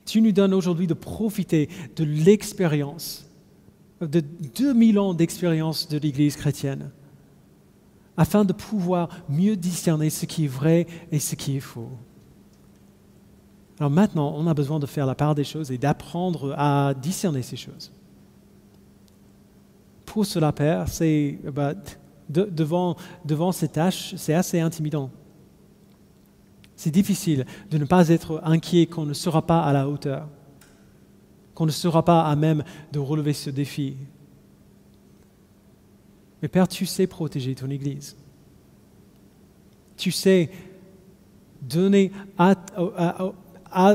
Tu 0.05 0.21
nous 0.21 0.31
donnes 0.31 0.53
aujourd'hui 0.53 0.87
de 0.87 0.93
profiter 0.93 1.67
de 1.95 2.05
l'expérience, 2.05 3.29
de 4.01 4.21
2000 4.55 4.97
ans 4.97 5.13
d'expérience 5.13 5.89
de 5.89 5.97
l'Église 5.97 6.37
chrétienne, 6.37 6.89
afin 8.15 8.45
de 8.45 8.53
pouvoir 8.53 9.09
mieux 9.27 9.57
discerner 9.57 10.09
ce 10.09 10.25
qui 10.25 10.45
est 10.45 10.47
vrai 10.47 10.87
et 11.11 11.19
ce 11.19 11.35
qui 11.35 11.57
est 11.57 11.61
faux. 11.61 11.89
Alors 13.77 13.91
maintenant, 13.91 14.33
on 14.37 14.47
a 14.47 14.53
besoin 14.53 14.79
de 14.79 14.85
faire 14.85 15.05
la 15.05 15.15
part 15.15 15.35
des 15.35 15.43
choses 15.43 15.71
et 15.71 15.77
d'apprendre 15.77 16.53
à 16.57 16.93
discerner 16.93 17.41
ces 17.41 17.55
choses 17.57 17.91
pour 20.09 20.25
cela, 20.25 20.51
Père, 20.51 20.87
c'est 20.87 21.37
bah, 21.53 21.75
devant, 22.29 22.95
devant 23.23 23.51
ces 23.51 23.67
tâches, 23.67 24.15
c'est 24.17 24.33
assez 24.33 24.59
intimidant. 24.59 25.11
C'est 26.75 26.89
difficile 26.89 27.45
de 27.69 27.77
ne 27.77 27.85
pas 27.85 28.09
être 28.09 28.41
inquiet 28.43 28.87
qu'on 28.87 29.05
ne 29.05 29.13
sera 29.13 29.45
pas 29.45 29.61
à 29.61 29.71
la 29.71 29.87
hauteur, 29.87 30.27
qu'on 31.53 31.67
ne 31.67 31.71
sera 31.71 32.03
pas 32.03 32.23
à 32.23 32.35
même 32.35 32.63
de 32.91 32.97
relever 32.97 33.33
ce 33.33 33.51
défi. 33.51 33.97
Mais 36.41 36.47
Père, 36.47 36.67
tu 36.67 36.87
sais 36.87 37.05
protéger 37.05 37.53
ton 37.53 37.69
Église. 37.69 38.17
Tu 39.95 40.11
sais 40.11 40.49
donner 41.61 42.11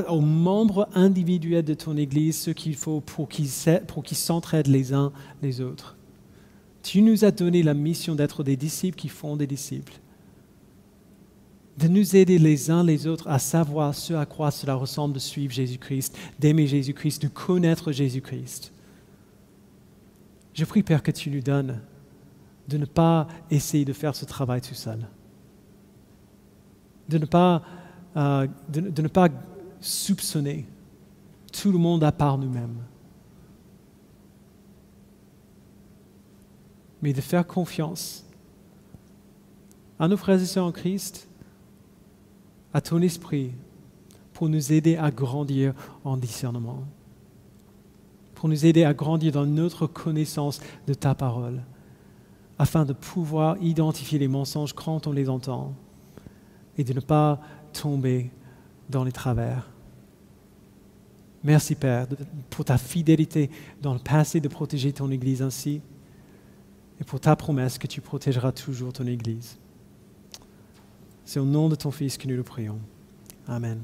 aux 0.07 0.21
membres 0.21 0.87
individuels 0.93 1.65
de 1.65 1.73
ton 1.73 1.97
Église 1.97 2.39
ce 2.39 2.51
qu'il 2.51 2.75
faut 2.75 3.01
pour 3.01 3.27
qu'ils 3.27 3.49
s'entraident 3.49 4.67
les 4.67 4.93
uns 4.93 5.11
les 5.41 5.59
autres. 5.59 5.97
Tu 6.85 7.01
nous 7.01 7.25
as 7.25 7.31
donné 7.31 7.63
la 7.63 7.73
mission 7.73 8.13
d'être 8.13 8.43
des 8.43 8.55
disciples 8.55 8.95
qui 8.95 9.09
font 9.09 9.35
des 9.35 9.47
disciples. 9.47 9.93
de 11.77 11.87
nous 11.87 12.15
aider 12.15 12.37
les 12.37 12.69
uns 12.69 12.83
les 12.83 13.07
autres 13.07 13.27
à 13.27 13.39
savoir 13.39 13.93
ce 13.95 14.13
à 14.13 14.25
quoi 14.25 14.51
cela 14.51 14.75
ressemble 14.75 15.15
de 15.15 15.19
suivre 15.19 15.51
Jésus-Christ, 15.51 16.15
d'aimer 16.39 16.67
Jésus-Christ, 16.67 17.23
de 17.23 17.27
connaître 17.27 17.91
Jésus-Christ. 17.91 18.71
Je 20.53 20.63
prie, 20.63 20.83
Père, 20.83 21.01
que 21.03 21.11
tu 21.11 21.31
nous 21.31 21.41
donnes 21.41 21.81
de 22.69 22.77
ne 22.77 22.85
pas 22.85 23.27
essayer 23.49 23.83
de 23.83 23.91
faire 23.91 24.15
ce 24.15 24.23
travail 24.23 24.61
tout 24.61 24.75
seul, 24.75 24.99
de 27.09 27.17
ne 27.17 27.25
pas, 27.25 27.63
euh, 28.15 28.47
de 28.69 29.01
ne 29.01 29.07
pas 29.09 29.29
soupçonner 29.81 30.65
tout 31.51 31.71
le 31.71 31.79
monde 31.79 32.03
à 32.03 32.11
part 32.11 32.37
nous-mêmes, 32.37 32.77
mais 37.05 37.13
de 37.13 37.21
faire 37.21 37.45
confiance 37.45 38.25
à 39.99 40.07
nos 40.07 40.17
frères 40.17 40.41
et 40.41 40.45
sœurs 40.47 40.65
en 40.65 40.71
Christ 40.71 41.27
à 42.73 42.81
ton 42.81 42.99
esprit 42.99 43.51
pour 44.33 44.49
nous 44.49 44.73
aider 44.73 44.97
à 44.97 45.11
grandir 45.11 45.75
en 46.03 46.17
discernement, 46.17 46.83
pour 48.33 48.49
nous 48.49 48.65
aider 48.65 48.83
à 48.83 48.95
grandir 48.95 49.31
dans 49.31 49.45
notre 49.45 49.85
connaissance 49.85 50.59
de 50.87 50.95
ta 50.95 51.13
parole, 51.13 51.61
afin 52.57 52.85
de 52.85 52.93
pouvoir 52.93 53.55
identifier 53.61 54.17
les 54.17 54.27
mensonges 54.27 54.73
quand 54.73 55.05
on 55.05 55.11
les 55.11 55.29
entend 55.29 55.75
et 56.75 56.83
de 56.83 56.93
ne 56.93 57.01
pas 57.01 57.39
tomber 57.71 58.31
dans 58.89 59.03
les 59.03 59.11
travers. 59.11 59.69
Merci 61.43 61.75
Père 61.75 62.07
pour 62.49 62.65
ta 62.65 62.79
fidélité 62.79 63.51
dans 63.79 63.93
le 63.93 63.99
passé 63.99 64.39
de 64.39 64.47
protéger 64.47 64.91
ton 64.91 65.11
Église 65.11 65.43
ainsi 65.43 65.83
et 66.99 67.03
pour 67.03 67.19
ta 67.19 67.35
promesse 67.35 67.77
que 67.77 67.87
tu 67.87 68.01
protégeras 68.01 68.51
toujours 68.51 68.93
ton 68.93 69.05
Église. 69.05 69.57
C'est 71.25 71.39
au 71.39 71.45
nom 71.45 71.69
de 71.69 71.75
ton 71.75 71.91
Fils 71.91 72.17
que 72.17 72.27
nous 72.27 72.35
le 72.35 72.43
prions. 72.43 72.79
Amen. 73.47 73.81